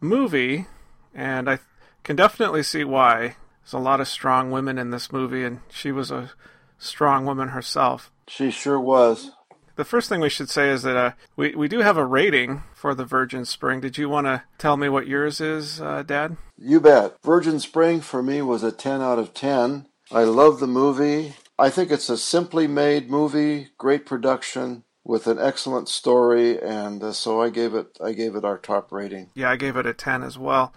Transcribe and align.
movie, 0.00 0.66
and 1.14 1.48
I 1.48 1.58
can 2.04 2.16
definitely 2.16 2.62
see 2.62 2.84
why. 2.84 3.36
There's 3.62 3.72
a 3.74 3.78
lot 3.78 4.00
of 4.00 4.08
strong 4.08 4.50
women 4.50 4.78
in 4.78 4.90
this 4.90 5.12
movie, 5.12 5.44
and 5.44 5.60
she 5.68 5.92
was 5.92 6.10
a 6.10 6.30
strong 6.78 7.24
woman 7.24 7.48
herself. 7.48 8.10
She 8.26 8.50
sure 8.50 8.80
was. 8.80 9.32
The 9.78 9.84
first 9.84 10.08
thing 10.08 10.18
we 10.18 10.28
should 10.28 10.50
say 10.50 10.70
is 10.70 10.82
that 10.82 10.96
uh, 10.96 11.12
we, 11.36 11.54
we 11.54 11.68
do 11.68 11.82
have 11.82 11.96
a 11.96 12.04
rating 12.04 12.64
for 12.74 12.96
the 12.96 13.04
Virgin 13.04 13.44
Spring. 13.44 13.80
Did 13.80 13.96
you 13.96 14.08
want 14.08 14.26
to 14.26 14.42
tell 14.58 14.76
me 14.76 14.88
what 14.88 15.06
yours 15.06 15.40
is, 15.40 15.80
uh, 15.80 16.02
Dad? 16.02 16.36
You 16.56 16.80
bet. 16.80 17.14
Virgin 17.22 17.60
Spring 17.60 18.00
for 18.00 18.20
me 18.20 18.42
was 18.42 18.64
a 18.64 18.72
10 18.72 19.00
out 19.00 19.20
of 19.20 19.34
10. 19.34 19.86
I 20.10 20.24
love 20.24 20.58
the 20.58 20.66
movie. 20.66 21.36
I 21.60 21.70
think 21.70 21.92
it's 21.92 22.08
a 22.08 22.18
simply 22.18 22.66
made 22.66 23.08
movie, 23.08 23.68
great 23.78 24.04
production 24.04 24.82
with 25.04 25.28
an 25.28 25.38
excellent 25.38 25.88
story, 25.88 26.60
and 26.60 27.00
uh, 27.00 27.12
so 27.12 27.40
I 27.40 27.48
gave 27.48 27.72
it 27.72 27.98
I 28.02 28.14
gave 28.14 28.34
it 28.34 28.44
our 28.44 28.58
top 28.58 28.90
rating. 28.90 29.30
Yeah, 29.34 29.48
I 29.48 29.54
gave 29.54 29.76
it 29.76 29.86
a 29.86 29.94
10 29.94 30.24
as 30.24 30.36
well. 30.36 30.74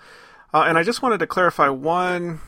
Uh, 0.53 0.65
and 0.67 0.77
I 0.77 0.83
just 0.83 1.01
wanted 1.01 1.17
to 1.21 1.27
clarify 1.27 1.69
one 1.69 2.39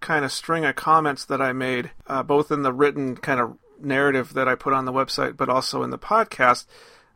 kind 0.00 0.24
of 0.24 0.32
string 0.32 0.64
of 0.64 0.74
comments 0.74 1.24
that 1.26 1.40
I 1.40 1.52
made, 1.52 1.92
uh, 2.08 2.24
both 2.24 2.50
in 2.50 2.62
the 2.62 2.72
written 2.72 3.16
kind 3.16 3.38
of 3.38 3.58
narrative 3.80 4.34
that 4.34 4.48
I 4.48 4.54
put 4.54 4.72
on 4.72 4.84
the 4.84 4.92
website, 4.92 5.36
but 5.36 5.48
also 5.48 5.82
in 5.82 5.90
the 5.90 5.98
podcast. 5.98 6.66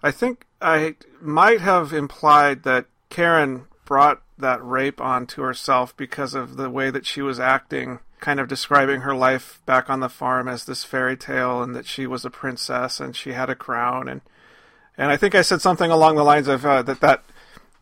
I 0.02 0.10
think 0.10 0.46
I 0.60 0.96
might 1.20 1.60
have 1.60 1.92
implied 1.92 2.62
that 2.64 2.86
Karen 3.10 3.66
brought 3.84 4.22
that 4.38 4.64
rape 4.64 5.00
onto 5.00 5.42
herself 5.42 5.96
because 5.96 6.34
of 6.34 6.56
the 6.56 6.70
way 6.70 6.90
that 6.90 7.06
she 7.06 7.22
was 7.22 7.38
acting, 7.38 8.00
kind 8.20 8.40
of 8.40 8.48
describing 8.48 9.02
her 9.02 9.14
life 9.14 9.60
back 9.66 9.88
on 9.88 10.00
the 10.00 10.08
farm 10.08 10.48
as 10.48 10.64
this 10.64 10.84
fairy 10.84 11.16
tale 11.16 11.62
and 11.62 11.74
that 11.74 11.86
she 11.86 12.06
was 12.06 12.24
a 12.24 12.30
princess 12.30 13.00
and 13.00 13.14
she 13.14 13.32
had 13.32 13.50
a 13.50 13.54
crown 13.54 14.08
and 14.08 14.22
and 14.96 15.10
I 15.10 15.16
think 15.16 15.34
I 15.34 15.42
said 15.42 15.60
something 15.60 15.90
along 15.90 16.14
the 16.16 16.22
lines 16.22 16.46
of 16.46 16.64
uh, 16.64 16.82
that 16.82 17.00
that 17.00 17.24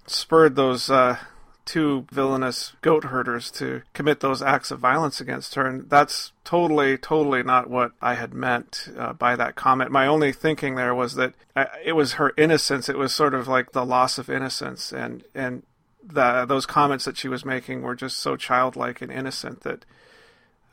spurred 0.06 0.56
those 0.56 0.90
uh, 0.90 1.18
two 1.64 2.06
villainous 2.10 2.74
goat 2.82 3.04
herders 3.04 3.50
to 3.52 3.82
commit 3.92 4.20
those 4.20 4.42
acts 4.42 4.70
of 4.70 4.80
violence 4.80 5.20
against 5.20 5.54
her. 5.54 5.66
And 5.66 5.88
that's 5.88 6.32
totally, 6.44 6.98
totally 6.98 7.42
not 7.42 7.70
what 7.70 7.92
I 8.00 8.14
had 8.14 8.34
meant 8.34 8.88
uh, 8.98 9.12
by 9.12 9.36
that 9.36 9.54
comment. 9.54 9.90
My 9.90 10.06
only 10.06 10.32
thinking 10.32 10.74
there 10.74 10.94
was 10.94 11.14
that 11.14 11.34
uh, 11.54 11.66
it 11.84 11.92
was 11.92 12.14
her 12.14 12.32
innocence. 12.36 12.88
It 12.88 12.98
was 12.98 13.14
sort 13.14 13.34
of 13.34 13.48
like 13.48 13.72
the 13.72 13.86
loss 13.86 14.18
of 14.18 14.28
innocence. 14.28 14.92
And, 14.92 15.24
and 15.34 15.62
the, 16.02 16.44
those 16.46 16.66
comments 16.66 17.04
that 17.04 17.16
she 17.16 17.28
was 17.28 17.44
making 17.44 17.82
were 17.82 17.94
just 17.94 18.18
so 18.18 18.36
childlike 18.36 19.00
and 19.00 19.12
innocent 19.12 19.62
that 19.62 19.84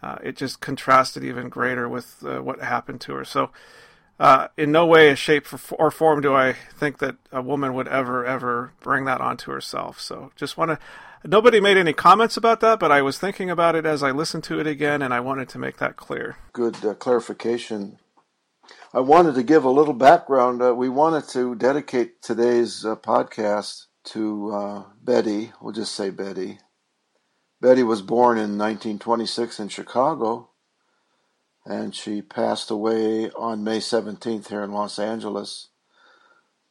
uh, 0.02 0.18
it 0.24 0.38
just 0.38 0.62
contrasted 0.62 1.24
even 1.24 1.50
greater 1.50 1.88
with 1.88 2.24
uh, 2.26 2.40
what 2.40 2.62
happened 2.62 3.02
to 3.02 3.14
her. 3.16 3.26
So, 3.26 3.52
uh, 4.20 4.50
in 4.58 4.72
no 4.72 4.86
way, 4.86 5.16
shape, 5.16 5.48
or 5.72 5.92
form 5.92 6.22
do 6.22 6.36
I 6.36 6.54
think 6.54 6.98
that 7.00 7.16
a 7.32 7.42
woman 7.42 7.74
would 7.74 7.88
ever, 7.88 8.26
ever 8.26 8.74
bring 8.82 9.06
that 9.06 9.22
onto 9.22 9.52
herself. 9.52 10.00
So 10.02 10.32
just 10.36 10.58
want 10.58 10.72
to. 10.72 10.80
Nobody 11.26 11.60
made 11.60 11.76
any 11.76 11.92
comments 11.92 12.38
about 12.38 12.62
that, 12.62 12.80
but 12.80 12.94
I 12.94 13.02
was 13.02 13.20
thinking 13.20 13.50
about 13.50 13.76
it 13.76 13.86
as 13.86 14.04
I 14.04 14.12
listened 14.12 14.46
to 14.46 14.60
it 14.60 14.68
again, 14.68 15.02
and 15.02 15.14
I 15.14 15.20
wanted 15.20 15.50
to 15.50 15.60
make 15.60 15.78
that 15.78 15.98
clear. 15.98 16.38
Good 16.54 16.86
uh, 16.86 16.94
clarification. 16.94 17.98
I 18.94 19.02
wanted 19.02 19.36
to 19.36 19.44
give 19.44 19.66
a 19.66 19.70
little 19.70 19.94
background. 19.94 20.62
Uh, 20.62 20.74
we 20.74 20.88
wanted 20.88 21.28
to 21.30 21.56
dedicate 21.56 22.22
today's 22.22 22.86
uh, 22.86 22.96
podcast 22.96 23.88
to 24.06 24.52
uh, 24.52 24.84
Betty. 25.04 25.52
We'll 25.62 25.74
just 25.74 25.94
say 25.94 26.10
Betty. 26.10 26.60
Betty 27.62 27.84
was 27.84 28.02
born 28.02 28.38
in 28.38 28.58
1926 28.58 29.60
in 29.60 29.68
Chicago 29.68 30.49
and 31.66 31.94
she 31.94 32.22
passed 32.22 32.72
away 32.72 33.30
on 33.32 33.64
May 33.64 33.80
17th 33.80 34.48
here 34.48 34.64
in 34.64 34.72
Los 34.72 34.98
Angeles. 34.98 35.70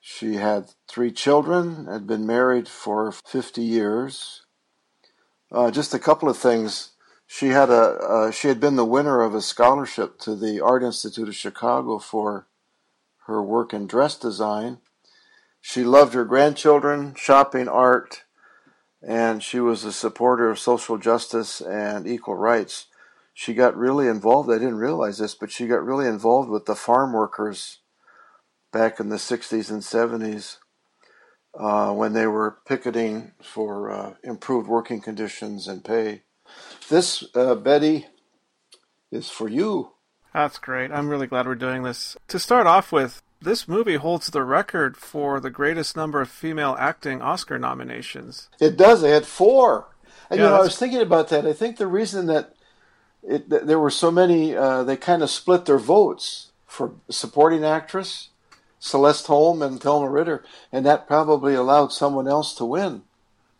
She 0.00 0.34
had 0.34 0.70
three 0.88 1.12
children, 1.12 1.86
had 1.86 2.06
been 2.06 2.26
married 2.26 2.68
for 2.68 3.12
50 3.12 3.62
years. 3.62 4.42
Uh, 5.52 5.70
just 5.70 5.94
a 5.94 5.98
couple 5.98 6.28
of 6.28 6.36
things. 6.36 6.92
She 7.26 7.48
had 7.48 7.68
a 7.68 7.74
uh, 7.74 8.30
she 8.30 8.48
had 8.48 8.58
been 8.58 8.76
the 8.76 8.86
winner 8.86 9.20
of 9.20 9.34
a 9.34 9.42
scholarship 9.42 10.18
to 10.20 10.34
the 10.34 10.60
Art 10.60 10.82
Institute 10.82 11.28
of 11.28 11.36
Chicago 11.36 11.98
for 11.98 12.46
her 13.26 13.42
work 13.42 13.74
in 13.74 13.86
dress 13.86 14.16
design. 14.16 14.78
She 15.60 15.84
loved 15.84 16.14
her 16.14 16.24
grandchildren, 16.24 17.14
shopping, 17.14 17.68
art, 17.68 18.22
and 19.06 19.42
she 19.42 19.60
was 19.60 19.84
a 19.84 19.92
supporter 19.92 20.48
of 20.48 20.58
social 20.58 20.96
justice 20.96 21.60
and 21.60 22.06
equal 22.06 22.36
rights 22.36 22.86
she 23.38 23.54
got 23.54 23.76
really 23.76 24.08
involved. 24.08 24.50
I 24.50 24.58
didn't 24.58 24.78
realize 24.78 25.18
this, 25.18 25.36
but 25.36 25.52
she 25.52 25.68
got 25.68 25.84
really 25.84 26.08
involved 26.08 26.50
with 26.50 26.66
the 26.66 26.74
farm 26.74 27.12
workers 27.12 27.78
back 28.72 28.98
in 28.98 29.10
the 29.10 29.16
60s 29.16 29.70
and 29.70 29.80
70s 29.80 30.56
uh, 31.56 31.92
when 31.92 32.14
they 32.14 32.26
were 32.26 32.58
picketing 32.66 33.30
for 33.40 33.92
uh, 33.92 34.14
improved 34.24 34.68
working 34.68 35.00
conditions 35.00 35.68
and 35.68 35.84
pay. 35.84 36.22
This, 36.88 37.22
uh, 37.36 37.54
Betty, 37.54 38.08
is 39.12 39.30
for 39.30 39.48
you. 39.48 39.92
That's 40.34 40.58
great. 40.58 40.90
I'm 40.90 41.08
really 41.08 41.28
glad 41.28 41.46
we're 41.46 41.54
doing 41.54 41.84
this. 41.84 42.16
To 42.26 42.40
start 42.40 42.66
off 42.66 42.90
with, 42.90 43.22
this 43.40 43.68
movie 43.68 43.98
holds 43.98 44.30
the 44.30 44.42
record 44.42 44.96
for 44.96 45.38
the 45.38 45.48
greatest 45.48 45.94
number 45.94 46.20
of 46.20 46.28
female 46.28 46.74
acting 46.76 47.22
Oscar 47.22 47.56
nominations. 47.56 48.48
It 48.60 48.76
does. 48.76 49.00
They 49.00 49.12
had 49.12 49.26
four. 49.26 49.94
And 50.28 50.40
yeah, 50.40 50.46
you 50.46 50.50
know, 50.50 50.56
I 50.56 50.62
was 50.62 50.76
thinking 50.76 51.02
about 51.02 51.28
that. 51.28 51.46
I 51.46 51.52
think 51.52 51.76
the 51.76 51.86
reason 51.86 52.26
that 52.26 52.54
it, 53.28 53.48
there 53.48 53.78
were 53.78 53.90
so 53.90 54.10
many. 54.10 54.56
Uh, 54.56 54.82
they 54.82 54.96
kind 54.96 55.22
of 55.22 55.30
split 55.30 55.66
their 55.66 55.78
votes 55.78 56.52
for 56.66 56.94
supporting 57.10 57.64
actress, 57.64 58.28
Celeste 58.78 59.26
Holm 59.26 59.62
and 59.62 59.80
Thelma 59.80 60.08
Ritter, 60.08 60.44
and 60.72 60.86
that 60.86 61.06
probably 61.06 61.54
allowed 61.54 61.92
someone 61.92 62.28
else 62.28 62.54
to 62.54 62.64
win. 62.64 63.02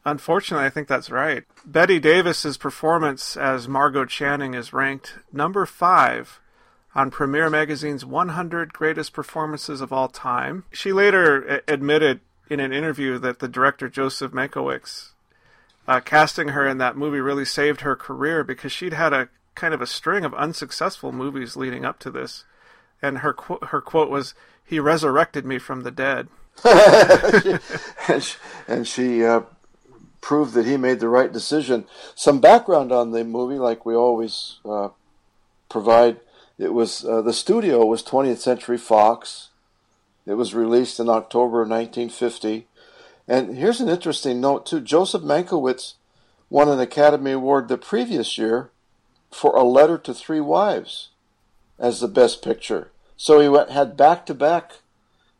Unfortunately, 0.05 0.65
I 0.65 0.71
think 0.71 0.89
that's 0.89 1.11
right. 1.11 1.45
Bette 1.67 1.99
Davis's 1.99 2.57
performance 2.57 3.37
as 3.37 3.69
Margot 3.69 4.07
Channing 4.07 4.55
is 4.55 4.73
ranked 4.73 5.15
number 5.33 5.67
five 5.67 6.41
on 6.95 7.11
Premiere 7.11 7.51
Magazine's 7.51 8.05
100 8.05 8.73
Greatest 8.73 9.13
Performances 9.13 9.81
of 9.81 9.93
All 9.93 10.09
Time. 10.09 10.65
She 10.73 10.93
later 10.93 11.63
admitted 11.69 12.21
in 12.49 12.61
an 12.61 12.73
interview 12.73 13.19
that 13.19 13.41
the 13.41 13.49
director 13.49 13.89
Joseph 13.89 14.33
Mankiewicz 14.33 15.11
uh, 15.87 16.01
casting 16.01 16.49
her 16.49 16.67
in 16.67 16.79
that 16.79 16.97
movie 16.97 17.21
really 17.21 17.45
saved 17.45 17.81
her 17.83 17.97
career 17.97 18.45
because 18.45 18.73
she'd 18.73 18.93
had 18.93 19.13
a 19.13 19.29
kind 19.59 19.75
of 19.75 19.83
a 19.83 19.87
string 19.87 20.25
of 20.25 20.33
unsuccessful 20.35 21.11
movies 21.11 21.57
leading 21.57 21.85
up 21.85 21.99
to 21.99 22.11
this, 22.11 22.45
and 23.03 23.19
her 23.19 23.33
qu- 23.33 23.67
her 23.67 23.81
quote 23.81 24.09
was, 24.09 24.35
"He 24.65 24.79
resurrected 24.79 25.45
me 25.45 25.59
from 25.59 25.83
the 25.83 25.91
dead." 25.91 26.29
and 28.09 28.23
she, 28.23 28.37
and 28.69 28.87
she 28.87 29.25
uh, 29.25 29.43
proved 30.21 30.55
that 30.55 30.67
he 30.67 30.77
made 30.77 31.01
the 31.01 31.09
right 31.09 31.33
decision. 31.33 31.87
Some 32.15 32.41
background 32.41 32.93
on 32.93 33.11
the 33.11 33.25
movie, 33.25 33.59
like 33.59 33.85
we 33.85 33.95
always 33.95 34.61
uh, 34.65 34.91
provide. 35.69 36.21
It 36.57 36.73
was 36.73 37.05
uh, 37.05 37.23
the 37.23 37.33
studio 37.33 37.85
was 37.85 38.03
20th 38.03 38.39
Century 38.39 38.79
Fox. 38.79 39.49
It 40.25 40.35
was 40.35 40.55
released 40.55 41.01
in 41.01 41.09
October 41.09 41.63
of 41.63 41.69
1950. 41.69 42.67
And 43.27 43.57
here's 43.57 43.81
an 43.81 43.89
interesting 43.89 44.41
note 44.41 44.67
too. 44.67 44.81
Joseph 44.81 45.23
Mankiewicz 45.23 45.95
won 46.49 46.69
an 46.69 46.81
Academy 46.81 47.33
Award 47.33 47.69
the 47.69 47.79
previous 47.79 48.39
year 48.39 48.71
for 49.31 49.57
A 49.57 49.63
Letter 49.63 49.99
to 49.99 50.15
Three 50.15 50.41
Wives 50.41 51.11
as 51.79 52.01
the 52.01 52.09
Best 52.09 52.43
Picture. 52.43 52.91
So 53.17 53.41
he 53.41 53.49
went, 53.49 53.71
had 53.71 53.97
back 53.97 54.27
to 54.27 54.35
back 54.35 54.75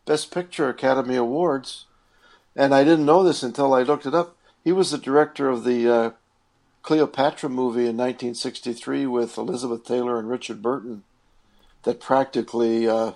Best 0.07 0.33
Picture 0.33 0.69
Academy 0.69 1.17
Awards. 1.17 1.87
And 2.57 2.75
I 2.75 2.83
didn't 2.85 3.07
know 3.07 3.23
this 3.23 3.43
until 3.43 3.73
I 3.73 3.83
looked 3.83 4.07
it 4.07 4.15
up. 4.15 4.37
He 4.65 4.73
was 4.73 4.91
the 4.91 4.99
director 4.99 5.49
of 5.49 5.65
the 5.65 5.89
uh, 5.89 6.11
Cleopatra 6.83 7.49
movie 7.49 7.87
in 7.87 7.97
1963 7.97 9.07
with 9.07 9.39
Elizabeth 9.39 9.85
Taylor 9.85 10.19
and 10.19 10.29
Richard 10.29 10.63
Burton 10.63 11.05
that 11.85 12.01
practically 12.01 12.89
uh, 12.89 13.13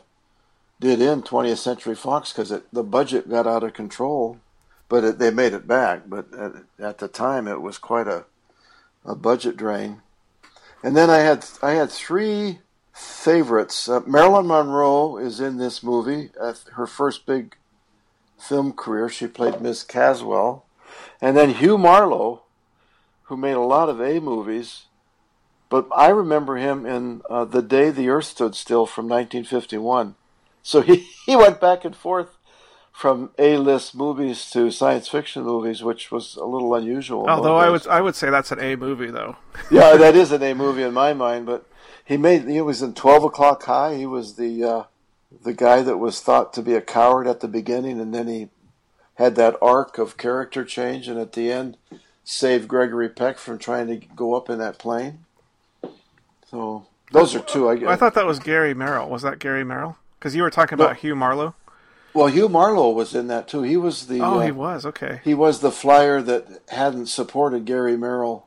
did 0.81 1.01
end 1.01 1.25
20th 1.25 1.59
Century 1.59 1.95
Fox 1.95 2.33
because 2.33 2.53
the 2.73 2.83
budget 2.83 3.29
got 3.29 3.47
out 3.47 3.63
of 3.63 3.75
control. 3.75 4.39
But 4.89 5.05
it, 5.05 5.19
they 5.19 5.31
made 5.31 5.55
it 5.55 5.67
back. 5.67 6.03
But 6.07 6.33
at, 6.35 6.53
at, 6.79 6.99
the 6.99 7.09
time, 7.09 7.49
it 7.49 7.63
was 7.63 7.79
quite 7.79 8.07
a, 8.07 8.25
a 9.05 9.15
budget 9.15 9.57
drain. 9.57 10.03
And 10.83 10.97
then 10.97 11.11
I 11.11 11.19
had 11.19 11.45
I 11.63 11.73
had 11.73 11.91
three 11.91 12.59
favorites. 12.93 13.89
Uh, 13.89 14.01
Marilyn 14.07 14.47
Monroe 14.47 15.17
is 15.17 15.41
in 15.41 15.59
this 15.59 15.83
movie. 15.83 16.31
Uh, 16.41 16.55
her 16.73 16.87
first 16.87 17.27
big 17.27 17.57
film 18.39 18.73
career, 18.73 19.09
she 19.09 19.27
played 19.27 19.61
Miss 19.61 19.85
Caswell. 19.85 20.65
And 21.21 21.37
then 21.37 21.51
Hugh 21.51 21.79
Marlowe, 21.79 22.43
who 23.25 23.37
made 23.37 23.53
a 23.53 23.61
lot 23.61 23.89
of 23.89 24.01
A 24.01 24.19
movies, 24.19 24.87
but 25.69 25.89
I 25.97 26.09
remember 26.09 26.57
him 26.57 26.85
in 26.85 27.23
uh, 27.31 27.45
The 27.45 27.63
Day 27.63 27.91
the 27.91 28.11
Earth 28.11 28.27
Stood 28.27 28.55
Still 28.55 28.85
from 28.85 29.09
1951. 29.09 30.17
So 30.63 30.83
he, 30.83 30.97
he 31.27 31.37
went 31.37 31.61
back 31.61 31.85
and 31.85 31.97
forth 31.97 32.37
from 32.93 33.31
A-list 33.39 33.95
movies 33.95 34.51
to 34.51 34.71
science 34.71 35.09
fiction 35.09 35.43
movies, 35.43 35.83
which 35.83 36.13
was 36.13 36.37
a 36.37 36.45
little 36.45 36.75
unusual. 36.75 37.29
Although 37.29 37.57
I 37.57 37.71
would 37.71 37.87
I 37.89 38.01
would 38.01 38.15
say 38.15 38.31
that's 38.31 38.53
an 38.53 38.61
A 38.61 38.77
movie, 38.77 39.11
though. 39.11 39.37
yeah, 39.71 39.97
that 39.97 40.15
is 40.15 40.31
an 40.37 40.43
A 40.43 40.55
movie 40.55 40.83
in 40.83 40.95
my 40.95 41.13
mind. 41.15 41.47
But 41.47 41.67
he 42.05 42.17
made 42.17 42.49
he 42.49 42.61
was 42.61 42.83
in 42.83 42.95
Twelve 42.95 43.25
O'clock 43.25 43.63
High. 43.65 43.97
He 43.97 44.07
was 44.07 44.37
the 44.37 44.63
uh, 44.63 44.85
the 45.43 45.55
guy 45.55 45.83
that 45.83 45.99
was 45.99 46.21
thought 46.21 46.53
to 46.55 46.63
be 46.63 46.75
a 46.75 46.81
coward 46.81 47.27
at 47.27 47.41
the 47.41 47.49
beginning, 47.49 48.01
and 48.01 48.15
then 48.15 48.29
he 48.29 48.49
had 49.15 49.35
that 49.37 49.57
arc 49.61 49.99
of 49.99 50.17
character 50.17 50.65
change, 50.65 51.09
and 51.09 51.19
at 51.19 51.33
the 51.33 51.51
end 51.51 51.77
saved 52.25 52.69
Gregory 52.69 53.09
Peck 53.09 53.39
from 53.39 53.59
trying 53.59 53.89
to 53.89 53.97
go 54.15 54.35
up 54.35 54.49
in 54.49 54.59
that 54.59 54.79
plane. 54.79 55.25
So 56.49 56.87
those 57.11 57.35
are 57.35 57.41
two. 57.41 57.69
I, 57.69 57.77
guess. 57.77 57.89
I 57.89 57.97
thought 57.97 58.15
that 58.15 58.27
was 58.27 58.39
Gary 58.39 58.75
Merrill. 58.75 59.09
Was 59.09 59.23
that 59.23 59.39
Gary 59.39 59.65
Merrill? 59.65 59.97
Because 60.19 60.37
you 60.37 60.43
were 60.43 60.51
talking 60.51 60.75
about 60.75 60.99
Hugh 60.99 61.17
Marlowe. 61.17 61.55
Well, 62.15 62.27
Hugh 62.27 62.49
Marlowe 62.49 62.91
was 62.91 63.15
in 63.15 63.29
that 63.29 63.49
too. 63.49 63.63
He 63.63 63.77
was 63.77 64.07
the. 64.07 64.21
Oh, 64.21 64.39
uh, 64.39 64.45
he 64.45 64.53
was 64.53 64.85
okay. 64.85 65.21
He 65.25 65.35
was 65.35 65.61
the 65.61 65.71
flyer 65.71 66.21
that 66.23 66.61
hadn't 66.69 67.07
supported 67.07 67.65
Gary 67.65 67.97
Merrill 67.97 68.47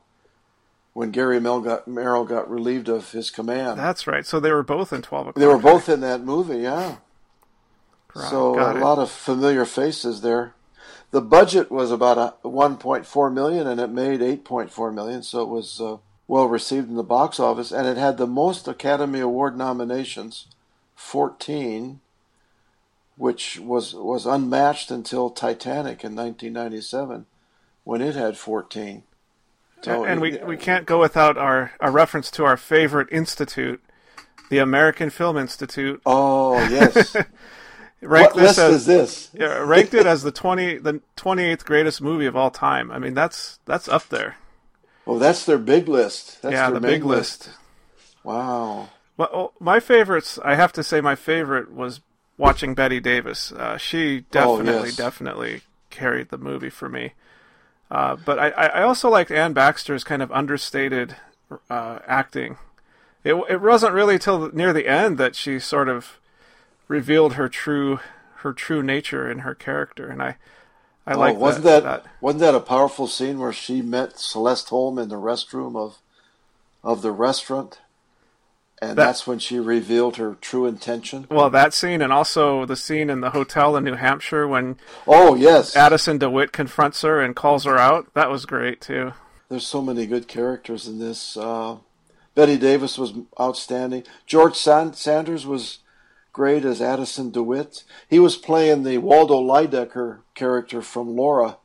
when 0.92 1.10
Gary 1.10 1.40
Merrill 1.40 1.60
got, 1.60 1.88
Merrill 1.88 2.24
got 2.24 2.50
relieved 2.50 2.88
of 2.88 3.12
his 3.12 3.30
command. 3.30 3.78
That's 3.78 4.06
right. 4.06 4.24
So 4.24 4.40
they 4.40 4.52
were 4.52 4.62
both 4.62 4.92
in 4.92 5.02
Twelve 5.02 5.26
O'clock. 5.26 5.40
They 5.40 5.46
were 5.46 5.58
both 5.58 5.88
in 5.88 6.00
that 6.00 6.22
movie. 6.22 6.60
Yeah. 6.60 6.96
Right, 8.14 8.30
so 8.30 8.58
a 8.58 8.76
it. 8.76 8.80
lot 8.80 8.98
of 8.98 9.10
familiar 9.10 9.64
faces 9.64 10.22
there. 10.22 10.54
The 11.10 11.20
budget 11.20 11.70
was 11.70 11.90
about 11.90 12.42
1.4 12.42 13.32
million, 13.32 13.66
and 13.66 13.80
it 13.80 13.90
made 13.90 14.20
8.4 14.20 14.94
million. 14.94 15.22
So 15.22 15.42
it 15.42 15.48
was 15.48 15.80
uh, 15.80 15.98
well 16.26 16.46
received 16.46 16.88
in 16.88 16.96
the 16.96 17.02
box 17.02 17.38
office, 17.38 17.72
and 17.72 17.86
it 17.86 17.96
had 17.96 18.16
the 18.16 18.26
most 18.26 18.66
Academy 18.66 19.20
Award 19.20 19.56
nominations, 19.56 20.46
14 20.94 22.00
which 23.16 23.58
was 23.58 23.94
was 23.94 24.26
unmatched 24.26 24.90
until 24.90 25.30
Titanic 25.30 26.04
in 26.04 26.14
1997, 26.14 27.26
when 27.84 28.00
it 28.00 28.14
had 28.14 28.36
14. 28.36 29.02
So 29.82 30.04
and 30.04 30.20
we 30.20 30.38
we 30.38 30.56
can't 30.56 30.86
go 30.86 31.00
without 31.00 31.36
our 31.36 31.72
a 31.80 31.90
reference 31.90 32.30
to 32.32 32.44
our 32.44 32.56
favorite 32.56 33.08
institute, 33.12 33.82
the 34.50 34.58
American 34.58 35.10
Film 35.10 35.36
Institute. 35.36 36.00
Oh 36.06 36.58
yes. 36.68 37.14
ranked 38.02 38.34
what 38.34 38.42
list 38.42 38.58
as, 38.58 38.74
is 38.74 38.86
this? 38.86 39.30
yeah, 39.32 39.58
ranked 39.58 39.94
it 39.94 40.06
as 40.06 40.22
the 40.22 40.32
twenty 40.32 40.78
the 40.78 41.00
twenty 41.14 41.44
eighth 41.44 41.64
greatest 41.64 42.00
movie 42.00 42.26
of 42.26 42.36
all 42.36 42.50
time. 42.50 42.90
I 42.90 42.98
mean 42.98 43.14
that's 43.14 43.58
that's 43.64 43.88
up 43.88 44.08
there. 44.08 44.36
Oh, 45.06 45.18
that's 45.18 45.46
their 45.46 45.58
big 45.58 45.88
list. 45.88 46.42
That's 46.42 46.52
yeah, 46.52 46.70
the 46.70 46.80
big 46.80 47.04
list. 47.04 47.46
list. 47.46 47.56
Wow. 48.24 48.88
Well, 49.16 49.30
oh, 49.32 49.52
my 49.60 49.78
favorites, 49.78 50.38
I 50.44 50.56
have 50.56 50.72
to 50.72 50.82
say, 50.82 51.00
my 51.00 51.14
favorite 51.14 51.72
was 51.72 52.00
watching 52.38 52.74
Bette 52.74 53.00
Davis. 53.00 53.52
Uh, 53.52 53.76
she 53.76 54.24
definitely, 54.30 54.72
oh, 54.72 54.84
yes. 54.84 54.96
definitely 54.96 55.62
carried 55.90 56.28
the 56.30 56.38
movie 56.38 56.70
for 56.70 56.88
me. 56.88 57.12
Uh, 57.90 58.16
but 58.16 58.38
I, 58.38 58.50
I 58.50 58.82
also 58.82 59.08
liked 59.08 59.30
Anne 59.30 59.52
Baxter's 59.52 60.04
kind 60.04 60.22
of 60.22 60.32
understated 60.32 61.16
uh, 61.70 62.00
acting. 62.06 62.58
It, 63.22 63.34
it 63.48 63.60
wasn't 63.60 63.94
really 63.94 64.18
till 64.18 64.50
near 64.52 64.72
the 64.72 64.88
end 64.88 65.18
that 65.18 65.34
she 65.36 65.58
sort 65.58 65.88
of 65.88 66.18
revealed 66.88 67.34
her 67.34 67.48
true 67.48 68.00
her 68.40 68.52
true 68.52 68.82
nature 68.82 69.28
in 69.28 69.40
her 69.40 69.54
character, 69.54 70.08
and 70.08 70.22
I 70.22 70.36
I 71.06 71.14
oh, 71.14 71.18
like 71.18 71.36
wasn't 71.36 71.64
that, 71.64 71.82
that, 71.84 72.06
wasn't 72.20 72.40
that 72.40 72.54
a 72.54 72.60
powerful 72.60 73.06
scene 73.06 73.38
where 73.38 73.52
she 73.52 73.82
met 73.82 74.18
Celeste 74.18 74.68
Holm 74.68 74.98
in 74.98 75.08
the 75.08 75.16
restroom 75.16 75.76
of 75.76 75.98
of 76.82 77.02
the 77.02 77.12
restaurant? 77.12 77.80
And 78.82 78.90
that, 78.90 78.96
that's 78.96 79.26
when 79.26 79.38
she 79.38 79.58
revealed 79.58 80.16
her 80.16 80.36
true 80.40 80.66
intention. 80.66 81.26
Well, 81.30 81.48
that 81.50 81.72
scene, 81.72 82.02
and 82.02 82.12
also 82.12 82.66
the 82.66 82.76
scene 82.76 83.08
in 83.08 83.20
the 83.20 83.30
hotel 83.30 83.76
in 83.76 83.84
New 83.84 83.94
Hampshire 83.94 84.46
when 84.46 84.76
oh 85.06 85.34
yes, 85.34 85.74
Addison 85.76 86.18
DeWitt 86.18 86.52
confronts 86.52 87.02
her 87.02 87.20
and 87.20 87.34
calls 87.34 87.64
her 87.64 87.78
out. 87.78 88.12
That 88.14 88.30
was 88.30 88.44
great 88.44 88.80
too. 88.80 89.12
There's 89.48 89.66
so 89.66 89.80
many 89.80 90.06
good 90.06 90.28
characters 90.28 90.86
in 90.86 90.98
this. 90.98 91.36
Uh, 91.36 91.78
Bette 92.34 92.58
Davis 92.58 92.98
was 92.98 93.14
outstanding. 93.40 94.04
George 94.26 94.56
Sanders 94.56 95.46
was 95.46 95.78
great 96.32 96.66
as 96.66 96.82
Addison 96.82 97.30
DeWitt. 97.30 97.82
He 98.08 98.18
was 98.18 98.36
playing 98.36 98.82
the 98.82 98.98
Waldo 98.98 99.40
Lydecker 99.40 100.20
character 100.34 100.82
from 100.82 101.16
Laura 101.16 101.56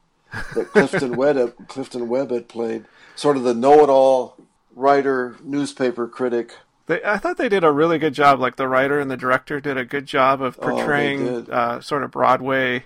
that 0.55 0.67
Clifton 0.71 1.17
Webb, 1.17 1.67
Clifton 1.67 2.07
Webb 2.07 2.31
had 2.31 2.47
played, 2.47 2.85
sort 3.15 3.35
of 3.35 3.43
the 3.43 3.53
know-it-all 3.53 4.37
writer, 4.73 5.35
newspaper 5.43 6.07
critic 6.07 6.53
they, 6.91 7.03
I 7.03 7.17
thought 7.17 7.37
they 7.37 7.49
did 7.49 7.63
a 7.63 7.71
really 7.71 7.97
good 7.97 8.13
job. 8.13 8.39
Like 8.39 8.57
the 8.57 8.67
writer 8.67 8.99
and 8.99 9.09
the 9.09 9.17
director 9.17 9.59
did 9.59 9.77
a 9.77 9.85
good 9.85 10.05
job 10.05 10.41
of 10.41 10.59
oh, 10.61 10.69
portraying 10.69 11.27
oh, 11.27 11.51
uh, 11.51 11.81
sort 11.81 12.03
of 12.03 12.11
Broadway 12.11 12.85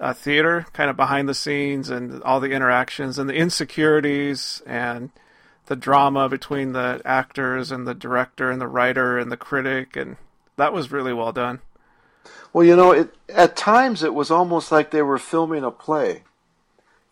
uh, 0.00 0.12
theater, 0.12 0.66
kind 0.72 0.90
of 0.90 0.96
behind 0.96 1.28
the 1.28 1.34
scenes, 1.34 1.90
and 1.90 2.22
all 2.22 2.40
the 2.40 2.50
interactions 2.50 3.18
and 3.18 3.30
the 3.30 3.34
insecurities 3.34 4.62
and 4.66 5.10
the 5.66 5.76
drama 5.76 6.28
between 6.28 6.72
the 6.72 7.00
actors 7.04 7.70
and 7.70 7.86
the 7.86 7.94
director 7.94 8.50
and 8.50 8.60
the 8.60 8.66
writer 8.66 9.18
and 9.18 9.30
the 9.30 9.36
critic, 9.36 9.94
and 9.94 10.16
that 10.56 10.72
was 10.72 10.90
really 10.90 11.12
well 11.12 11.32
done. 11.32 11.60
Well, 12.52 12.66
you 12.66 12.74
know, 12.74 12.90
it, 12.90 13.14
at 13.28 13.56
times 13.56 14.02
it 14.02 14.12
was 14.12 14.32
almost 14.32 14.72
like 14.72 14.90
they 14.90 15.02
were 15.02 15.18
filming 15.18 15.62
a 15.62 15.70
play, 15.70 16.24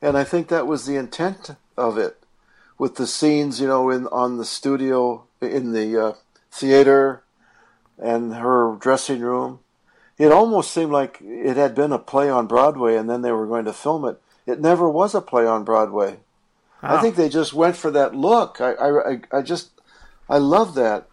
and 0.03 0.19
I 0.19 0.25
think 0.25 0.49
that 0.49 0.67
was 0.67 0.87
the 0.87 0.97
intent 0.97 1.51
of 1.77 1.97
it, 1.97 2.21
with 2.79 2.95
the 2.95 3.07
scenes, 3.07 3.61
you 3.61 3.67
know, 3.67 3.91
in 3.91 4.07
on 4.09 4.39
the 4.39 4.45
studio 4.45 5.25
in 5.41 5.73
the 5.73 6.07
uh, 6.07 6.13
theater 6.51 7.23
and 7.99 8.35
her 8.35 8.77
dressing 8.77 9.21
room. 9.21 9.61
It 10.17 10.33
almost 10.33 10.73
seemed 10.73 10.93
like 10.93 11.19
it 11.21 11.57
had 11.57 11.75
been 11.75 11.93
a 11.93 11.99
play 11.99 12.29
on 12.29 12.47
Broadway 12.47 12.97
and 12.97 13.09
then 13.09 13.23
they 13.23 13.33
were 13.33 13.47
going 13.47 13.65
to 13.67 13.73
film 13.73 14.05
it. 14.05 14.21
It 14.47 14.61
never 14.61 14.89
was 14.89 15.15
a 15.15 15.21
play 15.21 15.47
on 15.47 15.65
Broadway. 15.65 16.19
I 16.83 17.01
think 17.01 17.17
they 17.17 17.29
just 17.29 17.53
went 17.53 17.77
for 17.77 17.91
that 17.91 18.15
look. 18.15 18.61
I, 18.61 18.73
I, 18.73 19.21
I 19.33 19.43
just, 19.43 19.71
I 20.29 20.39
love 20.39 20.75
that. 20.75 21.09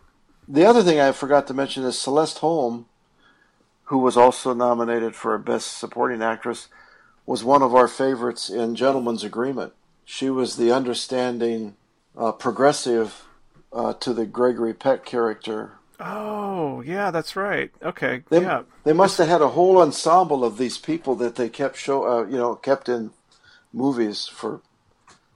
The 0.48 0.65
other 0.65 0.84
thing 0.84 1.00
I 1.00 1.12
forgot 1.12 1.48
to 1.48 1.55
mention 1.55 1.84
is 1.84 2.00
Celeste 2.00 2.39
Holm, 2.39 2.86
who 3.86 3.98
was 3.98 4.15
also 4.15 4.53
nominated 4.53 5.15
for 5.15 5.38
Best 5.39 5.77
Supporting 5.77 6.22
Actress, 6.22 6.67
was 7.25 7.43
one 7.43 7.63
of 7.63 7.74
our 7.74 7.88
favorites 7.88 8.50
in 8.50 8.75
Gentleman's 8.75 9.24
Agreement. 9.24 9.74
She 10.05 10.29
was 10.29 10.55
the 10.55 10.71
understanding, 10.71 11.75
uh, 12.15 12.31
progressive 12.31 13.25
uh, 13.74 13.93
to 13.93 14.13
the 14.13 14.25
Gregory 14.25 14.74
Peck 14.74 15.03
character. 15.03 15.74
Oh, 16.00 16.81
yeah, 16.81 17.12
that's 17.12 17.35
right. 17.35 17.71
Okay, 17.81 18.24
they, 18.29 18.41
yeah. 18.41 18.63
They 18.83 18.93
must 18.93 19.17
have 19.17 19.27
had 19.27 19.41
a 19.41 19.50
whole 19.50 19.81
ensemble 19.81 20.43
of 20.43 20.57
these 20.57 20.77
people 20.77 21.15
that 21.15 21.35
they 21.35 21.50
kept 21.50 21.77
show, 21.77 22.05
uh, 22.05 22.25
you 22.25 22.38
know, 22.38 22.55
kept 22.55 22.88
in 22.88 23.12
movies 23.74 24.27
for 24.27 24.62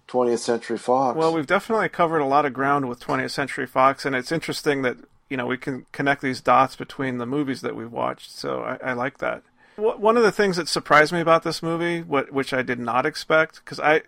20th 0.08 0.40
Century 0.40 0.78
Fox. 0.78 1.18
Well, 1.18 1.34
we've 1.34 1.48
definitely 1.48 1.90
covered 1.90 2.20
a 2.20 2.26
lot 2.26 2.46
of 2.46 2.54
ground 2.54 2.90
with 2.90 3.00
20th 3.00 3.32
Century 3.32 3.68
Fox, 3.68 4.06
and 4.06 4.16
it's 4.16 4.32
interesting 4.32 4.82
that 4.82 4.98
you 5.30 5.38
know 5.38 5.46
we 5.46 5.58
can 5.58 5.86
connect 5.92 6.22
these 6.22 6.42
dots 6.42 6.76
between 6.76 7.20
the 7.20 7.26
movies 7.26 7.62
that 7.62 7.76
we've 7.76 7.92
watched. 7.92 8.32
So 8.32 8.62
I, 8.62 8.90
I 8.90 8.94
like 8.94 9.20
that. 9.20 9.44
One 9.78 10.18
of 10.18 10.24
the 10.24 10.32
things 10.32 10.58
that 10.58 10.68
surprised 10.68 11.14
me 11.14 11.22
about 11.22 11.44
this 11.44 11.64
movie, 11.64 12.02
what, 12.02 12.34
which 12.34 12.54
I 12.54 12.64
did 12.64 12.80
not 12.80 13.06
expect, 13.06 13.64
because 13.64 13.80
I 13.80 14.02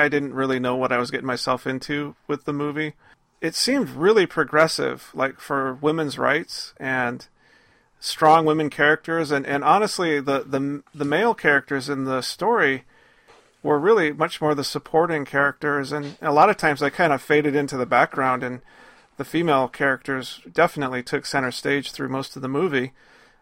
I 0.00 0.08
didn't 0.08 0.34
really 0.34 0.58
know 0.58 0.76
what 0.76 0.92
I 0.92 0.98
was 0.98 1.10
getting 1.10 1.26
myself 1.26 1.66
into 1.66 2.14
with 2.26 2.44
the 2.44 2.52
movie, 2.52 2.94
it 3.42 3.56
seemed 3.56 3.90
really 3.90 4.24
progressive, 4.24 5.10
like 5.14 5.40
for 5.40 5.74
women's 5.74 6.16
rights 6.16 6.74
and 6.78 7.26
strong 7.98 8.44
women 8.44 8.70
characters, 8.70 9.30
and, 9.30 9.44
and 9.44 9.64
honestly, 9.64 10.20
the, 10.20 10.44
the 10.44 10.82
the 10.94 11.04
male 11.04 11.34
characters 11.34 11.88
in 11.88 12.04
the 12.04 12.22
story 12.22 12.84
were 13.62 13.78
really 13.78 14.12
much 14.12 14.40
more 14.40 14.54
the 14.54 14.64
supporting 14.64 15.24
characters, 15.24 15.92
and 15.92 16.16
a 16.22 16.32
lot 16.32 16.50
of 16.50 16.56
times 16.56 16.80
they 16.80 16.90
kind 16.90 17.12
of 17.12 17.20
faded 17.20 17.54
into 17.54 17.76
the 17.76 17.86
background, 17.86 18.42
and 18.42 18.60
the 19.16 19.24
female 19.24 19.68
characters 19.68 20.40
definitely 20.52 21.02
took 21.02 21.26
center 21.26 21.50
stage 21.50 21.92
through 21.92 22.08
most 22.08 22.36
of 22.36 22.42
the 22.42 22.48
movie. 22.48 22.92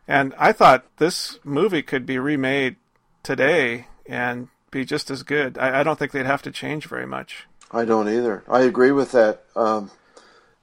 And 0.09 0.35
I 0.39 0.53
thought 0.53 0.97
this 0.97 1.39
movie 1.45 1.83
could 1.83 2.05
be 2.05 2.19
remade 2.19 2.77
today 3.23 3.87
and 4.07 4.49
be 4.71 4.85
just 4.85 5.11
as 5.11 5.23
good. 5.23 5.59
I, 5.59 5.81
I 5.81 5.83
don't 5.83 5.99
think 5.99 6.13
they'd 6.13 6.27
have 6.27 6.43
to 6.43 6.51
change 6.51 6.87
very 6.87 7.07
much. 7.07 7.47
I 7.71 7.85
don't 7.85 8.09
either. 8.09 8.43
I 8.49 8.61
agree 8.63 8.93
with 8.93 9.13
that. 9.13 9.45
Um, 9.55 9.91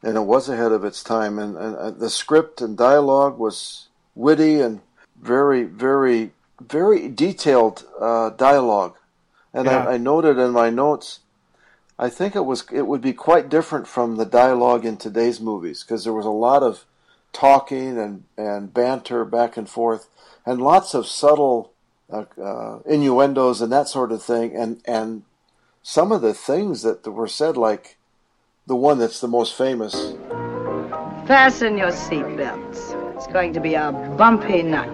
and 0.04 0.18
it 0.18 0.22
was 0.22 0.50
ahead 0.50 0.72
of 0.72 0.84
its 0.86 1.04
time. 1.04 1.40
And, 1.40 1.58
and, 1.58 1.76
and 1.76 2.00
the 2.00 2.10
script 2.10 2.62
and 2.62 2.78
dialogue 2.78 3.38
was 3.38 3.88
witty 4.16 4.60
and 4.60 4.82
very, 5.22 5.64
very, 5.64 6.32
very 6.62 7.08
detailed 7.10 7.86
uh, 8.00 8.30
dialogue. 8.32 8.96
And 9.54 9.66
Yeah. 9.66 9.86
I, 9.86 9.94
I 9.94 9.98
noted 9.98 10.38
in 10.38 10.52
my 10.52 10.70
notes, 10.70 11.22
I 12.00 12.10
think 12.10 12.36
it 12.36 12.46
was 12.46 12.66
it 12.72 12.86
would 12.86 13.02
be 13.02 13.14
quite 13.14 13.50
different 13.50 13.88
from 13.88 14.18
the 14.18 14.26
dialogue 14.26 14.86
in 14.86 14.98
today's 14.98 15.40
movies 15.42 15.84
because 15.84 16.04
there 16.04 16.14
was 16.14 16.28
a 16.28 16.30
lot 16.30 16.62
of 16.62 16.86
talking 17.34 17.98
and, 17.98 18.24
and 18.38 18.74
banter 18.74 19.26
back 19.26 19.58
and 19.58 19.68
forth 19.68 20.08
and 20.46 20.62
lots 20.62 20.94
of 20.94 21.08
subtle 21.08 21.72
uh, 22.12 22.26
uh, 22.42 22.80
innuendos 22.86 23.62
and 23.62 23.72
that 23.72 23.88
sort 23.88 24.12
of 24.12 24.24
thing. 24.24 24.56
And 24.56 24.82
and 24.86 25.24
some 25.84 26.12
of 26.12 26.22
the 26.22 26.34
things 26.34 26.82
that 26.84 27.06
were 27.08 27.28
said, 27.28 27.58
like 27.58 27.98
the 28.66 28.76
one 28.76 29.00
that's 29.00 29.22
the 29.22 29.28
most 29.28 29.56
famous. 29.56 30.14
Fasten 31.26 31.78
your 31.78 31.92
seatbelts. 31.92 33.16
It's 33.16 33.28
going 33.28 33.54
to 33.54 33.60
be 33.60 33.74
a 33.74 33.92
bumpy 34.18 34.64
night. 34.64 34.90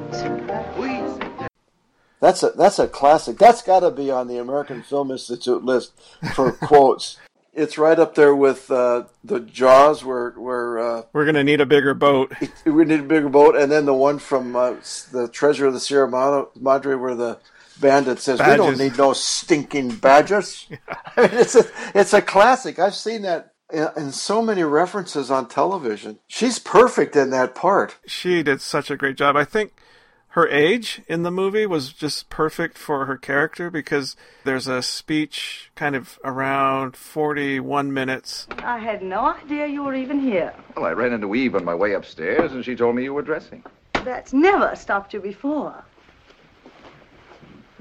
That's 2.19 2.41
a 2.41 2.51
that's 2.51 2.79
a 2.79 2.87
classic. 2.87 3.37
That's 3.37 3.61
got 3.61 3.81
to 3.81 3.91
be 3.91 4.09
on 4.09 4.27
the 4.27 4.37
American 4.37 4.81
Film 4.81 5.11
Institute 5.11 5.65
list 5.65 5.91
for 6.33 6.53
quotes. 6.53 7.17
It's 7.55 7.77
right 7.77 7.99
up 7.99 8.15
there 8.15 8.35
with 8.35 8.71
uh, 8.71 9.03
the 9.23 9.39
Jaws, 9.39 10.03
where 10.03 10.31
where 10.31 10.79
uh, 10.79 11.01
We're 11.13 11.25
going 11.25 11.35
to 11.35 11.43
need 11.43 11.61
a 11.61 11.65
bigger 11.65 11.93
boat. 11.93 12.33
we 12.65 12.85
need 12.85 13.01
a 13.01 13.03
bigger 13.03 13.29
boat, 13.29 13.55
and 13.55 13.71
then 13.71 13.85
the 13.85 13.93
one 13.93 14.17
from 14.19 14.55
uh, 14.55 14.75
the 15.11 15.29
Treasure 15.31 15.67
of 15.67 15.73
the 15.73 15.79
Sierra 15.79 16.09
Madre, 16.09 16.95
where 16.95 17.15
the 17.15 17.37
bandit 17.79 18.19
says, 18.19 18.39
"We 18.39 18.55
don't 18.55 18.79
need 18.79 18.97
no 18.97 19.13
stinking 19.13 19.95
badgers." 19.97 20.67
I 21.17 21.21
mean, 21.21 21.29
it's 21.33 21.55
a 21.55 21.65
it's 21.93 22.13
a 22.13 22.21
classic. 22.21 22.79
I've 22.79 22.95
seen 22.95 23.21
that 23.21 23.53
in, 23.71 23.87
in 23.97 24.11
so 24.11 24.41
many 24.41 24.63
references 24.63 25.29
on 25.29 25.47
television. 25.47 26.19
She's 26.27 26.59
perfect 26.59 27.15
in 27.15 27.29
that 27.31 27.55
part. 27.55 27.97
She 28.07 28.41
did 28.43 28.61
such 28.61 28.89
a 28.89 28.97
great 28.97 29.17
job. 29.17 29.35
I 29.35 29.45
think 29.45 29.73
her 30.33 30.47
age 30.47 30.99
in 31.07 31.21
the 31.21 31.29
movie 31.29 31.67
was 31.67 31.93
just 31.93 32.27
perfect 32.27 32.75
for 32.75 33.05
her 33.05 33.17
character 33.17 33.69
because 33.69 34.15
there's 34.45 34.67
a 34.67 34.81
speech 34.81 35.69
kind 35.75 35.95
of 35.95 36.17
around 36.23 36.97
41 36.97 37.93
minutes. 37.93 38.47
I 38.57 38.79
had 38.79 39.03
no 39.03 39.25
idea 39.27 39.67
you 39.67 39.83
were 39.83 39.93
even 39.93 40.19
here. 40.19 40.51
Well, 40.75 40.85
I 40.85 40.93
ran 40.93 41.13
into 41.13 41.35
Eve 41.35 41.53
on 41.53 41.63
my 41.63 41.75
way 41.75 41.93
upstairs, 41.93 42.51
and 42.51 42.65
she 42.65 42.75
told 42.75 42.95
me 42.95 43.03
you 43.03 43.13
were 43.13 43.21
dressing. 43.21 43.63
That's 44.03 44.33
never 44.33 44.75
stopped 44.75 45.13
you 45.13 45.19
before. 45.19 45.83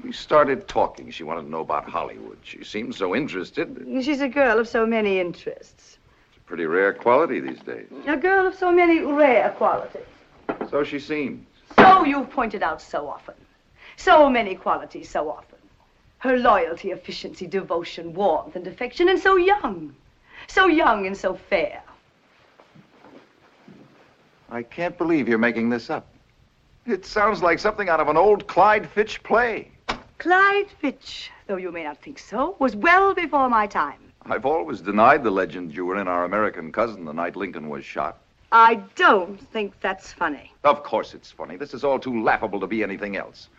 We 0.03 0.11
started 0.11 0.67
talking. 0.67 1.09
She 1.09 1.23
wanted 1.23 1.43
to 1.43 1.49
know 1.49 1.61
about 1.61 1.89
Hollywood. 1.89 2.37
She 2.43 2.63
seemed 2.63 2.93
so 2.93 3.15
interested. 3.15 3.83
She's 4.03 4.21
a 4.21 4.29
girl 4.29 4.59
of 4.59 4.67
so 4.67 4.85
many 4.85 5.19
interests. 5.19 5.97
It's 6.27 6.37
a 6.37 6.41
pretty 6.41 6.67
rare 6.67 6.93
quality 6.93 7.39
these 7.39 7.61
days. 7.61 7.87
A 8.05 8.15
girl 8.15 8.45
of 8.45 8.53
so 8.53 8.71
many 8.71 8.99
rare 8.99 9.49
qualities. 9.57 10.03
So 10.69 10.83
she 10.83 10.99
seemed. 10.99 11.47
So 11.77 12.03
you've 12.03 12.29
pointed 12.29 12.63
out 12.63 12.81
so 12.81 13.07
often. 13.07 13.35
So 13.97 14.29
many 14.29 14.55
qualities 14.55 15.09
so 15.09 15.29
often. 15.29 15.59
Her 16.19 16.37
loyalty, 16.37 16.91
efficiency, 16.91 17.47
devotion, 17.47 18.13
warmth, 18.13 18.55
and 18.55 18.65
affection, 18.67 19.09
and 19.09 19.19
so 19.19 19.37
young. 19.37 19.95
So 20.47 20.67
young 20.67 21.05
and 21.05 21.15
so 21.15 21.35
fair. 21.35 21.83
I 24.49 24.63
can't 24.63 24.97
believe 24.97 25.27
you're 25.27 25.37
making 25.37 25.69
this 25.69 25.89
up. 25.89 26.07
It 26.85 27.05
sounds 27.05 27.41
like 27.41 27.59
something 27.59 27.89
out 27.89 27.99
of 27.99 28.07
an 28.07 28.17
old 28.17 28.47
Clyde 28.47 28.87
Fitch 28.89 29.23
play. 29.23 29.71
Clyde 30.17 30.69
Fitch, 30.79 31.31
though 31.47 31.57
you 31.57 31.71
may 31.71 31.83
not 31.83 32.01
think 32.01 32.19
so, 32.19 32.55
was 32.59 32.75
well 32.75 33.13
before 33.13 33.49
my 33.49 33.67
time. 33.67 33.99
I've 34.25 34.45
always 34.45 34.79
denied 34.79 35.23
the 35.23 35.31
legend 35.31 35.75
you 35.75 35.85
were 35.85 35.99
in 35.99 36.07
our 36.07 36.23
American 36.23 36.71
cousin 36.71 37.03
the 37.03 37.13
night 37.13 37.35
Lincoln 37.35 37.67
was 37.67 37.83
shot. 37.83 38.22
I 38.53 38.75
don't 38.95 39.39
think 39.51 39.73
that's 39.81 40.13
funny. 40.13 40.53
Of 40.63 40.83
course 40.83 41.15
it's 41.15 41.31
funny. 41.31 41.57
This 41.57 41.73
is 41.73 41.83
all 41.83 41.97
too 41.97 42.21
laughable 42.21 42.59
to 42.59 42.67
be 42.67 42.83
anything 42.83 43.17
else. 43.17 43.49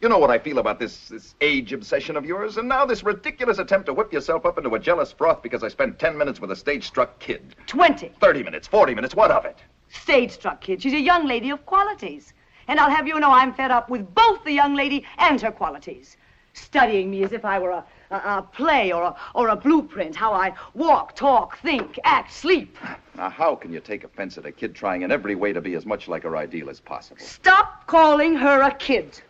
You 0.00 0.08
know 0.08 0.20
what 0.20 0.30
I 0.30 0.38
feel 0.38 0.58
about 0.58 0.78
this, 0.78 1.08
this 1.08 1.34
age 1.40 1.72
obsession 1.72 2.16
of 2.16 2.24
yours, 2.24 2.56
and 2.56 2.68
now 2.68 2.86
this 2.86 3.02
ridiculous 3.02 3.58
attempt 3.58 3.86
to 3.86 3.92
whip 3.92 4.12
yourself 4.12 4.46
up 4.46 4.56
into 4.56 4.72
a 4.76 4.78
jealous 4.78 5.10
froth 5.10 5.42
because 5.42 5.64
I 5.64 5.68
spent 5.68 5.98
10 5.98 6.16
minutes 6.16 6.40
with 6.40 6.52
a 6.52 6.56
stage-struck 6.56 7.18
kid. 7.18 7.56
Twenty. 7.66 8.12
30 8.20 8.44
minutes, 8.44 8.68
40 8.68 8.94
minutes, 8.94 9.16
what 9.16 9.32
of 9.32 9.44
it? 9.44 9.58
Stage 9.88 10.30
struck 10.30 10.60
kid. 10.60 10.80
She's 10.80 10.92
a 10.92 11.00
young 11.00 11.26
lady 11.26 11.50
of 11.50 11.66
qualities. 11.66 12.32
And 12.68 12.78
I'll 12.78 12.90
have 12.90 13.08
you 13.08 13.18
know 13.18 13.32
I'm 13.32 13.52
fed 13.52 13.72
up 13.72 13.90
with 13.90 14.14
both 14.14 14.44
the 14.44 14.52
young 14.52 14.76
lady 14.76 15.04
and 15.18 15.40
her 15.40 15.50
qualities. 15.50 16.16
Studying 16.58 17.10
me 17.10 17.22
as 17.24 17.32
if 17.32 17.44
I 17.44 17.58
were 17.58 17.70
a, 17.70 17.84
a, 18.10 18.16
a 18.16 18.48
play 18.52 18.92
or 18.92 19.02
a, 19.02 19.16
or 19.34 19.48
a 19.48 19.56
blueprint, 19.56 20.14
how 20.14 20.32
I 20.32 20.54
walk, 20.74 21.14
talk, 21.16 21.58
think, 21.58 21.98
act, 22.04 22.32
sleep. 22.32 22.76
Now, 23.16 23.30
how 23.30 23.54
can 23.54 23.72
you 23.72 23.80
take 23.80 24.04
offense 24.04 24.38
at 24.38 24.46
a 24.46 24.52
kid 24.52 24.74
trying 24.74 25.02
in 25.02 25.10
every 25.10 25.34
way 25.34 25.52
to 25.52 25.60
be 25.60 25.74
as 25.74 25.86
much 25.86 26.08
like 26.08 26.22
her 26.24 26.36
ideal 26.36 26.70
as 26.70 26.80
possible? 26.80 27.20
Stop 27.20 27.86
calling 27.86 28.34
her 28.36 28.62
a 28.62 28.74
kid. 28.74 29.20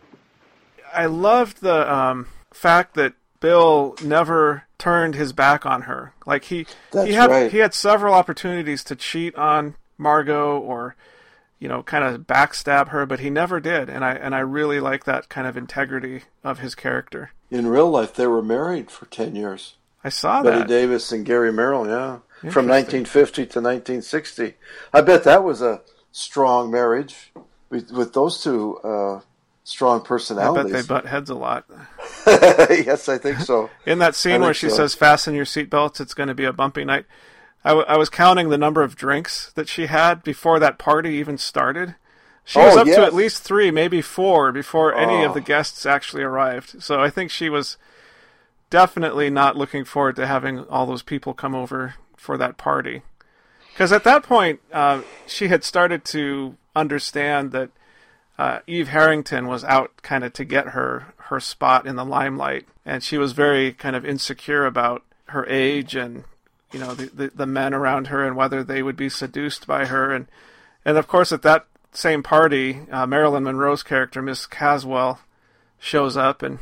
I 0.93 1.05
loved 1.05 1.61
the 1.61 1.91
um, 1.91 2.27
fact 2.51 2.95
that 2.95 3.13
Bill 3.39 3.95
never 4.03 4.63
turned 4.77 5.15
his 5.15 5.33
back 5.33 5.65
on 5.65 5.83
her. 5.83 6.13
Like 6.25 6.45
he 6.45 6.65
That's 6.91 7.07
he 7.07 7.13
had 7.13 7.29
right. 7.29 7.51
he 7.51 7.59
had 7.59 7.73
several 7.73 8.13
opportunities 8.13 8.83
to 8.85 8.95
cheat 8.95 9.35
on 9.35 9.75
Margot 9.97 10.57
or 10.57 10.95
you 11.59 11.67
know 11.67 11.83
kind 11.83 12.03
of 12.03 12.21
backstab 12.21 12.89
her, 12.89 13.05
but 13.05 13.19
he 13.19 13.29
never 13.29 13.59
did. 13.59 13.89
And 13.89 14.03
I 14.03 14.13
and 14.13 14.33
I 14.33 14.39
really 14.39 14.79
like 14.79 15.05
that 15.05 15.29
kind 15.29 15.47
of 15.47 15.57
integrity 15.57 16.23
of 16.43 16.59
his 16.59 16.75
character. 16.75 17.31
In 17.51 17.67
real 17.67 17.89
life, 17.89 18.13
they 18.13 18.27
were 18.27 18.41
married 18.41 18.89
for 18.89 19.05
ten 19.07 19.35
years. 19.35 19.75
I 20.03 20.09
saw 20.09 20.41
Bette 20.41 20.59
that. 20.59 20.67
Davis 20.67 21.11
and 21.11 21.25
Gary 21.25 21.51
Merrill, 21.51 21.85
yeah, 21.85 22.19
from 22.51 22.67
1950 22.67 23.35
to 23.35 23.59
1960. 23.59 24.53
I 24.93 25.01
bet 25.01 25.25
that 25.25 25.43
was 25.43 25.61
a 25.61 25.81
strong 26.11 26.71
marriage 26.71 27.31
with, 27.69 27.91
with 27.91 28.13
those 28.13 28.41
two 28.41 28.77
uh, 28.77 29.21
strong 29.63 30.01
personalities. 30.01 30.73
I 30.73 30.77
bet 30.77 30.81
they 30.81 30.87
butt 30.87 31.05
heads 31.05 31.29
a 31.29 31.35
lot. 31.35 31.65
yes, 32.27 33.09
I 33.09 33.17
think 33.17 33.39
so. 33.39 33.69
In 33.85 33.99
that 33.99 34.15
scene 34.15 34.41
where 34.41 34.53
she 34.53 34.69
so. 34.69 34.77
says, 34.77 34.95
"Fasten 34.95 35.35
your 35.35 35.45
seatbelts. 35.45 35.99
It's 35.99 36.13
going 36.13 36.29
to 36.29 36.35
be 36.35 36.45
a 36.45 36.53
bumpy 36.53 36.85
night." 36.85 37.05
I, 37.63 37.69
w- 37.69 37.85
I 37.87 37.97
was 37.97 38.09
counting 38.09 38.49
the 38.49 38.57
number 38.57 38.81
of 38.83 38.95
drinks 38.95 39.51
that 39.53 39.67
she 39.67 39.87
had 39.87 40.23
before 40.23 40.59
that 40.59 40.77
party 40.77 41.11
even 41.15 41.37
started. 41.37 41.95
She 42.45 42.57
was 42.59 42.75
Oh, 42.75 42.81
up 42.81 42.87
to 42.87 43.01
at 43.03 43.13
least 43.13 43.43
three, 43.43 43.69
maybe 43.69 44.01
four, 44.01 44.51
before 44.51 44.93
any 44.95 45.23
of 45.23 45.31
Oh. 45.31 45.33
the 45.35 45.41
guests 45.41 45.85
actually 45.85 46.23
arrived. 46.23 46.81
So 46.81 47.01
I 47.01 47.09
think 47.09 47.29
she 47.31 47.49
was 47.49 47.77
definitely 48.69 49.29
not 49.29 49.55
looking 49.55 49.83
forward 49.85 50.15
to 50.17 50.27
having 50.27 50.59
all 50.67 50.85
those 50.85 51.01
people 51.03 51.33
come 51.33 51.55
over 51.55 51.95
for 52.15 52.37
that 52.37 52.57
party. 52.57 53.01
Because 53.73 53.91
at 53.91 54.03
that 54.03 54.23
point, 54.23 54.59
uh, 54.73 55.01
she 55.25 55.47
had 55.47 55.63
started 55.63 56.03
to 56.05 56.55
understand 56.75 57.51
that 57.51 57.69
uh, 58.37 58.59
Eve 58.67 58.89
Harrington 58.89 59.47
was 59.47 59.63
out 59.63 59.91
kind 60.01 60.23
of 60.23 60.33
to 60.33 60.45
get 60.45 60.69
her 60.69 61.07
her 61.29 61.39
spot 61.39 61.85
in 61.85 61.95
the 61.95 62.05
limelight, 62.05 62.65
and 62.85 63.03
she 63.03 63.17
was 63.17 63.33
very 63.33 63.71
kind 63.73 63.95
of 63.95 64.03
insecure 64.05 64.65
about 64.65 65.03
her 65.27 65.45
age 65.47 65.93
and 65.95 66.23
you 66.71 66.79
know 66.79 66.93
the, 66.93 67.05
the 67.07 67.31
the 67.35 67.45
men 67.45 67.73
around 67.73 68.07
her 68.07 68.25
and 68.25 68.35
whether 68.35 68.63
they 68.63 68.83
would 68.83 68.95
be 68.95 69.09
seduced 69.09 69.65
by 69.67 69.85
her 69.85 70.13
and 70.13 70.27
and 70.85 70.97
of 70.97 71.07
course 71.07 71.31
at 71.31 71.41
that 71.41 71.65
same 71.91 72.21
party, 72.21 72.81
uh, 72.91 73.05
Marilyn 73.05 73.43
Monroe's 73.43 73.83
character 73.83 74.21
Miss 74.21 74.45
Caswell 74.45 75.19
shows 75.79 76.15
up, 76.15 76.43
and 76.43 76.59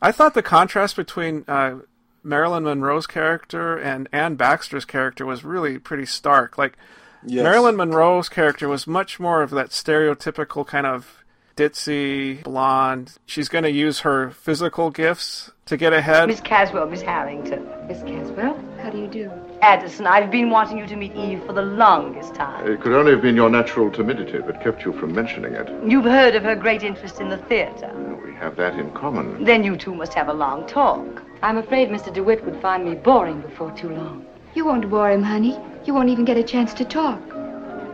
I 0.00 0.12
thought 0.12 0.34
the 0.34 0.42
contrast 0.42 0.96
between 0.96 1.44
uh, 1.48 1.76
Marilyn 2.22 2.64
Monroe's 2.64 3.06
character 3.06 3.76
and 3.78 4.08
Anne 4.12 4.34
Baxter's 4.36 4.84
character 4.84 5.24
was 5.24 5.44
really 5.44 5.78
pretty 5.78 6.06
stark. 6.06 6.58
Like 6.58 6.76
Yes. 7.24 7.44
Marilyn 7.44 7.76
Monroe's 7.76 8.28
character 8.28 8.68
was 8.68 8.86
much 8.86 9.20
more 9.20 9.42
of 9.42 9.50
that 9.50 9.68
stereotypical 9.68 10.66
kind 10.66 10.86
of 10.86 11.21
ditzy 11.56 12.42
blonde. 12.42 13.18
She's 13.26 13.48
going 13.48 13.64
to 13.64 13.70
use 13.70 14.00
her 14.00 14.30
physical 14.30 14.90
gifts 14.90 15.50
to 15.66 15.76
get 15.76 15.92
ahead. 15.92 16.28
Miss 16.28 16.40
Caswell, 16.40 16.86
Miss 16.86 17.02
Harrington. 17.02 17.66
Miss 17.86 18.02
Caswell, 18.02 18.58
how 18.82 18.90
do 18.90 18.98
you 18.98 19.06
do? 19.06 19.30
Addison, 19.62 20.06
I've 20.06 20.30
been 20.30 20.50
wanting 20.50 20.78
you 20.78 20.86
to 20.86 20.96
meet 20.96 21.14
Eve 21.14 21.42
for 21.46 21.52
the 21.52 21.62
longest 21.62 22.34
time. 22.34 22.66
It 22.70 22.80
could 22.80 22.92
only 22.92 23.12
have 23.12 23.22
been 23.22 23.36
your 23.36 23.48
natural 23.48 23.90
timidity 23.90 24.38
that 24.38 24.62
kept 24.62 24.84
you 24.84 24.92
from 24.92 25.14
mentioning 25.14 25.54
it. 25.54 25.68
You've 25.88 26.04
heard 26.04 26.34
of 26.34 26.42
her 26.42 26.56
great 26.56 26.82
interest 26.82 27.20
in 27.20 27.28
the 27.28 27.38
theater. 27.38 27.92
We 28.24 28.34
have 28.34 28.56
that 28.56 28.78
in 28.78 28.90
common. 28.90 29.44
Then 29.44 29.62
you 29.62 29.76
two 29.76 29.94
must 29.94 30.14
have 30.14 30.28
a 30.28 30.34
long 30.34 30.66
talk. 30.66 31.22
I'm 31.42 31.58
afraid 31.58 31.88
Mr. 31.90 32.12
DeWitt 32.12 32.44
would 32.44 32.60
find 32.60 32.84
me 32.84 32.94
boring 32.94 33.40
before 33.40 33.70
too 33.72 33.90
long. 33.90 34.26
You 34.54 34.64
won't 34.64 34.90
bore 34.90 35.10
him, 35.10 35.22
honey. 35.22 35.58
You 35.84 35.94
won't 35.94 36.08
even 36.08 36.24
get 36.24 36.36
a 36.36 36.42
chance 36.42 36.74
to 36.74 36.84
talk. 36.84 37.20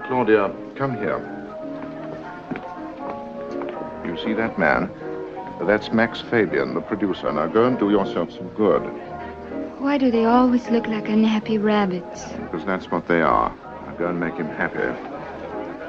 Claudia, 0.06 0.52
come 0.74 0.96
here. 0.96 1.38
You 4.18 4.25
see 4.25 4.32
that 4.34 4.58
man? 4.58 4.90
That's 5.62 5.92
Max 5.92 6.20
Fabian, 6.20 6.75
the 6.75 6.80
producer. 6.80 7.32
Now 7.32 7.46
go 7.46 7.66
and 7.66 7.78
do 7.78 7.90
yourself 7.90 8.32
some 8.32 8.48
good. 8.48 8.82
Why 9.78 9.96
do 9.96 10.10
they 10.10 10.25
always 10.25 10.68
look 10.70 10.88
like 10.88 11.08
unhappy 11.08 11.58
rabbits? 11.58 12.25
Because 12.32 12.64
that's 12.64 12.90
what 12.90 13.06
they 13.06 13.22
are. 13.22 13.54
Now 13.87 13.94
go 13.96 14.08
and 14.08 14.18
make 14.18 14.34
him 14.34 14.48
happy. 14.48 14.78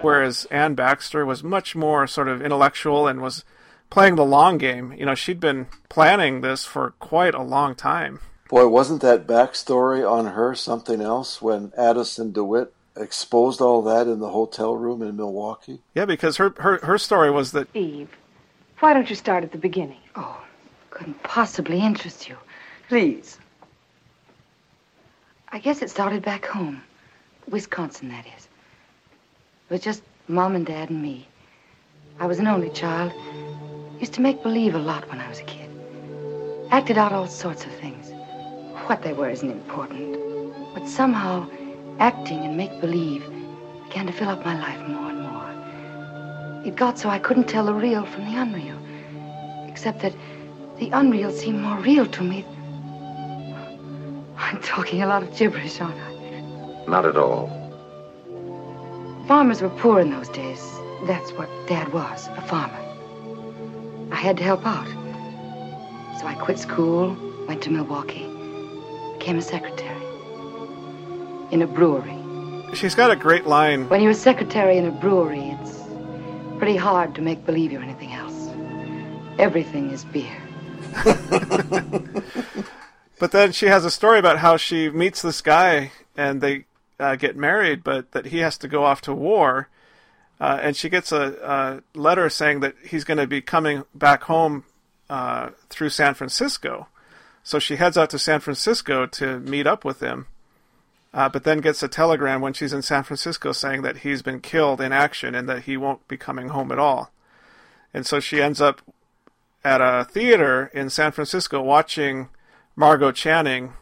Whereas 0.01 0.45
Anne 0.51 0.75
Baxter 0.75 1.25
was 1.25 1.43
much 1.43 1.75
more 1.75 2.05
sort 2.05 2.27
of 2.27 2.41
intellectual 2.41 3.07
and 3.07 3.19
was 3.19 3.43
playing 3.89 4.15
the 4.15 4.25
long 4.25 4.59
game. 4.59 4.93
You 4.93 5.07
know, 5.07 5.15
she'd 5.15 5.39
been 5.39 5.65
planning 5.89 6.41
this 6.41 6.65
for 6.65 6.91
quite 6.99 7.33
a 7.33 7.41
long 7.41 7.73
time. 7.73 8.19
Boy, 8.49 8.67
wasn't 8.67 9.01
that 9.01 9.25
backstory 9.25 10.07
on 10.09 10.27
her 10.33 10.53
something 10.53 11.01
else 11.01 11.41
when 11.41 11.73
Addison 11.75 12.31
DeWitt 12.31 12.73
exposed 12.95 13.61
all 13.61 13.81
that 13.83 14.07
in 14.07 14.19
the 14.19 14.29
hotel 14.29 14.75
room 14.75 15.01
in 15.01 15.15
Milwaukee? 15.15 15.81
Yeah, 15.95 16.05
because 16.05 16.37
her 16.37 16.53
her, 16.57 16.77
her 16.79 16.97
story 16.97 17.31
was 17.31 17.51
that 17.53 17.73
Eve, 17.75 18.09
why 18.79 18.93
don't 18.93 19.09
you 19.09 19.15
start 19.15 19.43
at 19.43 19.51
the 19.51 19.57
beginning? 19.57 19.99
Oh, 20.15 20.41
couldn't 20.89 21.21
possibly 21.23 21.79
interest 21.81 22.29
you. 22.29 22.37
Please. 22.87 23.37
I 25.49 25.59
guess 25.59 25.81
it 25.81 25.89
started 25.89 26.23
back 26.23 26.45
home. 26.45 26.81
Wisconsin, 27.49 28.09
that 28.09 28.25
is. 28.37 28.47
It 29.69 29.73
was 29.73 29.81
just 29.81 30.03
Mom 30.27 30.55
and 30.55 30.65
Dad 30.65 30.89
and 30.89 31.01
me. 31.01 31.27
I 32.19 32.25
was 32.25 32.39
an 32.39 32.47
only 32.47 32.69
child. 32.69 33.11
Used 33.99 34.13
to 34.13 34.21
make 34.21 34.43
believe 34.43 34.75
a 34.75 34.79
lot 34.79 35.09
when 35.09 35.19
I 35.19 35.27
was 35.27 35.39
a 35.39 35.43
kid. 35.43 35.69
Acted 36.71 36.97
out 36.97 37.11
all 37.11 37.27
sorts 37.27 37.65
of 37.65 37.71
things. 37.73 38.11
What 38.87 39.01
they 39.01 39.13
were 39.13 39.29
isn't 39.29 39.51
important. 39.51 40.17
But 40.73 40.87
somehow, 40.87 41.49
acting 41.99 42.39
and 42.45 42.55
make 42.55 42.79
believe 42.79 43.23
began 43.83 44.05
to 44.05 44.13
fill 44.13 44.29
up 44.29 44.45
my 44.45 44.59
life 44.59 44.87
more. 44.87 45.08
It 46.65 46.75
got 46.75 46.99
so 46.99 47.09
I 47.09 47.19
couldn't 47.19 47.47
tell 47.47 47.65
the 47.65 47.73
real 47.73 48.05
from 48.05 48.25
the 48.25 48.35
unreal. 48.35 48.77
Except 49.67 50.01
that 50.01 50.13
the 50.77 50.89
unreal 50.91 51.31
seemed 51.31 51.61
more 51.61 51.77
real 51.79 52.05
to 52.05 52.23
me. 52.23 52.45
I'm 54.37 54.61
talking 54.61 55.01
a 55.01 55.07
lot 55.07 55.23
of 55.23 55.35
gibberish, 55.35 55.79
aren't 55.79 55.99
I? 55.99 56.85
Not 56.87 57.05
at 57.05 57.17
all. 57.17 57.47
Farmers 59.27 59.61
were 59.61 59.69
poor 59.69 59.99
in 59.99 60.09
those 60.09 60.29
days. 60.29 60.59
That's 61.03 61.31
what 61.33 61.49
Dad 61.67 61.93
was, 61.93 62.27
a 62.35 62.41
farmer. 62.41 62.79
I 64.11 64.15
had 64.15 64.37
to 64.37 64.43
help 64.43 64.65
out. 64.65 64.87
So 66.19 66.25
I 66.25 66.33
quit 66.33 66.59
school, 66.59 67.15
went 67.47 67.61
to 67.63 67.69
Milwaukee, 67.69 68.27
became 69.17 69.37
a 69.37 69.41
secretary 69.41 70.03
in 71.51 71.61
a 71.61 71.67
brewery. 71.67 72.17
she's 72.73 72.95
got 72.95 73.11
a 73.11 73.15
great 73.15 73.45
line. 73.45 73.87
When 73.89 74.01
you're 74.01 74.11
a 74.11 74.15
secretary 74.15 74.77
in 74.77 74.85
a 74.85 74.91
brewery, 74.91 75.55
it's 75.61 75.78
pretty 76.59 76.77
hard 76.77 77.15
to 77.15 77.21
make 77.21 77.45
believe 77.45 77.71
you're 77.71 77.81
anything 77.81 78.13
else. 78.13 78.49
Everything 79.39 79.89
is 79.89 80.05
beer. 80.05 80.37
But 83.19 83.31
then 83.31 83.51
she 83.51 83.67
has 83.67 83.83
a 83.83 83.91
story 83.91 84.17
about 84.17 84.39
how 84.39 84.55
she 84.55 84.89
meets 84.89 85.21
this 85.21 85.41
guy 85.41 85.91
and 86.15 86.39
they 86.39 86.63
uh, 86.99 87.17
get 87.17 87.35
married, 87.35 87.83
but 87.83 88.13
that 88.13 88.27
he 88.27 88.39
has 88.39 88.57
to 88.59 88.67
go 88.67 88.85
off 88.85 89.01
to 89.01 89.13
war. 89.13 89.67
Uh, 90.39 90.57
and 90.61 90.75
she 90.75 90.87
gets 90.87 91.11
a, 91.11 91.83
a 91.95 91.99
letter 91.99 92.29
saying 92.29 92.61
that 92.61 92.75
he's 92.83 93.03
going 93.03 93.17
to 93.17 93.27
be 93.27 93.41
coming 93.41 93.83
back 93.93 94.23
home 94.23 94.63
uh, 95.09 95.49
through 95.69 95.89
San 95.89 96.13
Francisco. 96.13 96.87
So 97.43 97.59
she 97.59 97.75
heads 97.75 97.97
out 97.97 98.09
to 98.11 98.19
San 98.19 98.39
Francisco 98.39 99.05
to 99.05 99.39
meet 99.39 99.67
up 99.67 99.83
with 99.83 99.99
him, 99.99 100.27
uh, 101.13 101.29
but 101.29 101.43
then 101.43 101.59
gets 101.59 101.81
a 101.81 101.87
telegram 101.87 102.41
when 102.41 102.53
she's 102.53 102.73
in 102.73 102.81
San 102.81 103.03
Francisco 103.03 103.51
saying 103.51 103.81
that 103.81 103.97
he's 103.97 104.21
been 104.21 104.39
killed 104.39 104.79
in 104.79 104.91
action 104.91 105.33
and 105.33 105.49
that 105.49 105.63
he 105.63 105.75
won't 105.75 106.07
be 106.07 106.17
coming 106.17 106.49
home 106.49 106.71
at 106.71 106.79
all. 106.79 107.11
And 107.93 108.05
so 108.05 108.19
she 108.19 108.41
ends 108.41 108.61
up 108.61 108.81
at 109.63 109.81
a 109.81 110.05
theater 110.05 110.69
in 110.73 110.89
San 110.89 111.11
Francisco 111.11 111.61
watching 111.61 112.29
Margot 112.75 113.11
Channing, 113.11 113.73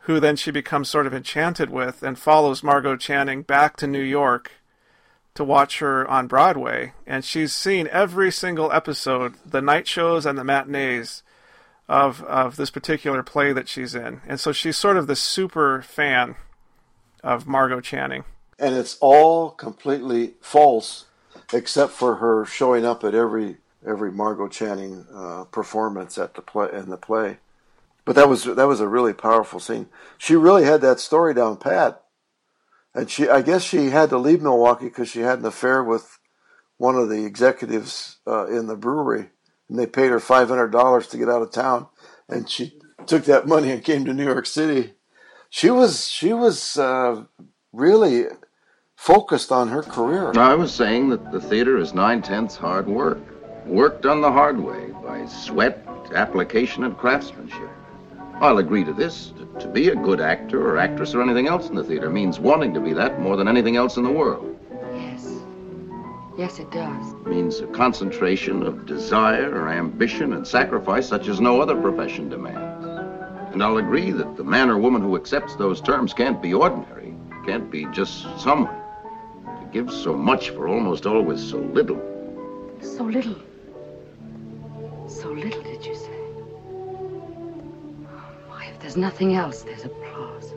who 0.00 0.18
then 0.18 0.36
she 0.36 0.50
becomes 0.50 0.88
sort 0.88 1.06
of 1.06 1.14
enchanted 1.14 1.70
with 1.70 2.02
and 2.02 2.18
follows 2.18 2.62
Margot 2.62 2.96
Channing 2.96 3.42
back 3.42 3.76
to 3.76 3.86
New 3.86 4.02
York 4.02 4.50
to 5.34 5.44
watch 5.44 5.78
her 5.78 6.08
on 6.08 6.26
Broadway. 6.26 6.92
And 7.06 7.24
she's 7.24 7.54
seen 7.54 7.88
every 7.92 8.32
single 8.32 8.72
episode, 8.72 9.34
the 9.46 9.62
night 9.62 9.86
shows 9.86 10.26
and 10.26 10.36
the 10.36 10.44
matinees 10.44 11.22
of 11.90 12.22
of 12.22 12.54
this 12.54 12.70
particular 12.70 13.22
play 13.24 13.52
that 13.52 13.68
she's 13.68 13.96
in. 13.96 14.20
And 14.26 14.38
so 14.38 14.52
she's 14.52 14.78
sort 14.78 14.96
of 14.96 15.08
the 15.08 15.16
super 15.16 15.82
fan 15.82 16.36
of 17.24 17.48
Margot 17.48 17.80
Channing. 17.80 18.22
And 18.60 18.76
it's 18.76 18.96
all 19.00 19.50
completely 19.50 20.34
false, 20.40 21.06
except 21.52 21.92
for 21.92 22.16
her 22.16 22.46
showing 22.46 22.86
up 22.86 23.02
at 23.02 23.14
every 23.14 23.56
every 23.84 24.12
Margot 24.12 24.46
Channing 24.46 25.04
uh, 25.12 25.44
performance 25.50 26.16
at 26.16 26.34
the 26.34 26.42
play 26.42 26.68
in 26.72 26.90
the 26.90 26.96
play. 26.96 27.38
But 28.04 28.14
that 28.14 28.28
was 28.28 28.44
that 28.44 28.68
was 28.68 28.80
a 28.80 28.88
really 28.88 29.12
powerful 29.12 29.58
scene. 29.58 29.88
She 30.16 30.36
really 30.36 30.64
had 30.64 30.82
that 30.82 31.00
story 31.00 31.34
down 31.34 31.56
pat, 31.56 32.04
and 32.94 33.10
she 33.10 33.28
I 33.28 33.42
guess 33.42 33.64
she 33.64 33.90
had 33.90 34.10
to 34.10 34.18
leave 34.18 34.42
Milwaukee 34.42 34.86
because 34.86 35.08
she 35.08 35.20
had 35.20 35.40
an 35.40 35.44
affair 35.44 35.82
with 35.82 36.20
one 36.76 36.94
of 36.94 37.08
the 37.08 37.24
executives 37.26 38.18
uh, 38.28 38.46
in 38.46 38.68
the 38.68 38.76
brewery, 38.76 39.30
and 39.70 39.78
they 39.78 39.86
paid 39.86 40.10
her 40.10 40.20
five 40.20 40.48
hundred 40.48 40.72
dollars 40.72 41.06
to 41.08 41.16
get 41.16 41.28
out 41.28 41.42
of 41.42 41.52
town, 41.52 41.86
and 42.28 42.50
she 42.50 42.78
took 43.06 43.24
that 43.24 43.46
money 43.46 43.70
and 43.70 43.84
came 43.84 44.04
to 44.04 44.12
New 44.12 44.24
York 44.24 44.46
City. 44.46 44.94
She 45.48 45.70
was 45.70 46.08
she 46.08 46.32
was 46.32 46.76
uh, 46.76 47.24
really 47.72 48.26
focused 48.96 49.50
on 49.50 49.68
her 49.68 49.82
career. 49.82 50.32
I 50.36 50.54
was 50.54 50.74
saying 50.74 51.08
that 51.10 51.32
the 51.32 51.40
theater 51.40 51.78
is 51.78 51.94
nine 51.94 52.20
tenths 52.20 52.56
hard 52.56 52.86
work. 52.86 53.18
Work 53.64 54.02
done 54.02 54.20
the 54.20 54.32
hard 54.32 54.58
way 54.58 54.88
by 55.02 55.24
sweat, 55.26 55.86
application, 56.14 56.84
and 56.84 56.96
craftsmanship. 56.98 57.70
I'll 58.34 58.58
agree 58.58 58.84
to 58.84 58.92
this. 58.92 59.32
To 59.60 59.68
be 59.68 59.90
a 59.90 59.94
good 59.94 60.20
actor 60.20 60.66
or 60.66 60.78
actress 60.78 61.14
or 61.14 61.22
anything 61.22 61.46
else 61.46 61.68
in 61.68 61.74
the 61.74 61.84
theater 61.84 62.10
means 62.10 62.40
wanting 62.40 62.72
to 62.74 62.80
be 62.80 62.92
that 62.94 63.20
more 63.20 63.36
than 63.36 63.48
anything 63.48 63.76
else 63.76 63.96
in 63.98 64.02
the 64.02 64.10
world. 64.10 64.58
Yes. 66.40 66.58
It 66.58 66.70
does. 66.70 67.12
It 67.12 67.26
means 67.26 67.60
a 67.60 67.66
concentration 67.66 68.62
of 68.62 68.86
desire 68.86 69.54
or 69.54 69.68
ambition 69.68 70.32
and 70.32 70.48
sacrifice 70.48 71.06
such 71.06 71.28
as 71.28 71.38
no 71.38 71.60
other 71.60 71.78
profession 71.78 72.30
demands. 72.30 72.86
And 73.52 73.62
I'll 73.62 73.76
agree 73.76 74.10
that 74.10 74.38
the 74.38 74.44
man 74.44 74.70
or 74.70 74.78
woman 74.78 75.02
who 75.02 75.16
accepts 75.16 75.54
those 75.56 75.82
terms 75.82 76.14
can't 76.14 76.40
be 76.40 76.54
ordinary, 76.54 77.14
can't 77.44 77.70
be 77.70 77.84
just 77.92 78.22
someone. 78.40 78.74
To 79.44 79.68
give 79.70 79.92
so 79.92 80.14
much 80.14 80.48
for 80.48 80.66
almost 80.66 81.04
always 81.04 81.46
so 81.46 81.58
little. 81.58 82.00
So 82.80 83.04
little. 83.04 83.36
So 85.08 85.28
little, 85.28 85.62
did 85.62 85.84
you 85.84 85.94
say? 85.94 86.20
Oh, 88.08 88.32
Why, 88.48 88.64
if 88.72 88.80
there's 88.80 88.96
nothing 88.96 89.34
else, 89.34 89.60
there's 89.60 89.84
applause. 89.84 90.54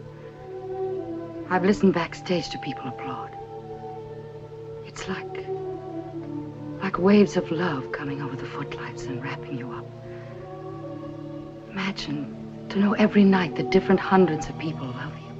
I've 1.50 1.65
listened 1.65 1.93
backstage 1.93 2.50
to 2.52 2.58
people 2.60 2.88
applaud. 2.88 3.32
It's 4.88 5.10
like. 5.10 5.53
Like 6.84 7.00
waves 7.00 7.38
of 7.38 7.50
love 7.50 7.93
coming 7.93 8.22
over 8.22 8.36
the 8.36 8.46
footlights 8.46 9.06
and 9.06 9.24
wrapping 9.24 9.58
you 9.58 9.72
up. 9.72 9.86
Imagine 11.72 12.67
to 12.67 12.78
know 12.78 12.91
every 12.96 13.24
night 13.24 13.56
that 13.56 13.72
different 13.72 14.02
hundreds 14.02 14.50
of 14.50 14.60
people 14.60 14.88
love 14.88 15.13
you. 15.17 15.34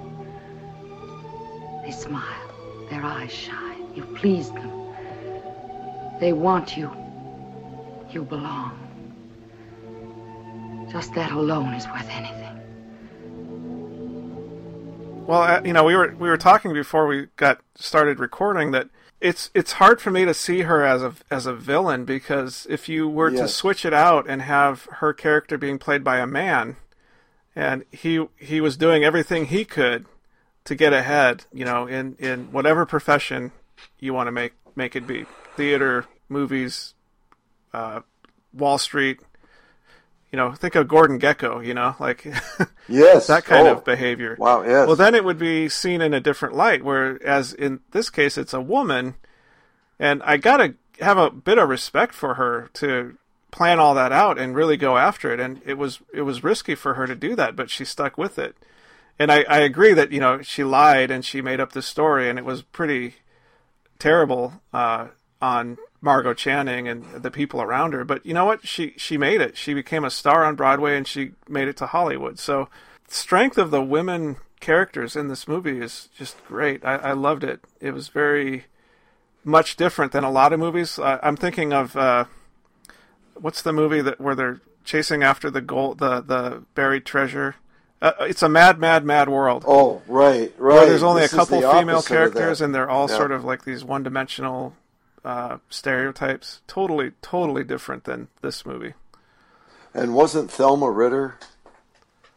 They 1.84 1.92
smile, 1.92 2.88
their 2.90 3.04
eyes 3.04 3.34
shine, 3.34 3.94
you've 3.94 4.16
pleased 4.16 4.56
them. 4.56 4.72
They 6.22 6.32
want 6.32 6.78
you. 6.78 6.90
You 8.10 8.24
belong. 8.24 8.80
Just 10.90 11.14
that 11.16 11.32
alone 11.32 11.74
is 11.74 11.86
worth 11.88 12.10
anything. 12.10 12.40
Well, 15.28 15.42
uh, 15.42 15.62
you 15.66 15.74
know, 15.74 15.84
we 15.84 15.96
were 15.96 16.16
we 16.18 16.30
were 16.30 16.38
talking 16.38 16.74
before 16.74 17.06
we 17.06 17.28
got 17.36 17.60
started 17.76 18.20
recording 18.20 18.72
that 18.72 18.88
it's 19.24 19.50
it's 19.54 19.72
hard 19.74 20.02
for 20.02 20.12
me 20.12 20.26
to 20.26 20.34
see 20.34 20.64
her 20.64 20.84
as 20.84 21.02
a 21.02 21.14
as 21.32 21.46
a 21.46 21.54
villain 21.54 22.04
because 22.04 22.68
if 22.70 22.90
you 22.90 23.08
were 23.08 23.32
to 23.32 23.48
switch 23.48 23.86
it 23.86 23.94
out 23.94 24.28
and 24.28 24.42
have 24.42 24.84
her 25.00 25.14
character 25.14 25.58
being 25.58 25.80
played 25.80 26.04
by 26.04 26.18
a 26.18 26.28
man, 26.28 26.76
and 27.56 27.86
he 27.90 28.28
he 28.36 28.60
was 28.60 28.76
doing 28.76 29.06
everything 29.06 29.46
he 29.46 29.64
could 29.64 30.06
to 30.66 30.76
get 30.76 30.92
ahead, 30.92 31.46
you 31.54 31.64
know, 31.64 31.88
in 31.88 32.18
in 32.20 32.52
whatever 32.52 32.86
profession 32.86 33.54
you 33.98 34.14
want 34.14 34.28
to 34.28 34.32
make 34.32 34.54
make 34.76 34.94
it 34.94 35.08
be, 35.08 35.26
theater, 35.56 36.06
movies, 36.28 36.94
uh, 37.74 38.02
Wall 38.52 38.78
Street. 38.78 39.22
You 40.34 40.38
know, 40.38 40.52
think 40.52 40.74
of 40.74 40.88
Gordon 40.88 41.20
Gekko. 41.20 41.64
You 41.64 41.76
know, 41.76 41.96
like 42.00 42.26
Yes, 42.90 43.28
that 43.28 43.46
kind 43.46 43.68
Oh, 43.68 43.74
of 43.74 43.86
behavior. 43.86 44.36
Wow, 44.40 44.64
yes. 44.64 44.88
Well, 44.88 44.96
then 44.96 45.14
it 45.14 45.24
would 45.24 45.38
be 45.38 45.70
seen 45.70 46.02
in 46.02 46.12
a 46.14 46.20
different 46.20 46.56
light. 46.56 46.84
Whereas 46.84 47.54
in 47.54 47.82
this 47.92 48.10
case, 48.10 48.36
it's 48.36 48.54
a 48.54 48.60
woman, 48.60 49.14
and 50.00 50.24
I 50.24 50.38
gotta 50.38 50.74
have 51.00 51.20
a 51.20 51.30
bit 51.30 51.60
of 51.60 51.70
respect 51.70 52.16
for 52.16 52.34
her 52.34 52.70
to 52.74 53.16
plan 53.52 53.78
all 53.78 53.94
that 53.94 54.12
out 54.12 54.40
and 54.40 54.56
really 54.56 54.76
go 54.76 54.98
after 54.98 55.32
it. 55.32 55.40
And 55.40 55.62
it 55.68 55.78
was 55.78 56.00
it 56.12 56.24
was 56.24 56.44
risky 56.44 56.74
for 56.74 56.96
her 56.96 57.06
to 57.06 57.16
do 57.16 57.36
that, 57.36 57.56
but 57.56 57.70
she 57.70 57.86
stuck 57.86 58.18
with 58.18 58.40
it. 58.40 58.58
And 59.20 59.32
I, 59.32 59.44
I 59.48 59.60
agree 59.60 59.94
that 59.94 60.12
you 60.12 60.20
know 60.20 60.42
she 60.42 60.64
lied 60.64 61.12
and 61.12 61.24
she 61.24 61.44
made 61.44 61.60
up 61.60 61.74
this 61.74 61.86
story, 61.86 62.28
and 62.28 62.40
it 62.40 62.46
was 62.46 62.64
pretty 62.64 63.18
terrible 64.00 64.62
uh, 64.74 65.10
on 65.40 65.78
Margot 66.04 66.34
Channing 66.34 66.88
and 66.88 67.06
the 67.24 67.32
people 67.32 67.62
around 67.62 67.94
her. 67.94 68.04
But 68.04 68.26
you 68.26 68.34
know 68.34 68.44
what? 68.46 68.68
She 68.68 68.94
she 68.98 69.18
made 69.18 69.40
it. 69.40 69.56
She 69.56 69.74
became 69.74 70.04
a 70.04 70.12
star 70.12 70.44
on 70.44 70.56
Broadway 70.56 70.98
and 70.98 71.08
she 71.08 71.32
made 71.48 71.70
it 71.70 71.78
to 71.78 71.86
Hollywood. 71.88 72.38
So 72.38 72.68
strength 73.08 73.58
of 73.58 73.72
the 73.72 73.82
women 73.82 74.36
characters 74.60 75.16
in 75.16 75.30
this 75.30 75.48
movie 75.48 75.80
is 75.80 76.10
just 76.18 76.44
great. 76.46 76.84
I, 76.86 76.96
I 76.96 77.12
loved 77.14 77.44
it. 77.44 77.62
It 77.80 77.92
was 77.94 78.10
very 78.10 78.66
much 79.46 79.78
different 79.78 80.12
than 80.12 80.26
a 80.26 80.32
lot 80.32 80.52
of 80.52 80.60
movies. 80.60 81.00
Uh, 81.00 81.20
I'm 81.24 81.38
thinking 81.38 81.72
of 81.72 81.96
uh, 81.96 82.26
what's 83.36 83.62
the 83.62 83.74
movie 83.74 84.02
that 84.02 84.20
where 84.20 84.36
they're 84.36 84.60
chasing 84.84 85.24
after 85.24 85.50
the 85.50 85.62
gold, 85.62 86.00
the 86.00 86.20
the 86.22 86.64
buried 86.76 87.06
treasure. 87.06 87.56
Uh, 88.02 88.12
it's 88.22 88.44
a 88.44 88.50
mad, 88.50 88.78
mad, 88.78 89.06
mad 89.06 89.30
world. 89.30 89.64
Oh, 89.66 90.02
right, 90.08 90.54
right. 90.58 90.76
Where 90.76 90.86
there's 90.86 91.04
only 91.04 91.22
This 91.22 91.32
a 91.32 91.38
couple 91.38 91.62
female 91.62 92.02
characters, 92.02 92.60
and 92.60 92.76
they're 92.76 92.90
all 92.90 93.10
Yeah. 93.10 93.16
sort 93.16 93.32
of 93.32 93.46
like 93.46 93.64
these 93.64 93.86
one-dimensional 93.86 94.76
uh, 95.24 95.58
stereotypes. 95.70 96.62
Totally, 96.68 97.12
totally 97.22 97.64
different 97.64 98.04
than 98.04 98.28
this 98.42 98.66
movie. 98.66 98.94
And 99.94 100.16
wasn't 100.16 100.52
Thelma 100.52 100.90
Ritter 100.90 101.38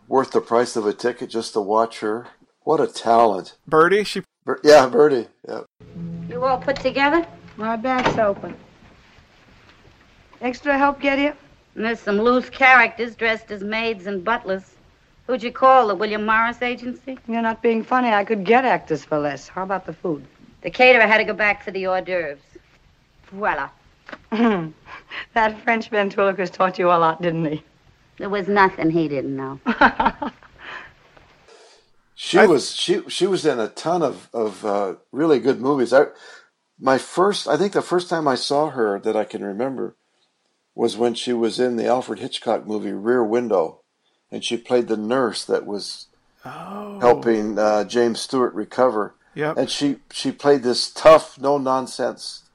worth 0.09 0.33
the 0.33 0.41
price 0.41 0.77
of 0.77 0.87
a 0.87 0.93
ticket 0.93 1.31
just 1.31 1.55
to 1.55 1.61
watch 1.61 2.01
her? 2.01 2.27
What 2.63 2.81
a 2.81 2.87
talent! 2.87 3.55
Birdie, 3.67 4.05
she 4.05 4.23
Bir- 4.45 4.61
Yeah, 4.63 4.87
Birdie. 4.89 5.27
Yeah. 5.49 5.63
You 6.29 6.45
all 6.45 6.59
put 6.59 6.77
together? 6.77 7.27
My 7.57 7.77
bag's 7.77 8.19
open. 8.19 8.57
Extra 10.41 10.77
help 10.79 11.01
get 11.01 11.19
here? 11.19 11.37
And 11.75 11.85
there's 11.85 12.01
some 12.01 12.21
loose 12.21 12.49
characters 12.49 13.17
dressed 13.17 13.51
as 13.51 13.63
maids 13.63 14.07
and 14.07 14.25
butlers. 14.25 14.77
Who'd 15.27 15.43
you 15.43 15.51
call, 15.51 15.89
the 15.89 15.95
William 15.95 16.25
Morris 16.25 16.63
Agency? 16.63 17.19
You're 17.27 17.43
not 17.43 17.61
being 17.61 17.83
funny. 17.83 18.11
I 18.11 18.25
could 18.25 18.45
get 18.45 18.65
actors 18.65 19.05
for 19.05 19.19
less. 19.19 19.49
How 19.49 19.65
about 19.65 19.85
the 19.85 19.93
food? 19.93 20.25
The 20.63 20.71
caterer 20.71 21.07
had 21.07 21.19
to 21.19 21.25
go 21.25 21.35
back 21.35 21.65
for 21.65 21.73
the 21.73 21.87
hors 21.87 22.03
d'oeuvres. 22.03 22.39
Voila. 23.37 23.71
that 25.35 25.61
French 25.63 25.89
ventriloquist 25.89 26.55
taught 26.55 26.79
you 26.79 26.89
a 26.89 26.99
lot, 26.99 27.23
didn't 27.23 27.45
he? 27.45 27.63
There 28.19 28.29
was 28.29 28.49
nothing 28.49 28.91
he 28.91 29.09
didn't 29.09 29.37
know. 29.37 29.61
She 32.19 32.39
was 32.39 32.75
she 32.75 33.03
she 33.09 33.27
was 33.27 33.45
in 33.45 33.61
a 33.61 33.69
ton 33.69 34.03
of 34.03 34.31
of 34.33 34.65
uh, 34.65 34.95
really 35.13 35.39
good 35.39 35.61
movies. 35.61 35.93
I 35.93 36.07
my 36.81 36.97
first 36.97 37.47
I 37.47 37.59
think 37.59 37.75
the 37.75 37.83
first 37.83 38.09
time 38.09 38.27
I 38.27 38.37
saw 38.37 38.71
her 38.71 38.99
that 39.01 39.15
I 39.15 39.25
can 39.25 39.45
remember 39.45 39.97
was 40.75 40.97
when 40.97 41.13
she 41.13 41.35
was 41.35 41.61
in 41.61 41.77
the 41.77 41.87
Alfred 41.87 42.19
Hitchcock 42.19 42.67
movie 42.67 42.93
Rear 42.93 43.23
Window, 43.23 43.83
and 44.31 44.43
she 44.43 44.57
played 44.57 44.89
the 44.89 44.97
nurse 44.97 45.45
that 45.45 45.67
was 45.67 46.07
oh, 46.43 46.99
helping 47.01 47.59
uh, 47.59 47.85
James 47.85 48.23
Stewart 48.23 48.55
recover. 48.55 49.15
Yep. 49.35 49.59
And 49.59 49.71
she 49.71 49.97
she 50.11 50.33
played 50.33 50.63
this 50.63 50.91
tough, 50.91 51.39
no 51.39 51.59
nonsense 51.59 52.46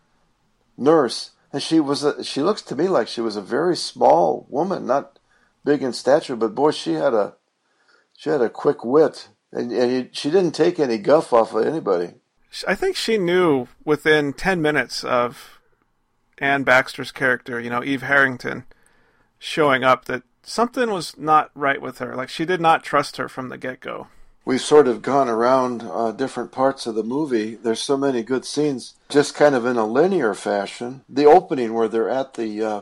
nurse, 0.81 1.31
and 1.53 1.61
she 1.61 1.79
was 1.79 2.03
a, 2.03 2.23
she 2.23 2.41
looks 2.41 2.61
to 2.63 2.75
me 2.75 2.87
like 2.87 3.07
she 3.07 3.21
was 3.21 3.35
a 3.35 3.41
very 3.41 3.77
small 3.77 4.45
woman, 4.49 4.85
not 4.85 5.19
big 5.63 5.83
in 5.83 5.93
stature, 5.93 6.35
but 6.35 6.55
boy, 6.55 6.71
she 6.71 6.93
had 6.93 7.13
a 7.13 7.35
she 8.17 8.29
had 8.29 8.41
a 8.41 8.49
quick 8.49 8.83
wit, 8.83 9.29
and, 9.51 9.71
and 9.71 9.91
you, 9.91 10.09
she 10.11 10.29
didn't 10.29 10.51
take 10.51 10.79
any 10.79 10.97
guff 10.97 11.33
off 11.33 11.53
of 11.53 11.65
anybody. 11.65 12.13
I 12.67 12.75
think 12.75 12.95
she 12.95 13.17
knew 13.17 13.67
within 13.85 14.33
10 14.33 14.61
minutes 14.61 15.03
of 15.03 15.59
Anne 16.37 16.63
Baxter's 16.63 17.11
character, 17.11 17.59
you 17.59 17.69
know, 17.69 17.83
Eve 17.83 18.01
Harrington, 18.01 18.65
showing 19.39 19.83
up 19.83 20.05
that 20.05 20.23
something 20.43 20.91
was 20.91 21.17
not 21.17 21.51
right 21.55 21.81
with 21.81 21.99
her. 21.99 22.15
Like, 22.15 22.29
she 22.29 22.45
did 22.45 22.59
not 22.59 22.83
trust 22.83 23.17
her 23.17 23.29
from 23.29 23.49
the 23.49 23.57
get 23.57 23.79
go. 23.79 24.07
We've 24.43 24.61
sort 24.61 24.87
of 24.87 25.01
gone 25.01 25.29
around 25.29 25.83
uh, 25.83 26.11
different 26.11 26.51
parts 26.51 26.85
of 26.85 26.95
the 26.95 27.03
movie. 27.03 27.55
There's 27.55 27.81
so 27.81 27.95
many 27.95 28.23
good 28.23 28.43
scenes, 28.43 28.95
just 29.11 29.35
kind 29.35 29.53
of 29.53 29.65
in 29.65 29.77
a 29.77 29.85
linear 29.85 30.33
fashion. 30.33 31.01
The 31.07 31.25
opening 31.25 31.73
where 31.73 31.87
they're 31.87 32.09
at 32.09 32.35
the 32.35 32.63
uh, 32.63 32.81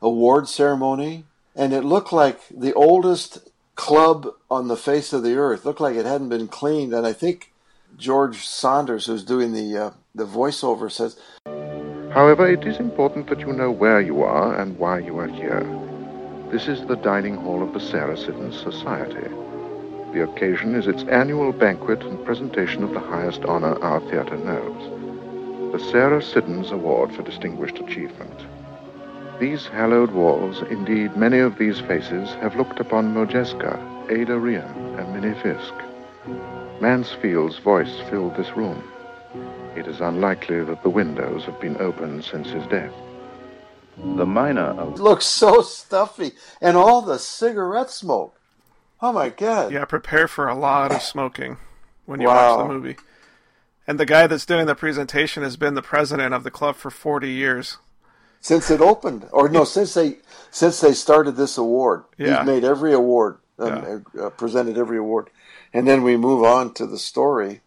award 0.00 0.48
ceremony, 0.48 1.24
and 1.56 1.72
it 1.72 1.82
looked 1.82 2.12
like 2.12 2.40
the 2.48 2.74
oldest 2.74 3.48
club 3.74 4.28
on 4.50 4.68
the 4.68 4.76
face 4.76 5.12
of 5.12 5.22
the 5.22 5.34
earth. 5.36 5.64
Looked 5.64 5.80
like 5.80 5.96
it 5.96 6.06
hadn't 6.06 6.28
been 6.28 6.48
cleaned, 6.48 6.92
and 6.92 7.06
I 7.06 7.12
think 7.12 7.52
George 7.96 8.46
Sanders, 8.46 9.06
who's 9.06 9.24
doing 9.24 9.52
the 9.52 9.76
uh, 9.76 9.90
the 10.14 10.26
voiceover, 10.26 10.90
says, 10.90 11.18
However, 12.12 12.46
it 12.46 12.66
is 12.66 12.76
important 12.76 13.28
that 13.28 13.40
you 13.40 13.52
know 13.54 13.70
where 13.70 14.00
you 14.00 14.22
are 14.22 14.60
and 14.60 14.78
why 14.78 14.98
you 14.98 15.18
are 15.18 15.28
here. 15.28 15.66
This 16.50 16.68
is 16.68 16.86
the 16.86 16.96
dining 16.96 17.36
hall 17.36 17.62
of 17.62 17.72
the 17.72 17.80
Sarah 17.80 18.18
Siddons 18.18 18.60
Society. 18.60 19.28
The 20.12 20.24
occasion 20.30 20.74
is 20.74 20.86
its 20.86 21.04
annual 21.04 21.52
banquet 21.52 22.02
and 22.02 22.22
presentation 22.26 22.84
of 22.84 22.92
the 22.92 23.00
highest 23.00 23.44
honor 23.44 23.82
our 23.82 24.00
theater 24.00 24.36
knows, 24.36 25.01
the 25.72 25.80
Sarah 25.90 26.22
Siddons 26.22 26.70
Award 26.70 27.14
for 27.14 27.22
Distinguished 27.22 27.78
Achievement. 27.78 28.38
These 29.40 29.66
hallowed 29.66 30.10
walls, 30.10 30.62
indeed 30.70 31.16
many 31.16 31.38
of 31.38 31.56
these 31.56 31.80
faces, 31.80 32.28
have 32.42 32.56
looked 32.56 32.78
upon 32.78 33.14
Modjeska, 33.14 34.10
Ada 34.10 34.38
Rehan, 34.38 34.98
and 34.98 35.14
Minnie 35.14 35.34
Fiske. 35.40 35.82
Mansfield's 36.82 37.58
voice 37.58 38.00
filled 38.10 38.36
this 38.36 38.54
room. 38.54 38.82
It 39.74 39.86
is 39.86 40.00
unlikely 40.02 40.62
that 40.64 40.82
the 40.82 40.90
windows 40.90 41.44
have 41.44 41.58
been 41.58 41.80
opened 41.80 42.24
since 42.24 42.48
his 42.50 42.66
death. 42.66 42.92
The 43.96 44.26
minor 44.26 44.74
"Looks 44.96 45.24
so 45.26 45.62
stuffy, 45.62 46.32
and 46.60 46.76
all 46.76 47.00
the 47.00 47.18
cigarette 47.18 47.90
smoke. 47.90 48.36
Oh 49.00 49.12
my 49.12 49.30
god!" 49.30 49.72
Yeah, 49.72 49.86
prepare 49.86 50.28
for 50.28 50.48
a 50.48 50.54
lot 50.54 50.92
of 50.92 51.00
smoking 51.00 51.56
when 52.04 52.20
you 52.20 52.28
Wow. 52.28 52.58
watch 52.58 52.68
the 52.68 52.74
movie. 52.74 52.96
And 53.86 53.98
the 53.98 54.06
guy 54.06 54.26
that's 54.26 54.46
doing 54.46 54.66
the 54.66 54.74
presentation 54.74 55.42
has 55.42 55.56
been 55.56 55.74
the 55.74 55.82
president 55.82 56.34
of 56.34 56.44
the 56.44 56.50
club 56.50 56.76
for 56.76 56.90
40 56.90 57.30
years. 57.30 57.78
since 58.40 58.70
it 58.70 58.80
opened, 58.80 59.28
or 59.32 59.48
no, 59.48 59.64
since 59.64 59.94
they 59.94 60.18
since 60.50 60.80
they 60.80 60.92
started 60.92 61.32
this 61.36 61.56
award. 61.56 62.04
Yeah. 62.18 62.38
He's 62.38 62.46
made 62.46 62.64
every 62.64 62.92
award, 62.92 63.38
um, 63.58 64.04
uh, 64.20 64.30
presented 64.30 64.76
every 64.76 64.98
award, 64.98 65.30
and 65.72 65.86
then 65.86 66.02
we 66.02 66.16
move 66.16 66.42
on 66.44 66.74
to 66.74 66.86
the 66.86 66.98
story. 66.98 67.60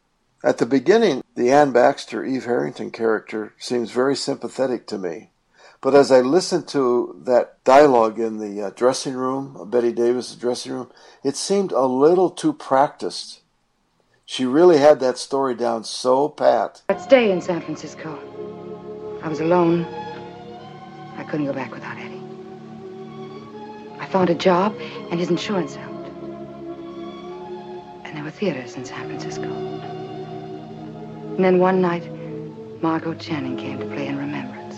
At 0.43 0.57
the 0.57 0.65
beginning, 0.65 1.23
the 1.35 1.51
Anne 1.51 1.71
Baxter 1.71 2.23
Eve 2.23 2.45
Harrington 2.45 2.91
character 2.91 3.53
seems 3.57 3.91
very 3.91 4.15
sympathetic 4.15 4.85
to 4.87 4.97
me, 4.97 5.31
but 5.81 5.95
as 5.95 6.11
I 6.11 6.19
listened 6.19 6.67
to 6.69 7.21
that 7.25 7.63
dialogue 7.63 8.19
in 8.19 8.37
the 8.37 8.61
uh, 8.67 8.69
dressing 8.71 9.13
room, 9.15 9.55
uh, 9.59 9.65
Bette 9.65 9.93
Davis' 9.93 10.35
dressing 10.35 10.73
room, 10.73 10.91
it 11.23 11.35
seemed 11.37 11.71
a 11.71 11.85
little 11.85 12.29
too 12.29 12.53
practiced. 12.53 13.41
She 14.27 14.43
really 14.45 14.77
had 14.77 14.99
that 15.01 15.19
story 15.19 15.53
down 15.53 15.83
so 15.83 16.29
pat. 16.29 16.81
I'd 16.89 16.99
stay 16.99 17.31
in 17.31 17.41
San 17.41 17.61
Francisco. 17.61 18.19
I 19.21 19.27
was 19.27 19.39
alone. 19.39 19.85
I 21.15 21.23
couldn't 21.23 21.45
go 21.45 21.53
back 21.53 21.71
without 21.71 21.95
Eddie. 21.97 22.23
I 23.99 24.07
found 24.07 24.31
a 24.31 24.35
job, 24.35 24.75
and 25.11 25.19
his 25.19 25.29
insurance 25.29 25.75
helped. 25.75 26.09
And 28.03 28.17
there 28.17 28.23
were 28.23 28.31
theaters 28.31 28.75
in 28.75 28.83
San 28.83 29.07
Francisco. 29.07 29.43
And 31.35 31.43
then 31.43 31.59
one 31.59 31.79
night, 31.79 32.09
Margot 32.81 33.13
Channing 33.13 33.57
came 33.57 33.77
to 33.79 33.85
play 33.85 34.07
in 34.07 34.17
Remembrance. 34.17 34.75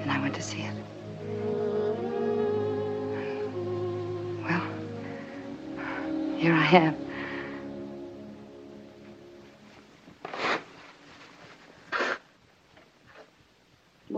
And 0.00 0.12
I 0.12 0.20
went 0.20 0.36
to 0.36 0.42
see 0.42 0.62
it. 0.62 0.74
Well, 4.44 4.62
here 6.38 6.54
I 6.54 6.66
am. 6.66 6.96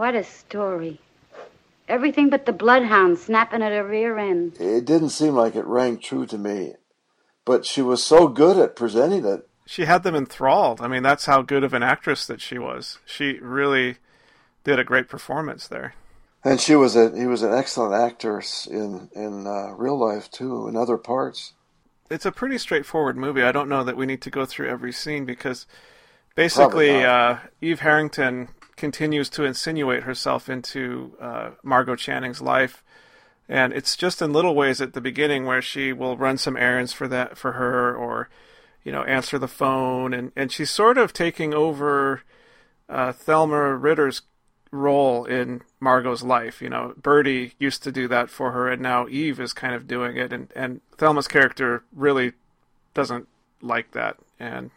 What 0.05 0.14
a 0.14 0.23
story. 0.23 1.01
Everything 1.88 2.29
but 2.29 2.45
the 2.45 2.53
bloodhound 2.53 3.17
snapping 3.17 3.62
at 3.62 3.73
her 3.73 3.83
rear 3.83 4.19
end. 4.19 4.61
It 4.61 4.85
didn't 4.85 5.09
seem 5.09 5.35
like 5.35 5.57
it 5.57 5.64
rang 5.64 5.99
true 5.99 6.27
to 6.27 6.37
me, 6.37 6.75
but 7.47 7.64
she 7.64 7.81
was 7.81 8.05
so 8.05 8.29
good 8.29 8.59
at 8.59 8.77
presenting 8.77 9.25
it. 9.25 9.49
She 9.64 9.87
had 9.87 10.03
them 10.03 10.14
enthralled. 10.14 10.83
I 10.83 10.88
mean, 10.88 11.03
that's 11.03 11.25
how 11.25 11.40
good 11.40 11.64
of 11.64 11.73
an 11.73 11.83
actress 11.83 12.27
that 12.27 12.43
she 12.43 12.59
was. 12.59 12.99
She 13.07 13.38
really 13.38 13.97
did 14.62 14.79
a 14.79 14.85
great 14.85 15.09
performance 15.09 15.67
there. 15.67 15.95
And 16.45 16.61
she 16.61 16.77
was 16.77 16.97
a 16.97 17.19
he 17.19 17.27
was 17.27 17.40
an 17.40 17.55
excellent 17.55 17.95
actor 17.95 18.43
in 18.71 19.09
in 19.17 19.47
uh, 19.47 19.71
real 19.71 19.97
life 19.99 20.31
too, 20.31 20.69
in 20.69 20.77
other 20.77 20.99
parts. 20.99 21.55
It's 22.11 22.27
a 22.27 22.31
pretty 22.31 22.59
straightforward 22.59 23.17
movie. 23.17 23.43
I 23.43 23.53
don't 23.53 23.71
know 23.71 23.83
that 23.83 23.97
we 23.97 24.05
need 24.05 24.21
to 24.21 24.31
go 24.31 24.45
through 24.45 24.69
every 24.69 24.93
scene 24.93 25.25
because 25.25 25.67
basically 26.35 27.03
uh, 27.03 27.38
Eve 27.62 27.81
Harrington 27.81 28.51
continues 28.77 29.29
to 29.31 29.45
insinuate 29.45 30.03
herself 30.05 30.49
into 30.49 31.17
uh, 31.21 31.51
Margot 31.63 31.97
Channing's 31.97 32.41
life, 32.41 32.83
and 33.49 33.73
it's 33.73 33.97
just 33.97 34.23
in 34.23 34.33
little 34.33 34.55
ways 34.55 34.81
at 34.81 34.95
the 34.95 35.01
beginning 35.01 35.45
where 35.45 35.63
she 35.63 35.93
will 35.93 36.17
run 36.17 36.39
some 36.39 36.57
errands 36.57 36.93
for 36.93 37.09
that 37.09 37.37
for 37.37 37.53
her, 37.53 37.95
or 37.95 38.29
you 38.83 38.93
know 38.93 39.03
answer 39.05 39.39
the 39.39 39.49
phone, 39.49 40.13
and 40.13 40.33
and 40.37 40.51
she's 40.51 40.71
sort 40.71 40.99
of 40.99 41.13
taking 41.13 41.55
over 41.55 42.23
uh, 42.89 43.13
Thelma 43.13 43.75
Ritter's 43.75 44.23
role 44.71 45.25
in 45.25 45.63
Margot's 45.81 46.23
life. 46.23 46.61
You 46.61 46.69
know, 46.69 46.95
Birdie 47.01 47.55
used 47.59 47.83
to 47.85 47.93
do 47.93 48.09
that 48.09 48.31
for 48.31 48.53
her, 48.53 48.71
and 48.71 48.83
now 48.83 49.07
Eve 49.09 49.41
is 49.41 49.53
kind 49.53 49.75
of 49.75 49.87
doing 49.87 50.17
it, 50.17 50.33
and 50.33 50.53
and 50.57 50.81
Thelma's 50.99 51.29
character 51.29 51.85
really 51.95 52.33
doesn't 52.93 53.29
like 53.61 53.93
that, 53.93 54.17
and 54.39 54.71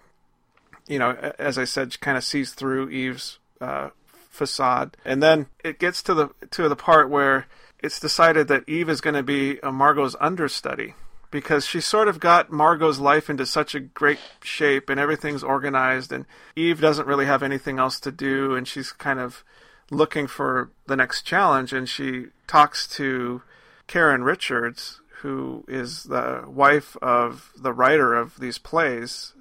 you 0.87 0.99
know, 0.99 1.11
as 1.37 1.57
I 1.57 1.65
said, 1.65 1.93
she 1.93 1.99
kind 1.99 2.17
of 2.17 2.23
sees 2.23 2.53
through 2.53 2.89
Eve's 2.89 3.39
uh, 3.61 3.89
facade. 4.29 4.97
And 5.03 5.21
then 5.21 5.47
it 5.63 5.79
gets 5.79 6.01
to 6.03 6.13
the 6.13 6.29
to 6.51 6.69
the 6.69 6.75
part 6.75 7.09
where 7.09 7.47
it's 7.79 7.99
decided 7.99 8.47
that 8.47 8.67
Eve 8.67 8.89
is 8.89 9.01
going 9.01 9.15
to 9.15 9.23
be 9.23 9.59
Margot's 9.63 10.15
understudy 10.19 10.95
because 11.29 11.65
she 11.65 11.81
sort 11.81 12.07
of 12.07 12.19
got 12.19 12.51
Margot's 12.51 12.99
life 12.99 13.29
into 13.29 13.45
such 13.45 13.75
a 13.75 13.79
great 13.79 14.19
shape 14.41 14.89
and 14.89 14.99
everything's 14.99 15.43
organized 15.43 16.11
and 16.11 16.25
Eve 16.55 16.79
doesn't 16.79 17.07
really 17.07 17.25
have 17.25 17.43
anything 17.43 17.79
else 17.79 17.99
to 17.99 18.11
do 18.11 18.55
and 18.55 18.67
she's 18.67 18.91
kind 18.91 19.19
of 19.19 19.43
looking 19.91 20.27
for 20.27 20.71
the 20.87 20.95
next 20.95 21.23
challenge 21.23 21.73
and 21.73 21.87
she 21.89 22.27
talks 22.47 22.87
to 22.87 23.41
Karen 23.87 24.23
Richards 24.23 25.01
who 25.21 25.65
is 25.67 26.03
the 26.03 26.43
wife 26.47 26.95
of 27.01 27.51
the 27.57 27.73
writer 27.73 28.13
of 28.13 28.39
these 28.39 28.57
plays. 28.57 29.33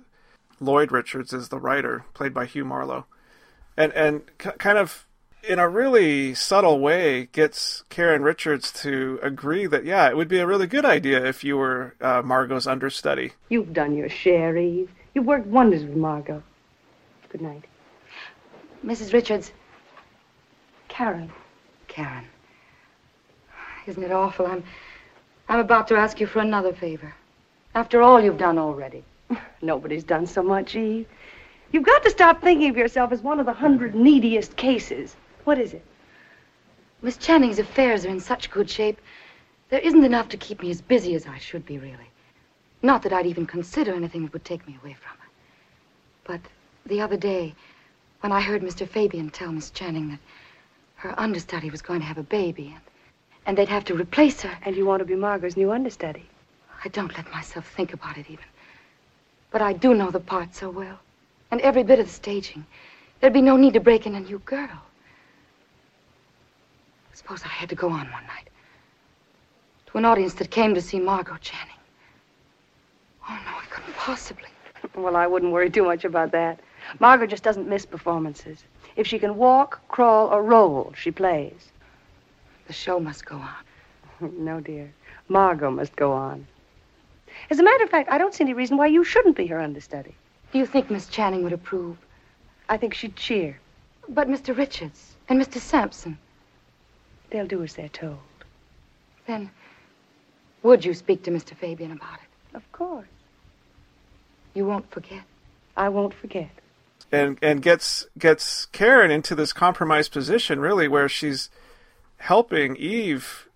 Lloyd 0.58 0.90
Richards 0.90 1.32
is 1.34 1.48
the 1.48 1.58
writer 1.58 2.04
played 2.14 2.32
by 2.32 2.46
Hugh 2.46 2.64
Marlowe. 2.64 3.04
And 3.76 3.92
and 3.92 4.22
c- 4.42 4.50
kind 4.58 4.78
of 4.78 5.06
in 5.42 5.58
a 5.58 5.68
really 5.68 6.34
subtle 6.34 6.80
way 6.80 7.26
gets 7.26 7.84
Karen 7.88 8.22
Richards 8.22 8.72
to 8.82 9.18
agree 9.22 9.66
that 9.66 9.84
yeah, 9.84 10.08
it 10.08 10.16
would 10.16 10.28
be 10.28 10.38
a 10.38 10.46
really 10.46 10.66
good 10.66 10.84
idea 10.84 11.24
if 11.24 11.44
you 11.44 11.56
were 11.56 11.94
uh, 12.00 12.22
Margot's 12.22 12.66
understudy. 12.66 13.32
You've 13.48 13.72
done 13.72 13.96
your 13.96 14.08
share, 14.08 14.56
Eve. 14.56 14.90
You've 15.14 15.26
worked 15.26 15.46
wonders 15.46 15.82
with 15.84 15.96
Margot. 15.96 16.42
Good 17.30 17.40
night. 17.40 17.64
Mrs. 18.84 19.12
Richards, 19.12 19.52
Karen. 20.88 21.30
Karen. 21.88 22.24
Isn't 23.86 24.02
it 24.02 24.12
awful? 24.12 24.46
I'm 24.46 24.64
I'm 25.48 25.60
about 25.60 25.88
to 25.88 25.96
ask 25.96 26.20
you 26.20 26.26
for 26.26 26.40
another 26.40 26.72
favor. 26.72 27.14
After 27.74 28.02
all 28.02 28.20
you've 28.20 28.38
done 28.38 28.58
already. 28.58 29.04
Nobody's 29.62 30.04
done 30.04 30.26
so 30.26 30.42
much, 30.42 30.74
Eve. 30.74 31.06
You've 31.72 31.84
got 31.84 32.02
to 32.04 32.10
stop 32.10 32.40
thinking 32.40 32.70
of 32.70 32.76
yourself 32.76 33.12
as 33.12 33.22
one 33.22 33.40
of 33.40 33.46
the 33.46 33.52
hundred 33.52 33.94
neediest 33.94 34.56
cases. 34.56 35.16
What 35.44 35.58
is 35.58 35.74
it? 35.74 35.84
Miss 37.02 37.16
Channing's 37.16 37.58
affairs 37.58 38.06
are 38.06 38.10
in 38.10 38.20
such 38.20 38.50
good 38.50 38.70
shape. 38.70 39.00
There 39.68 39.80
isn't 39.80 40.04
enough 40.04 40.28
to 40.30 40.36
keep 40.36 40.62
me 40.62 40.70
as 40.70 40.80
busy 40.80 41.14
as 41.14 41.26
I 41.26 41.38
should 41.38 41.66
be, 41.66 41.78
really. 41.78 42.10
Not 42.82 43.02
that 43.02 43.12
I'd 43.12 43.26
even 43.26 43.46
consider 43.46 43.94
anything 43.94 44.22
that 44.22 44.32
would 44.32 44.44
take 44.44 44.66
me 44.66 44.78
away 44.80 44.94
from 44.94 45.18
her. 45.18 45.28
But 46.24 46.40
the 46.86 47.00
other 47.00 47.16
day, 47.16 47.54
when 48.20 48.32
I 48.32 48.40
heard 48.40 48.62
Mr. 48.62 48.88
Fabian 48.88 49.30
tell 49.30 49.52
Miss 49.52 49.70
Channing 49.70 50.08
that 50.10 50.20
her 50.96 51.18
understudy 51.18 51.70
was 51.70 51.82
going 51.82 52.00
to 52.00 52.06
have 52.06 52.18
a 52.18 52.22
baby 52.22 52.68
and, 52.74 52.82
and 53.44 53.58
they'd 53.58 53.68
have 53.68 53.84
to 53.86 53.94
replace 53.94 54.40
her. 54.42 54.56
And 54.62 54.76
you 54.76 54.86
want 54.86 55.00
to 55.00 55.04
be 55.04 55.16
Margot's 55.16 55.56
new 55.56 55.72
understudy. 55.72 56.28
I 56.84 56.88
don't 56.88 57.16
let 57.16 57.30
myself 57.32 57.68
think 57.68 57.92
about 57.92 58.16
it 58.16 58.26
even. 58.30 58.44
But 59.50 59.62
I 59.62 59.72
do 59.72 59.94
know 59.94 60.10
the 60.10 60.20
part 60.20 60.54
so 60.54 60.70
well. 60.70 61.00
And 61.50 61.60
every 61.60 61.82
bit 61.82 61.98
of 61.98 62.06
the 62.06 62.12
staging. 62.12 62.66
There'd 63.20 63.32
be 63.32 63.42
no 63.42 63.56
need 63.56 63.74
to 63.74 63.80
break 63.80 64.06
in 64.06 64.14
a 64.14 64.20
new 64.20 64.38
girl. 64.40 64.82
Suppose 67.14 67.42
I 67.44 67.48
had 67.48 67.68
to 67.70 67.74
go 67.74 67.88
on 67.88 68.10
one 68.10 68.26
night. 68.26 68.48
To 69.86 69.98
an 69.98 70.04
audience 70.04 70.34
that 70.34 70.50
came 70.50 70.74
to 70.74 70.82
see 70.82 71.00
Margot 71.00 71.36
Channing. 71.40 71.74
Oh, 73.28 73.40
no, 73.44 73.56
I 73.56 73.64
couldn't 73.70 73.94
possibly. 73.94 74.48
Well, 74.94 75.16
I 75.16 75.26
wouldn't 75.26 75.52
worry 75.52 75.70
too 75.70 75.84
much 75.84 76.04
about 76.04 76.32
that. 76.32 76.60
Margot 77.00 77.26
just 77.26 77.42
doesn't 77.42 77.68
miss 77.68 77.86
performances. 77.86 78.64
If 78.96 79.06
she 79.06 79.18
can 79.18 79.36
walk, 79.36 79.80
crawl, 79.88 80.28
or 80.28 80.42
roll, 80.42 80.92
she 80.96 81.10
plays. 81.10 81.72
The 82.66 82.72
show 82.72 83.00
must 83.00 83.24
go 83.24 83.36
on. 83.36 83.54
no, 84.44 84.60
dear. 84.60 84.92
Margot 85.28 85.70
must 85.70 85.96
go 85.96 86.12
on. 86.12 86.46
As 87.50 87.58
a 87.58 87.62
matter 87.62 87.84
of 87.84 87.90
fact, 87.90 88.10
I 88.10 88.18
don't 88.18 88.34
see 88.34 88.44
any 88.44 88.54
reason 88.54 88.76
why 88.76 88.86
you 88.86 89.04
shouldn't 89.04 89.36
be 89.36 89.46
her 89.46 89.60
understudy. 89.60 90.14
Do 90.56 90.60
you 90.60 90.64
think 90.64 90.90
Miss 90.90 91.06
Channing 91.06 91.44
would 91.44 91.52
approve? 91.52 91.98
I 92.66 92.78
think 92.78 92.94
she'd 92.94 93.14
cheer. 93.14 93.60
But 94.08 94.26
Mr. 94.26 94.56
Richards 94.56 95.14
and 95.28 95.38
Mr. 95.38 95.58
Sampson. 95.58 96.16
They'll 97.28 97.46
do 97.46 97.62
as 97.62 97.74
they're 97.74 97.90
told. 97.90 98.16
Then, 99.26 99.50
would 100.62 100.82
you 100.82 100.94
speak 100.94 101.22
to 101.24 101.30
Mr. 101.30 101.54
Fabian 101.54 101.92
about 101.92 102.20
it? 102.20 102.56
Of 102.56 102.72
course. 102.72 103.06
You 104.54 104.64
won't 104.64 104.90
forget. 104.90 105.24
I 105.76 105.90
won't 105.90 106.14
forget. 106.14 106.48
And 107.12 107.36
and 107.42 107.60
gets 107.60 108.06
gets 108.18 108.64
Karen 108.64 109.10
into 109.10 109.34
this 109.34 109.52
compromised 109.52 110.10
position 110.10 110.58
really 110.60 110.88
where 110.88 111.06
she's 111.06 111.50
helping 112.16 112.76
Eve 112.76 113.46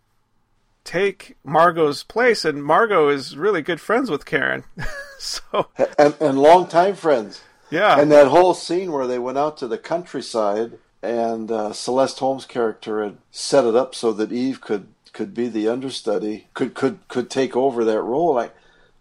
take 0.90 1.36
Margot's 1.44 2.02
place 2.02 2.44
and 2.44 2.64
Margot 2.64 3.08
is 3.10 3.36
really 3.36 3.62
good 3.62 3.80
friends 3.80 4.10
with 4.10 4.26
Karen. 4.26 4.64
so 5.20 5.68
and, 5.96 6.16
and 6.20 6.36
longtime 6.36 6.96
friends. 6.96 7.42
Yeah. 7.70 8.00
And 8.00 8.10
that 8.10 8.26
whole 8.26 8.54
scene 8.54 8.90
where 8.90 9.06
they 9.06 9.20
went 9.20 9.38
out 9.38 9.56
to 9.58 9.68
the 9.68 9.78
countryside 9.78 10.78
and 11.00 11.48
uh, 11.48 11.72
Celeste 11.72 12.18
Holm's 12.18 12.44
character 12.44 13.04
had 13.04 13.18
set 13.30 13.64
it 13.64 13.76
up 13.76 13.94
so 13.94 14.12
that 14.12 14.32
Eve 14.32 14.60
could 14.60 14.88
could 15.12 15.32
be 15.32 15.48
the 15.48 15.68
understudy, 15.68 16.48
could 16.54 16.74
could 16.74 17.06
could 17.06 17.30
take 17.30 17.56
over 17.56 17.84
that 17.84 18.02
role. 18.02 18.34
Like 18.34 18.54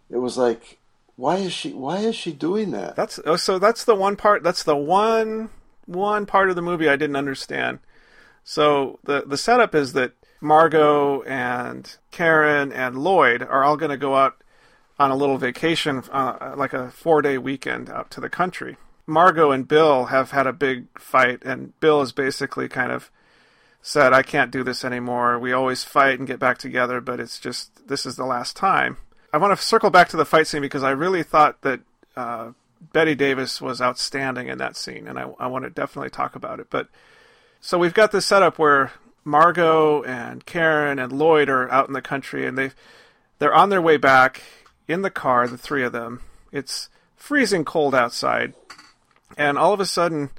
it 0.08 0.18
was 0.18 0.38
like, 0.38 0.78
why 1.16 1.38
is 1.38 1.52
she 1.52 1.72
why 1.72 1.98
is 1.98 2.14
she 2.14 2.32
doing 2.32 2.70
that? 2.70 2.94
That's 2.94 3.18
oh, 3.26 3.34
so 3.34 3.58
that's 3.58 3.84
the 3.84 3.96
one 3.96 4.14
part. 4.14 4.44
That's 4.44 4.62
the 4.62 4.76
one 4.76 5.50
one 5.86 6.24
part 6.24 6.50
of 6.50 6.56
the 6.56 6.62
movie 6.62 6.88
I 6.88 6.94
didn't 6.94 7.16
understand. 7.16 7.80
So 8.44 9.00
the 9.02 9.24
the 9.26 9.36
setup 9.36 9.74
is 9.74 9.92
that 9.94 10.12
Margot 10.40 11.22
and 11.22 11.96
Karen 12.10 12.72
and 12.72 12.98
Lloyd 12.98 13.42
are 13.42 13.62
all 13.62 13.76
going 13.76 13.90
to 13.90 13.96
go 13.96 14.16
out 14.16 14.36
on 14.98 15.10
a 15.10 15.16
little 15.16 15.38
vacation, 15.38 16.02
uh, 16.10 16.54
like 16.56 16.72
a 16.72 16.90
four 16.90 17.22
day 17.22 17.38
weekend 17.38 17.88
out 17.90 18.10
to 18.10 18.20
the 18.20 18.28
country. 18.28 18.76
Margot 19.06 19.50
and 19.50 19.66
Bill 19.66 20.06
have 20.06 20.30
had 20.30 20.46
a 20.46 20.52
big 20.52 20.86
fight, 20.98 21.42
and 21.42 21.78
Bill 21.80 22.00
has 22.00 22.12
basically 22.12 22.68
kind 22.68 22.92
of 22.92 23.10
said, 23.82 24.12
I 24.12 24.22
can't 24.22 24.50
do 24.50 24.62
this 24.62 24.84
anymore. 24.84 25.38
We 25.38 25.52
always 25.52 25.84
fight 25.84 26.18
and 26.18 26.28
get 26.28 26.38
back 26.38 26.58
together, 26.58 27.00
but 27.00 27.18
it's 27.18 27.38
just, 27.40 27.88
this 27.88 28.04
is 28.04 28.16
the 28.16 28.26
last 28.26 28.56
time. 28.56 28.98
I 29.32 29.38
want 29.38 29.58
to 29.58 29.64
circle 29.64 29.90
back 29.90 30.08
to 30.10 30.16
the 30.16 30.24
fight 30.24 30.46
scene 30.46 30.60
because 30.60 30.82
I 30.82 30.90
really 30.90 31.22
thought 31.22 31.62
that 31.62 31.80
uh, 32.16 32.50
Bette 32.92 33.14
Davis 33.14 33.60
was 33.60 33.80
outstanding 33.80 34.48
in 34.48 34.58
that 34.58 34.76
scene, 34.76 35.08
and 35.08 35.18
I, 35.18 35.30
I 35.38 35.46
want 35.46 35.64
to 35.64 35.70
definitely 35.70 36.10
talk 36.10 36.34
about 36.34 36.60
it. 36.60 36.68
But 36.70 36.88
so 37.60 37.78
we've 37.78 37.94
got 37.94 38.12
this 38.12 38.26
setup 38.26 38.58
where 38.58 38.92
Margot 39.24 40.02
and 40.02 40.44
Karen 40.46 40.98
and 40.98 41.12
Lloyd 41.12 41.48
are 41.48 41.70
out 41.70 41.88
in 41.88 41.94
the 41.94 42.02
country, 42.02 42.46
and 42.46 42.56
they 42.56 42.70
they're 43.38 43.54
on 43.54 43.70
their 43.70 43.82
way 43.82 43.96
back 43.96 44.42
in 44.88 45.02
the 45.02 45.10
car, 45.10 45.46
the 45.46 45.58
three 45.58 45.82
of 45.82 45.92
them. 45.92 46.20
It's 46.52 46.88
freezing 47.16 47.64
cold 47.64 47.94
outside, 47.94 48.54
and 49.36 49.58
all 49.58 49.72
of 49.72 49.80
a 49.80 49.86
sudden, 49.86 50.30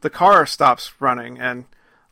the 0.00 0.10
car 0.10 0.46
stops 0.46 0.92
running, 1.00 1.38
and 1.38 1.64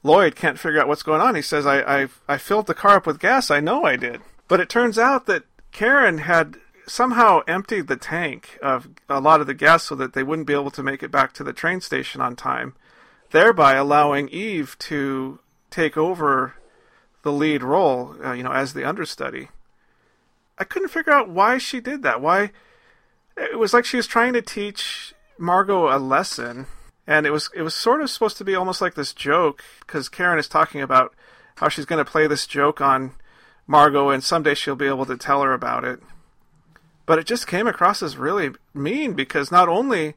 Lloyd 0.02 0.36
can't 0.36 0.58
figure 0.58 0.80
out 0.80 0.88
what's 0.88 1.02
going 1.02 1.20
on. 1.20 1.34
He 1.34 1.42
says, 1.42 1.66
"I 1.66 2.02
I, 2.02 2.08
I 2.28 2.38
filled 2.38 2.66
the 2.66 2.74
car 2.74 2.96
up 2.96 3.06
with 3.06 3.20
gas. 3.20 3.50
I 3.50 3.60
know 3.60 3.84
I 3.84 3.96
did." 3.96 4.20
But 4.48 4.60
it 4.60 4.68
turns 4.68 4.98
out 4.98 5.26
that 5.26 5.44
Karen 5.72 6.18
had 6.18 6.56
somehow 6.86 7.42
emptied 7.46 7.86
the 7.86 7.96
tank 7.96 8.58
of 8.62 8.88
a 9.08 9.20
lot 9.20 9.40
of 9.40 9.46
the 9.46 9.54
gas 9.54 9.84
so 9.84 9.94
that 9.94 10.14
they 10.14 10.22
wouldn't 10.22 10.46
be 10.46 10.54
able 10.54 10.70
to 10.70 10.82
make 10.82 11.02
it 11.02 11.10
back 11.10 11.32
to 11.34 11.44
the 11.44 11.52
train 11.52 11.80
station 11.80 12.20
on 12.20 12.34
time, 12.34 12.74
thereby 13.30 13.74
allowing 13.74 14.28
Eve 14.30 14.76
to 14.78 15.38
take 15.70 15.96
over 15.96 16.54
the 17.22 17.32
lead 17.32 17.62
role, 17.62 18.14
uh, 18.24 18.32
you 18.32 18.42
know, 18.42 18.52
as 18.52 18.72
the 18.72 18.84
understudy. 18.84 19.48
I 20.58 20.64
couldn't 20.64 20.88
figure 20.88 21.12
out 21.12 21.28
why 21.28 21.58
she 21.58 21.80
did 21.80 22.02
that. 22.02 22.20
Why 22.20 22.50
it 23.36 23.58
was 23.58 23.72
like 23.72 23.84
she 23.84 23.96
was 23.96 24.06
trying 24.06 24.32
to 24.32 24.42
teach 24.42 25.14
Margot 25.38 25.94
a 25.94 25.98
lesson, 25.98 26.66
and 27.06 27.26
it 27.26 27.30
was 27.30 27.50
it 27.54 27.62
was 27.62 27.74
sort 27.74 28.00
of 28.00 28.10
supposed 28.10 28.36
to 28.38 28.44
be 28.44 28.54
almost 28.54 28.80
like 28.80 28.94
this 28.94 29.12
joke 29.12 29.62
because 29.80 30.08
Karen 30.08 30.38
is 30.38 30.48
talking 30.48 30.80
about 30.80 31.14
how 31.56 31.68
she's 31.68 31.84
going 31.84 32.04
to 32.04 32.10
play 32.10 32.26
this 32.26 32.46
joke 32.46 32.80
on 32.80 33.12
Margot, 33.66 34.10
and 34.10 34.24
someday 34.24 34.54
she'll 34.54 34.76
be 34.76 34.86
able 34.86 35.06
to 35.06 35.16
tell 35.16 35.42
her 35.42 35.52
about 35.52 35.84
it. 35.84 36.00
But 37.06 37.18
it 37.18 37.26
just 37.26 37.46
came 37.46 37.66
across 37.66 38.02
as 38.02 38.16
really 38.16 38.50
mean 38.74 39.14
because 39.14 39.50
not 39.50 39.68
only 39.68 40.14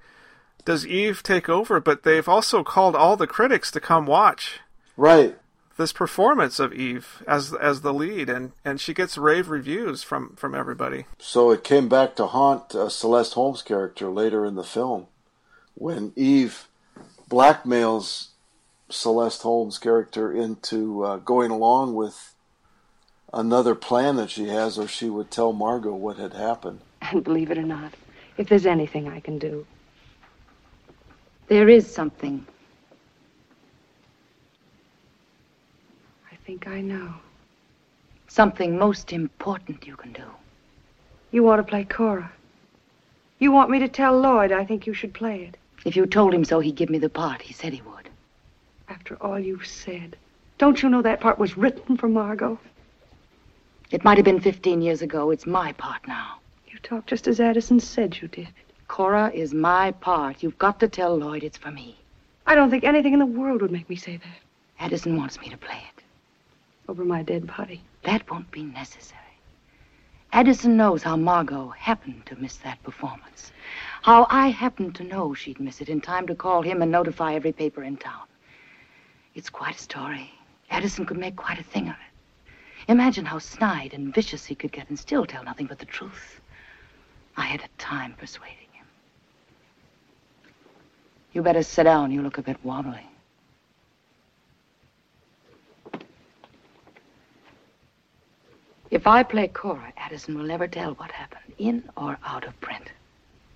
does 0.66 0.86
Eve 0.86 1.24
take 1.24 1.50
over, 1.50 1.80
but 1.80 2.04
they've 2.04 2.28
also 2.28 2.64
called 2.64 2.96
all 2.96 3.16
the 3.16 3.28
critics 3.28 3.72
to 3.72 3.80
come 3.80 4.06
watch 4.06 4.60
Right. 4.98 5.38
This 5.78 5.94
performance 5.94 6.60
of 6.60 6.74
Eve 6.74 7.24
as 7.28 7.54
as 7.54 7.82
the 7.82 7.94
lead, 7.94 8.30
and, 8.30 8.52
and 8.64 8.80
she 8.80 8.94
gets 8.94 9.18
rave 9.18 9.50
reviews 9.50 10.04
from 10.04 10.36
from 10.36 10.54
everybody. 10.54 11.06
So 11.18 11.50
it 11.52 11.64
came 11.64 11.90
back 11.90 12.16
to 12.18 12.28
haunt 12.28 12.76
uh, 12.76 12.90
Celeste 12.90 13.34
Holm's 13.34 13.62
character 13.62 14.10
later 14.10 14.46
in 14.46 14.56
the 14.56 14.64
film 14.64 15.08
when 15.74 16.12
Eve 16.16 16.68
blackmails 17.30 18.28
Celeste 18.90 19.42
Holm's 19.42 19.78
character 19.80 20.32
into 20.32 21.04
uh, 21.04 21.18
going 21.18 21.50
along 21.50 21.96
with 21.96 22.36
another 23.34 23.74
plan 23.74 24.18
that 24.18 24.30
she 24.30 24.50
has, 24.50 24.78
or 24.78 24.88
she 24.88 25.10
would 25.10 25.32
tell 25.32 25.54
Margot 25.54 25.96
what 25.96 26.18
had 26.18 26.34
happened. 26.34 26.82
And 27.02 27.24
believe 27.24 27.50
it 27.50 27.58
or 27.58 27.64
not, 27.64 27.94
if 28.38 28.50
there's 28.50 28.66
anything 28.66 29.08
I 29.08 29.22
can 29.22 29.40
do, 29.40 29.66
There 31.48 31.70
is 31.70 31.92
something. 31.92 32.46
Think 36.52 36.68
I 36.68 36.82
know. 36.82 37.14
Something 38.28 38.78
most 38.78 39.14
important 39.14 39.88
you 39.88 39.96
can 39.96 40.12
do. 40.12 40.26
You 41.32 41.44
want 41.44 41.60
to 41.60 41.70
play 41.70 41.86
Cora. 41.86 42.30
You 43.40 43.54
want 43.54 43.70
me 43.70 43.80
to 43.80 43.88
tell 43.88 44.20
Lloyd 44.20 44.52
I 44.52 44.66
think 44.66 44.86
you 44.86 44.94
should 44.94 45.14
play 45.14 45.44
it. 45.44 45.56
If 45.86 45.96
you 45.96 46.06
told 46.06 46.34
him 46.34 46.44
so, 46.44 46.60
he'd 46.60 46.76
give 46.76 46.90
me 46.90 46.98
the 46.98 47.08
part. 47.08 47.42
He 47.42 47.54
said 47.54 47.72
he 47.72 47.82
would. 47.84 48.10
After 48.90 49.16
all 49.24 49.40
you've 49.40 49.66
said, 49.66 50.18
don't 50.58 50.84
you 50.84 50.90
know 50.90 51.02
that 51.02 51.22
part 51.22 51.40
was 51.40 51.56
written 51.56 51.96
for 51.96 52.10
Margot? 52.10 52.60
It 53.90 54.04
might 54.04 54.18
have 54.18 54.26
been 54.26 54.42
15 54.42 54.82
years 54.82 55.02
ago. 55.02 55.32
It's 55.32 55.48
my 55.48 55.72
part 55.72 56.06
now. 56.06 56.40
You 56.68 56.80
talk 56.80 57.06
just 57.06 57.30
as 57.30 57.40
Addison 57.40 57.80
said 57.80 58.18
you 58.22 58.28
did. 58.28 58.50
Cora 58.90 59.32
is 59.34 59.54
my 59.54 59.92
part. 59.92 60.44
You've 60.44 60.60
got 60.60 60.82
to 60.82 60.90
tell 60.90 61.16
Lloyd 61.16 61.46
it's 61.46 61.58
for 61.58 61.72
me. 61.72 61.96
I 62.46 62.56
don't 62.56 62.70
think 62.70 62.84
anything 62.84 63.14
in 63.14 63.20
the 63.20 63.26
world 63.40 63.62
would 63.62 63.72
make 63.72 63.90
me 63.90 63.96
say 63.96 64.18
that. 64.18 64.40
Addison 64.82 65.16
wants 65.16 65.40
me 65.40 65.48
to 65.48 65.58
play 65.58 65.78
it. 65.78 66.01
Over 66.92 67.06
my 67.06 67.24
dead 67.24 67.48
body. 67.48 67.80
That 68.04 68.30
won't 68.30 68.52
be 68.52 68.64
necessary. 68.64 69.38
Addison 70.34 70.76
knows 70.76 71.04
how 71.04 71.16
Margot 71.16 71.70
happened 71.70 72.26
to 72.26 72.36
miss 72.36 72.58
that 72.58 72.84
performance. 72.84 73.54
How 74.02 74.28
I 74.30 74.50
happened 74.50 74.96
to 74.96 75.06
know 75.06 75.34
she'd 75.34 75.62
miss 75.62 75.80
it 75.80 75.88
in 75.88 76.02
time 76.02 76.28
to 76.28 76.36
call 76.36 76.62
him 76.62 76.82
and 76.82 76.92
notify 76.92 77.34
every 77.34 77.54
paper 77.54 77.82
in 77.82 77.96
town. 77.96 78.28
It's 79.36 79.50
quite 79.50 79.78
a 79.78 79.80
story. 79.80 80.34
Addison 80.70 81.06
could 81.06 81.18
make 81.18 81.38
quite 81.38 81.60
a 81.60 81.64
thing 81.64 81.88
of 81.88 81.96
it. 81.96 82.52
Imagine 82.90 83.24
how 83.24 83.40
snide 83.40 83.94
and 83.94 84.14
vicious 84.14 84.46
he 84.46 84.54
could 84.54 84.74
get 84.74 84.90
and 84.90 85.00
still 85.00 85.26
tell 85.26 85.46
nothing 85.46 85.68
but 85.68 85.80
the 85.80 85.86
truth. 85.86 86.42
I 87.38 87.44
had 87.44 87.62
a 87.62 87.70
time 87.78 88.16
persuading 88.18 88.72
him. 88.74 88.86
You 91.32 91.42
better 91.42 91.64
sit 91.64 91.84
down. 91.84 92.12
You 92.12 92.22
look 92.22 92.38
a 92.38 92.42
bit 92.42 92.58
wobbly. 92.66 93.11
If 98.92 99.08
I 99.08 99.24
play 99.24 99.48
Cora, 99.48 99.94
Addison 99.96 100.38
will 100.38 100.44
never 100.44 100.68
tell 100.68 100.94
what 100.96 101.12
happened, 101.12 101.54
in 101.58 101.90
or 101.96 102.18
out 102.26 102.46
of 102.46 102.60
print. 102.60 102.92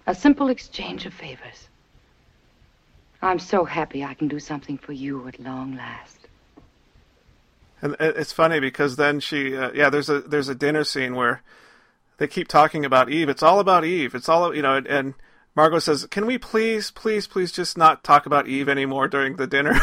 A 0.08 0.16
simple 0.16 0.48
exchange 0.48 1.06
of 1.06 1.14
favors. 1.14 1.68
I'm 3.22 3.40
so 3.40 3.66
happy 3.66 4.04
I 4.04 4.14
can 4.14 4.30
do 4.30 4.40
something 4.40 4.78
for 4.78 4.94
you 4.94 5.28
at 5.28 5.40
long 5.40 5.76
last. 5.76 6.20
And 7.82 7.98
it's 8.00 8.32
funny 8.32 8.62
because 8.62 8.96
then 8.96 9.20
she, 9.20 9.58
uh, 9.58 9.72
yeah, 9.74 9.90
there's 9.90 10.10
a 10.10 10.22
there's 10.22 10.48
a 10.48 10.56
dinner 10.56 10.86
scene 10.86 11.16
where 11.16 11.42
they 12.18 12.28
keep 12.28 12.48
talking 12.48 12.86
about 12.86 13.10
Eve. 13.10 13.28
It's 13.28 13.44
all 13.44 13.60
about 13.60 13.84
Eve. 13.84 14.16
It's 14.16 14.30
all 14.30 14.56
you 14.56 14.62
know. 14.62 14.76
And, 14.76 14.88
and 14.88 15.14
Margot 15.56 15.80
says, 15.80 16.08
"Can 16.10 16.26
we 16.26 16.38
please, 16.38 16.92
please, 16.92 17.28
please 17.28 17.52
just 17.52 17.78
not 17.78 18.04
talk 18.04 18.26
about 18.26 18.48
Eve 18.48 18.70
anymore 18.70 19.10
during 19.10 19.36
the 19.36 19.48
dinner?" 19.48 19.78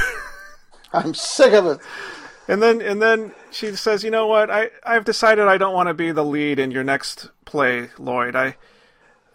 I'm 0.93 1.13
sick 1.15 1.53
of 1.53 1.67
it. 1.67 1.79
And 2.49 2.63
then 2.63 2.83
and 2.83 3.01
then 3.01 3.33
she 3.51 3.75
says, 3.77 4.03
"You 4.03 4.11
know 4.11 4.27
what? 4.27 4.51
I 4.51 4.71
I've 4.85 5.05
decided 5.05 5.47
I 5.47 5.59
don't 5.59 5.75
want 5.75 5.89
to 5.89 5.95
be 5.95 6.11
the 6.11 6.25
lead 6.25 6.59
in 6.59 6.71
your 6.71 6.85
next 6.85 7.31
play, 7.45 7.91
Lloyd. 7.99 8.35
I, 8.35 8.57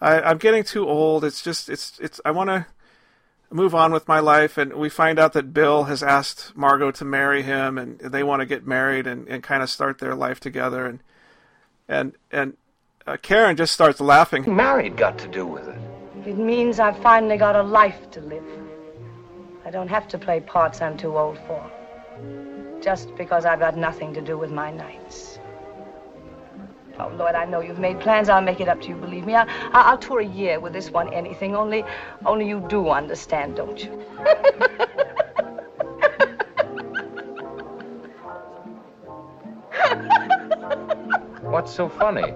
I 0.00 0.20
I'm 0.20 0.38
getting 0.38 0.62
too 0.62 0.86
old. 0.86 1.24
It's 1.24 1.42
just 1.42 1.68
it's 1.68 1.98
it's 2.00 2.20
I 2.24 2.30
want 2.30 2.50
to 2.50 2.66
move 3.50 3.74
on 3.74 3.92
with 3.92 4.06
my 4.08 4.20
life." 4.20 4.58
And 4.58 4.74
we 4.74 4.90
find 4.90 5.18
out 5.18 5.32
that 5.32 5.54
Bill 5.54 5.84
has 5.84 6.02
asked 6.02 6.54
Margot 6.54 6.90
to 6.92 7.04
marry 7.04 7.42
him, 7.42 7.78
and 7.78 7.98
they 7.98 8.22
want 8.22 8.40
to 8.40 8.46
get 8.46 8.66
married 8.66 9.06
and 9.06 9.26
and 9.26 9.42
kind 9.42 9.62
of 9.62 9.70
start 9.70 9.98
their 9.98 10.14
life 10.14 10.38
together. 10.38 10.84
And 10.84 11.00
and 11.88 12.12
and 12.30 12.56
uh, 13.06 13.16
Karen 13.22 13.56
just 13.56 13.72
starts 13.72 14.00
laughing. 14.00 14.54
Married 14.54 14.98
got 14.98 15.16
to 15.18 15.28
do 15.28 15.46
with 15.46 15.66
it. 15.66 15.78
It 16.26 16.36
means 16.36 16.78
I've 16.78 16.98
finally 16.98 17.38
got 17.38 17.56
a 17.56 17.62
life 17.62 18.10
to 18.10 18.20
live. 18.20 18.44
I 19.64 19.70
don't 19.70 19.88
have 19.88 20.08
to 20.08 20.18
play 20.18 20.40
parts 20.40 20.82
I'm 20.82 20.98
too 20.98 21.16
old 21.16 21.38
for 21.46 21.70
just 22.82 23.14
because 23.16 23.44
I've 23.44 23.60
got 23.60 23.76
nothing 23.76 24.14
to 24.14 24.20
do 24.20 24.38
with 24.38 24.50
my 24.50 24.70
nights. 24.70 25.38
Oh, 27.00 27.08
Lloyd, 27.08 27.36
I 27.36 27.44
know 27.44 27.60
you've 27.60 27.78
made 27.78 28.00
plans. 28.00 28.28
I'll 28.28 28.42
make 28.42 28.60
it 28.60 28.68
up 28.68 28.80
to 28.82 28.88
you, 28.88 28.96
believe 28.96 29.24
me. 29.24 29.34
I'll, 29.36 29.46
I'll 29.72 29.98
tour 29.98 30.20
a 30.20 30.26
year 30.26 30.58
with 30.58 30.72
this 30.72 30.90
one, 30.90 31.12
anything. 31.14 31.54
Only, 31.54 31.84
only 32.26 32.48
you 32.48 32.64
do 32.68 32.88
understand, 32.88 33.54
don't 33.56 33.82
you? 33.82 33.90
What's 41.42 41.72
so 41.72 41.88
funny? 41.88 42.34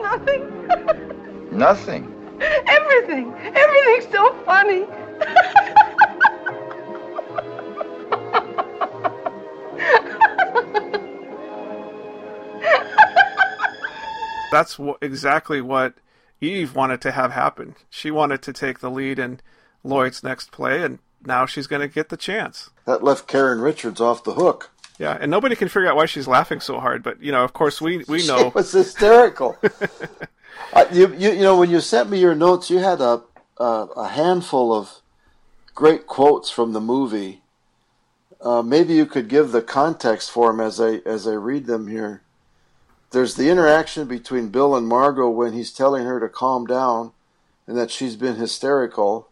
Nothing. 0.00 0.68
Nothing. 1.50 2.14
Everything. 2.66 3.32
Everything's 3.54 4.12
so 4.12 4.34
funny. 4.44 4.84
that's 14.54 14.76
w- 14.76 14.96
exactly 15.02 15.60
what 15.60 15.94
Eve 16.40 16.74
wanted 16.74 17.00
to 17.02 17.10
have 17.10 17.32
happen. 17.32 17.74
She 17.90 18.10
wanted 18.10 18.40
to 18.42 18.52
take 18.52 18.78
the 18.78 18.90
lead 18.90 19.18
in 19.18 19.40
Lloyd's 19.82 20.22
next 20.22 20.52
play, 20.52 20.82
and 20.82 21.00
now 21.24 21.44
she's 21.44 21.66
going 21.66 21.82
to 21.82 21.88
get 21.88 22.08
the 22.08 22.16
chance. 22.16 22.70
That 22.86 23.02
left 23.02 23.26
Karen 23.26 23.60
Richards 23.60 24.00
off 24.00 24.24
the 24.24 24.34
hook. 24.34 24.70
Yeah, 24.98 25.18
and 25.20 25.30
nobody 25.30 25.56
can 25.56 25.68
figure 25.68 25.88
out 25.88 25.96
why 25.96 26.06
she's 26.06 26.28
laughing 26.28 26.60
so 26.60 26.78
hard. 26.78 27.02
But 27.02 27.20
you 27.20 27.32
know, 27.32 27.42
of 27.42 27.52
course, 27.52 27.80
we 27.80 28.04
we 28.06 28.24
know 28.28 28.48
it 28.48 28.54
was 28.54 28.70
hysterical. 28.70 29.58
uh, 30.72 30.84
you, 30.92 31.12
you 31.14 31.32
you 31.32 31.42
know 31.42 31.58
when 31.58 31.70
you 31.70 31.80
sent 31.80 32.08
me 32.10 32.20
your 32.20 32.36
notes, 32.36 32.70
you 32.70 32.78
had 32.78 33.00
a 33.00 33.22
uh, 33.58 33.86
a 33.96 34.08
handful 34.08 34.72
of 34.72 35.00
great 35.74 36.06
quotes 36.06 36.48
from 36.48 36.72
the 36.72 36.80
movie. 36.80 37.42
Uh, 38.40 38.62
maybe 38.62 38.94
you 38.94 39.06
could 39.06 39.26
give 39.26 39.50
the 39.50 39.62
context 39.62 40.30
for 40.30 40.52
them 40.52 40.60
as 40.60 40.80
I 40.80 41.00
as 41.04 41.26
I 41.26 41.32
read 41.32 41.66
them 41.66 41.88
here 41.88 42.23
there's 43.14 43.36
the 43.36 43.48
interaction 43.48 44.06
between 44.06 44.48
Bill 44.48 44.76
and 44.76 44.86
Margot 44.86 45.30
when 45.30 45.54
he's 45.54 45.72
telling 45.72 46.04
her 46.04 46.20
to 46.20 46.28
calm 46.28 46.66
down 46.66 47.12
and 47.66 47.76
that 47.78 47.90
she's 47.90 48.16
been 48.16 48.36
hysterical. 48.36 49.28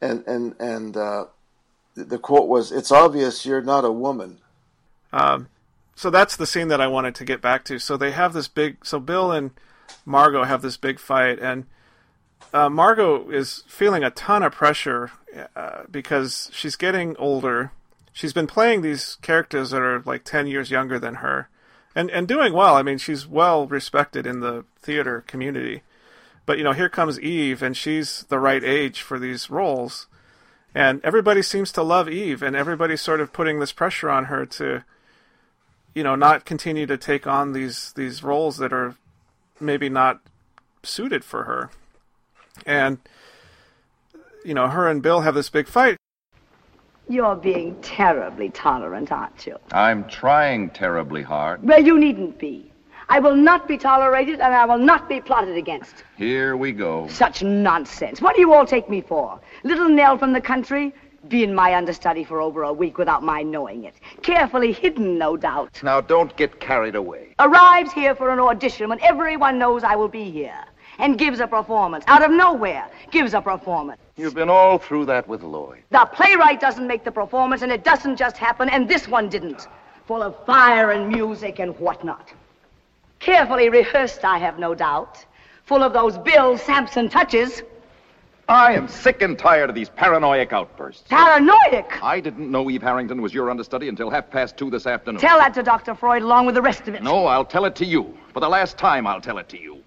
And 0.00 0.26
and 0.26 0.54
and 0.58 0.96
uh, 0.96 1.26
the 1.94 2.18
quote 2.18 2.48
was, 2.48 2.72
"It's 2.72 2.90
obvious 2.90 3.46
you're 3.46 3.62
not 3.62 3.84
a 3.84 3.92
woman." 3.92 4.38
Um, 5.12 5.48
so 5.94 6.10
that's 6.10 6.36
the 6.36 6.46
scene 6.46 6.68
that 6.68 6.80
I 6.80 6.86
wanted 6.86 7.14
to 7.16 7.24
get 7.24 7.40
back 7.40 7.64
to. 7.66 7.78
So 7.78 7.96
they 7.96 8.10
have 8.10 8.32
this 8.32 8.48
big. 8.48 8.84
So 8.84 9.00
Bill 9.00 9.32
and 9.32 9.52
Margot 10.04 10.44
have 10.44 10.62
this 10.62 10.76
big 10.76 10.98
fight, 10.98 11.38
and 11.38 11.64
uh, 12.52 12.68
Margot 12.68 13.30
is 13.30 13.64
feeling 13.66 14.04
a 14.04 14.10
ton 14.10 14.42
of 14.42 14.52
pressure 14.52 15.12
uh, 15.54 15.84
because 15.90 16.50
she's 16.52 16.76
getting 16.76 17.16
older. 17.16 17.72
She's 18.12 18.32
been 18.32 18.46
playing 18.46 18.82
these 18.82 19.16
characters 19.22 19.70
that 19.70 19.80
are 19.80 20.02
like 20.04 20.24
ten 20.24 20.46
years 20.46 20.70
younger 20.70 20.98
than 20.98 21.16
her, 21.16 21.48
and 21.96 22.10
and 22.10 22.28
doing 22.28 22.52
well. 22.52 22.76
I 22.76 22.82
mean, 22.82 22.98
she's 22.98 23.26
well 23.26 23.66
respected 23.66 24.26
in 24.26 24.40
the 24.40 24.64
theater 24.80 25.24
community. 25.26 25.82
But 26.44 26.58
you 26.58 26.64
know, 26.64 26.72
here 26.72 26.90
comes 26.90 27.18
Eve, 27.18 27.62
and 27.62 27.76
she's 27.76 28.24
the 28.28 28.38
right 28.38 28.62
age 28.62 29.00
for 29.00 29.18
these 29.18 29.50
roles, 29.50 30.06
and 30.72 31.00
everybody 31.02 31.42
seems 31.42 31.72
to 31.72 31.82
love 31.82 32.08
Eve, 32.08 32.42
and 32.42 32.54
everybody's 32.54 33.00
sort 33.00 33.20
of 33.20 33.32
putting 33.32 33.58
this 33.58 33.72
pressure 33.72 34.10
on 34.10 34.26
her 34.26 34.46
to, 34.46 34.84
you 35.94 36.04
know, 36.04 36.14
not 36.14 36.44
continue 36.44 36.86
to 36.86 36.98
take 36.98 37.26
on 37.26 37.52
these 37.52 37.92
these 37.94 38.22
roles 38.22 38.58
that 38.58 38.72
are 38.72 38.94
maybe 39.58 39.88
not 39.88 40.20
suited 40.84 41.24
for 41.24 41.44
her, 41.44 41.70
and 42.64 42.98
you 44.44 44.54
know, 44.54 44.68
her 44.68 44.88
and 44.88 45.02
Bill 45.02 45.22
have 45.22 45.34
this 45.34 45.50
big 45.50 45.66
fight. 45.66 45.96
You're 47.08 47.36
being 47.36 47.76
terribly 47.82 48.50
tolerant, 48.50 49.12
aren't 49.12 49.46
you? 49.46 49.56
I'm 49.70 50.08
trying 50.08 50.70
terribly 50.70 51.22
hard. 51.22 51.62
Well, 51.62 51.84
you 51.84 51.98
needn't 51.98 52.38
be. 52.38 52.72
I 53.08 53.20
will 53.20 53.36
not 53.36 53.68
be 53.68 53.78
tolerated 53.78 54.40
and 54.40 54.52
I 54.52 54.64
will 54.64 54.78
not 54.78 55.08
be 55.08 55.20
plotted 55.20 55.56
against. 55.56 56.02
Here 56.16 56.56
we 56.56 56.72
go. 56.72 57.06
Such 57.08 57.44
nonsense. 57.44 58.20
What 58.20 58.34
do 58.34 58.40
you 58.40 58.52
all 58.52 58.66
take 58.66 58.90
me 58.90 59.00
for? 59.00 59.38
Little 59.62 59.88
Nell 59.88 60.18
from 60.18 60.32
the 60.32 60.40
country? 60.40 60.92
Being 61.28 61.54
my 61.54 61.74
understudy 61.74 62.24
for 62.24 62.40
over 62.40 62.64
a 62.64 62.72
week 62.72 62.98
without 62.98 63.22
my 63.22 63.42
knowing 63.42 63.84
it. 63.84 63.94
Carefully 64.22 64.72
hidden, 64.72 65.16
no 65.18 65.36
doubt. 65.36 65.80
Now, 65.84 66.00
don't 66.00 66.36
get 66.36 66.58
carried 66.58 66.96
away. 66.96 67.34
Arrives 67.38 67.92
here 67.92 68.16
for 68.16 68.30
an 68.30 68.40
audition 68.40 68.88
when 68.88 69.00
everyone 69.00 69.58
knows 69.58 69.84
I 69.84 69.94
will 69.94 70.08
be 70.08 70.30
here. 70.30 70.58
And 70.98 71.18
gives 71.18 71.40
a 71.40 71.46
performance. 71.46 72.04
Out 72.08 72.22
of 72.22 72.30
nowhere, 72.30 72.88
gives 73.10 73.34
a 73.34 73.40
performance. 73.40 74.00
You've 74.16 74.34
been 74.34 74.48
all 74.48 74.78
through 74.78 75.04
that 75.06 75.28
with 75.28 75.42
Lloyd. 75.42 75.82
The 75.90 76.08
playwright 76.12 76.58
doesn't 76.58 76.86
make 76.86 77.04
the 77.04 77.12
performance, 77.12 77.62
and 77.62 77.70
it 77.70 77.84
doesn't 77.84 78.16
just 78.16 78.38
happen, 78.38 78.70
and 78.70 78.88
this 78.88 79.06
one 79.06 79.28
didn't. 79.28 79.68
Full 80.06 80.22
of 80.22 80.34
fire 80.46 80.92
and 80.92 81.08
music 81.08 81.58
and 81.58 81.78
whatnot. 81.78 82.32
Carefully 83.18 83.68
rehearsed, 83.68 84.24
I 84.24 84.38
have 84.38 84.58
no 84.58 84.74
doubt. 84.74 85.24
Full 85.64 85.82
of 85.82 85.92
those 85.92 86.16
Bill 86.18 86.56
Sampson 86.56 87.08
touches. 87.08 87.62
I 88.48 88.74
am 88.74 88.86
sick 88.86 89.22
and 89.22 89.36
tired 89.36 89.68
of 89.68 89.74
these 89.74 89.88
paranoid 89.88 90.52
outbursts. 90.52 91.02
Paranoid? 91.08 91.84
I 92.00 92.20
didn't 92.20 92.48
know 92.48 92.70
Eve 92.70 92.82
Harrington 92.82 93.20
was 93.20 93.34
your 93.34 93.50
understudy 93.50 93.88
until 93.88 94.08
half 94.08 94.30
past 94.30 94.56
two 94.56 94.70
this 94.70 94.86
afternoon. 94.86 95.20
Tell 95.20 95.38
that 95.38 95.52
to 95.54 95.64
Dr. 95.64 95.96
Freud 95.96 96.22
along 96.22 96.46
with 96.46 96.54
the 96.54 96.62
rest 96.62 96.86
of 96.86 96.94
it. 96.94 97.02
No, 97.02 97.26
I'll 97.26 97.44
tell 97.44 97.64
it 97.64 97.74
to 97.76 97.84
you. 97.84 98.16
For 98.32 98.38
the 98.38 98.48
last 98.48 98.78
time, 98.78 99.04
I'll 99.06 99.20
tell 99.20 99.38
it 99.38 99.48
to 99.48 99.60
you. 99.60 99.82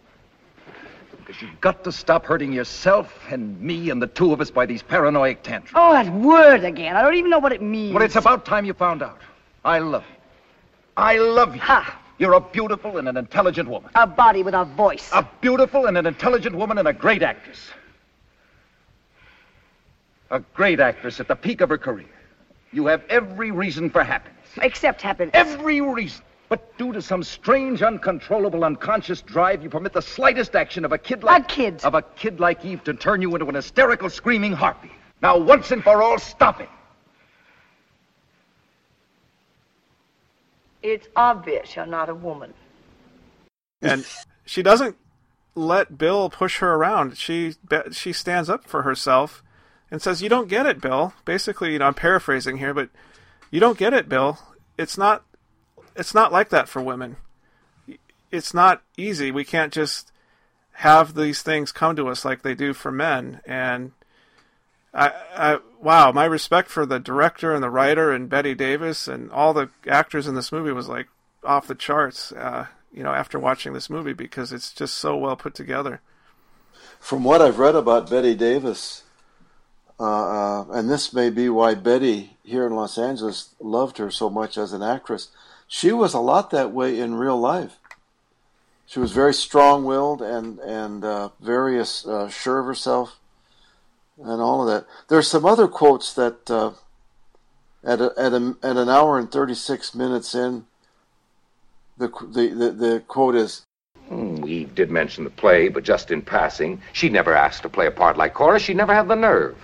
Because 1.30 1.44
you've 1.44 1.62
got 1.62 1.84
to 1.84 1.92
stop 1.92 2.26
hurting 2.26 2.52
yourself 2.52 3.16
and 3.30 3.62
me 3.62 3.92
and 3.92 4.02
the 4.02 4.08
two 4.08 4.34
of 4.34 4.42
us 4.42 4.50
by 4.50 4.66
these 4.66 4.82
paranoid 4.82 5.44
tantrums. 5.44 5.74
Oh, 5.76 5.94
that 5.94 6.12
word 6.12 6.64
again. 6.64 6.96
I 6.96 7.04
don't 7.04 7.14
even 7.14 7.30
know 7.30 7.38
what 7.38 7.52
it 7.52 7.62
means. 7.62 7.94
Well, 7.94 8.02
it's 8.02 8.16
about 8.16 8.46
time 8.46 8.66
you 8.66 8.74
found 8.74 9.04
out. 9.04 9.22
I 9.64 9.78
love 9.78 10.04
you. 10.10 10.16
I 10.98 11.20
love 11.20 11.54
you. 11.54 11.62
Ha! 11.62 12.02
You're 12.18 12.34
a 12.34 12.42
beautiful 12.42 12.98
and 12.98 13.08
an 13.08 13.16
intelligent 13.16 13.70
woman. 13.70 13.92
A 13.94 14.08
body 14.08 14.42
with 14.42 14.56
a 14.56 14.66
voice. 14.66 15.08
A 15.14 15.22
beautiful 15.40 15.86
and 15.86 16.00
an 16.00 16.08
intelligent 16.08 16.56
woman 16.56 16.80
and 16.80 16.88
a 16.88 16.94
great 16.94 17.22
actress. 17.22 17.60
A 20.32 20.40
great 20.40 20.80
actress 20.80 21.20
at 21.20 21.28
the 21.28 21.36
peak 21.36 21.62
of 21.62 21.70
her 21.70 21.78
career. 21.78 22.10
You 22.74 22.88
have 22.88 23.04
every 23.08 23.52
reason 23.52 23.92
for 23.92 24.04
happiness. 24.04 24.50
Except 24.60 25.00
happiness. 25.04 25.34
Every 25.36 25.80
reason. 25.80 26.24
But 26.50 26.76
due 26.80 26.92
to 26.94 27.02
some 27.02 27.22
strange, 27.22 27.84
uncontrollable, 27.84 28.64
unconscious 28.64 29.22
drive, 29.22 29.62
you 29.62 29.70
permit 29.70 29.94
the 29.94 30.02
slightest 30.02 30.56
action 30.56 30.84
of 30.84 30.92
a 30.92 30.98
kid 30.98 31.24
like 31.24 31.44
A 31.44 31.46
kid. 31.46 31.86
of 31.86 31.94
a 31.94 32.02
kid 32.02 32.40
like 32.40 32.66
Eve 32.66 32.84
to 32.86 32.94
turn 32.96 33.22
you 33.22 33.34
into 33.36 33.46
an 33.48 33.54
hysterical, 33.56 34.10
screaming 34.10 34.54
harpy. 34.54 34.92
Now, 35.22 35.38
once 35.38 35.70
and 35.72 35.84
for 35.84 36.02
all, 36.02 36.18
stop 36.18 36.60
it. 36.60 36.70
It's 40.82 41.08
obvious 41.16 41.76
you're 41.76 41.86
not 41.86 42.10
a 42.10 42.16
woman. 42.16 42.54
and 43.82 44.06
she 44.46 44.62
doesn't 44.64 44.98
let 45.56 45.98
Bill 45.98 46.30
push 46.30 46.58
her 46.60 46.74
around. 46.74 47.18
She 47.18 47.56
she 47.92 48.14
stands 48.14 48.50
up 48.50 48.66
for 48.66 48.84
herself 48.84 49.44
and 49.92 50.02
says, 50.02 50.22
"You 50.22 50.30
don't 50.30 50.48
get 50.48 50.66
it, 50.66 50.80
Bill." 50.82 51.14
Basically, 51.26 51.74
you 51.74 51.80
know, 51.80 51.86
I'm 51.88 51.94
paraphrasing 51.94 52.58
here, 52.58 52.74
but 52.74 52.90
you 53.52 53.60
don't 53.60 53.78
get 53.78 53.94
it, 53.94 54.08
Bill. 54.10 54.40
It's 54.78 54.98
not 54.98 55.24
it's 56.00 56.14
not 56.14 56.32
like 56.32 56.50
that 56.50 56.70
for 56.70 56.82
women. 56.82 57.18
It's 58.32 58.54
not 58.54 58.82
easy. 58.98 59.32
We 59.32 59.44
can't 59.44 59.74
just 59.74 60.12
have 60.74 61.14
these 61.14 61.42
things 61.42 61.72
come 61.72 61.96
to 61.98 62.08
us 62.08 62.24
like 62.24 62.42
they 62.42 62.56
do 62.56 62.74
for 62.74 62.92
men. 62.92 63.42
And 63.46 63.92
I, 64.94 65.12
I 65.36 65.60
wow, 65.82 66.12
my 66.12 66.26
respect 66.26 66.70
for 66.70 66.86
the 66.86 67.00
director 67.00 67.54
and 67.54 67.62
the 67.62 67.70
writer 67.70 68.12
and 68.12 68.30
Bette 68.30 68.56
Davis 68.56 69.08
and 69.08 69.30
all 69.32 69.54
the 69.54 69.70
actors 69.88 70.26
in 70.26 70.36
this 70.36 70.52
movie 70.52 70.72
was 70.72 70.88
like 70.88 71.08
off 71.44 71.68
the 71.68 71.76
charts. 71.76 72.32
Uh, 72.32 72.68
you 72.92 73.04
know, 73.04 73.14
after 73.14 73.38
watching 73.38 73.74
this 73.74 73.90
movie 73.90 74.14
because 74.14 74.52
it's 74.52 74.72
just 74.74 74.98
so 74.98 75.16
well 75.16 75.36
put 75.36 75.54
together. 75.54 76.02
From 77.00 77.24
what 77.24 77.42
I've 77.42 77.60
read 77.60 77.76
about 77.76 78.10
Bette 78.10 78.36
Davis, 78.36 79.04
uh, 80.00 80.04
uh, 80.04 80.66
and 80.72 80.90
this 80.90 81.14
may 81.14 81.30
be 81.30 81.50
why 81.50 81.76
Betty 81.76 82.38
here 82.44 82.66
in 82.66 82.74
Los 82.74 82.98
Angeles 82.98 83.54
loved 83.60 83.98
her 83.98 84.10
so 84.10 84.30
much 84.30 84.58
as 84.58 84.74
an 84.74 84.82
actress, 84.82 85.30
she 85.70 85.94
was 85.94 86.14
a 86.14 86.20
lot 86.20 86.50
that 86.50 86.74
way 86.74 87.00
in 87.00 87.16
real 87.16 87.40
life. 87.40 87.78
She 88.86 89.00
was 89.00 89.14
very 89.14 89.34
strong-willed 89.34 90.22
and 90.22 90.60
and 90.60 91.06
uh, 91.06 91.30
very 91.40 91.80
uh, 91.80 92.28
sure 92.28 92.60
of 92.60 92.66
herself, 92.66 93.20
and 94.18 94.42
all 94.42 94.62
of 94.62 94.68
that. 94.68 94.86
There's 95.08 95.28
some 95.28 95.46
other 95.46 95.68
quotes 95.68 96.12
that 96.16 96.50
uh, 96.50 96.72
at 97.84 98.02
a, 98.02 98.12
at 98.18 98.34
a, 98.34 98.58
at 98.64 98.76
an 98.76 98.90
hour 98.90 99.18
and 99.20 99.32
thirty-six 99.32 99.94
minutes 99.94 100.34
in, 100.34 100.66
the 101.98 102.08
the 102.08 102.48
the, 102.48 102.72
the 102.72 103.04
quote 103.08 103.36
is, 103.36 103.62
Hmm, 104.10 104.44
Eve 104.44 104.74
did 104.74 104.90
mention 104.90 105.24
the 105.24 105.30
play, 105.30 105.70
but 105.70 105.84
just 105.84 106.10
in 106.10 106.24
passing. 106.24 106.82
She 106.94 107.10
never 107.10 107.36
asked 107.36 107.62
to 107.62 107.70
play 107.70 107.86
a 107.86 107.92
part 107.92 108.18
like 108.18 108.34
Cora. 108.34 108.60
She 108.60 108.74
never 108.74 108.94
had 108.94 109.08
the 109.08 109.16
nerve. 109.16 109.56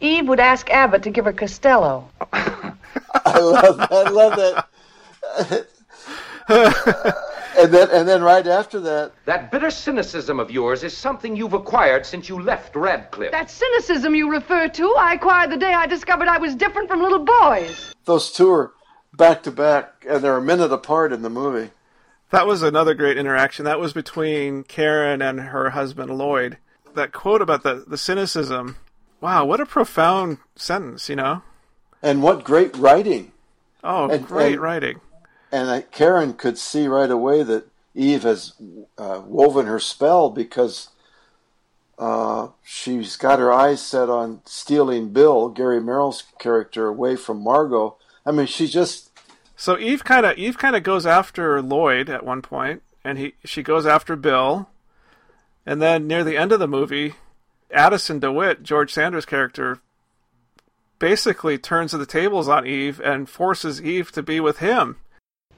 Eve 0.00 0.26
would 0.26 0.40
ask 0.40 0.70
Abbott 0.70 1.02
to 1.02 1.10
give 1.10 1.26
her 1.26 1.34
Costello. 1.34 2.08
I 2.32 3.38
love 3.38 3.76
that. 3.76 3.92
I 3.92 4.08
love 4.08 4.36
that. 4.36 4.68
and 6.48 7.72
then 7.72 7.88
and 7.90 8.08
then 8.08 8.22
right 8.22 8.46
after 8.46 8.80
that, 8.80 9.12
That 9.26 9.50
bitter 9.50 9.70
cynicism 9.70 10.40
of 10.40 10.50
yours 10.50 10.82
is 10.82 10.96
something 10.96 11.36
you've 11.36 11.52
acquired 11.52 12.06
since 12.06 12.28
you 12.28 12.40
left 12.40 12.74
Radcliffe. 12.76 13.30
That 13.32 13.50
cynicism 13.50 14.14
you 14.14 14.30
refer 14.30 14.68
to, 14.68 14.94
I 14.98 15.14
acquired 15.14 15.50
the 15.50 15.56
day 15.56 15.72
I 15.72 15.86
discovered 15.86 16.28
I 16.28 16.38
was 16.38 16.54
different 16.54 16.88
from 16.88 17.00
little 17.02 17.24
boys. 17.24 17.94
those 18.04 18.32
two 18.32 18.50
are 18.50 18.72
back 19.12 19.42
to 19.44 19.50
back, 19.50 20.04
and 20.08 20.22
they're 20.22 20.36
a 20.36 20.42
minute 20.42 20.72
apart 20.72 21.12
in 21.12 21.22
the 21.22 21.30
movie. 21.30 21.70
That 22.30 22.46
was 22.46 22.62
another 22.62 22.94
great 22.94 23.18
interaction. 23.18 23.64
That 23.64 23.80
was 23.80 23.92
between 23.92 24.62
Karen 24.62 25.20
and 25.20 25.40
her 25.40 25.70
husband 25.70 26.16
Lloyd. 26.16 26.58
That 26.94 27.12
quote 27.12 27.42
about 27.42 27.62
the, 27.64 27.84
the 27.86 27.98
cynicism. 27.98 28.76
Wow, 29.20 29.44
what 29.44 29.60
a 29.60 29.66
profound 29.66 30.38
sentence, 30.56 31.08
you 31.08 31.16
know? 31.16 31.42
And 32.02 32.22
what 32.22 32.44
great 32.44 32.74
writing! 32.76 33.32
Oh, 33.82 34.08
And- 34.08 34.24
great 34.26 34.52
and- 34.54 34.62
writing. 34.62 35.00
And 35.52 35.90
Karen 35.90 36.34
could 36.34 36.58
see 36.58 36.86
right 36.86 37.10
away 37.10 37.42
that 37.42 37.66
Eve 37.94 38.22
has 38.22 38.54
uh, 38.96 39.22
woven 39.24 39.66
her 39.66 39.80
spell 39.80 40.30
because 40.30 40.90
uh, 41.98 42.48
she's 42.64 43.16
got 43.16 43.38
her 43.38 43.52
eyes 43.52 43.82
set 43.82 44.08
on 44.08 44.40
stealing 44.46 45.12
Bill, 45.12 45.48
Gary 45.48 45.80
Merrill's 45.80 46.24
character, 46.38 46.86
away 46.86 47.16
from 47.16 47.42
Margot. 47.42 47.96
I 48.24 48.30
mean, 48.32 48.46
she 48.46 48.68
just 48.68 49.10
So 49.56 49.78
Eve 49.78 50.04
kind 50.04 50.24
of 50.24 50.38
Eve 50.38 50.56
kind 50.56 50.76
of 50.76 50.82
goes 50.82 51.04
after 51.04 51.60
Lloyd 51.60 52.08
at 52.08 52.24
one 52.24 52.42
point, 52.42 52.82
and 53.04 53.18
he 53.18 53.34
she 53.44 53.62
goes 53.62 53.86
after 53.86 54.16
Bill, 54.16 54.68
and 55.66 55.82
then 55.82 56.06
near 56.06 56.24
the 56.24 56.36
end 56.36 56.52
of 56.52 56.60
the 56.60 56.68
movie, 56.68 57.14
Addison 57.70 58.18
DeWitt, 58.20 58.62
George 58.62 58.92
Sanders' 58.92 59.26
character, 59.26 59.80
basically 60.98 61.58
turns 61.58 61.92
the 61.92 62.06
tables 62.06 62.48
on 62.48 62.66
Eve 62.66 63.00
and 63.00 63.28
forces 63.28 63.82
Eve 63.82 64.12
to 64.12 64.22
be 64.22 64.40
with 64.40 64.58
him. 64.58 64.96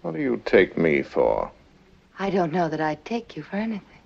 What 0.02 0.14
do 0.14 0.20
you 0.20 0.42
take 0.44 0.76
me 0.76 1.02
for? 1.02 1.50
I 2.18 2.28
don't 2.28 2.52
know 2.52 2.68
that 2.68 2.80
I'd 2.80 3.04
take 3.04 3.36
you 3.36 3.44
for 3.44 3.56
anything. 3.56 4.00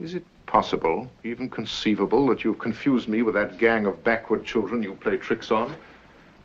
Is 0.00 0.14
it 0.16 0.24
possible, 0.46 1.08
even 1.22 1.48
conceivable, 1.48 2.26
that 2.26 2.42
you've 2.42 2.58
confused 2.58 3.08
me 3.08 3.22
with 3.22 3.34
that 3.34 3.58
gang 3.58 3.86
of 3.86 4.02
backward 4.02 4.44
children 4.44 4.82
you 4.82 4.94
play 4.94 5.16
tricks 5.16 5.52
on? 5.52 5.76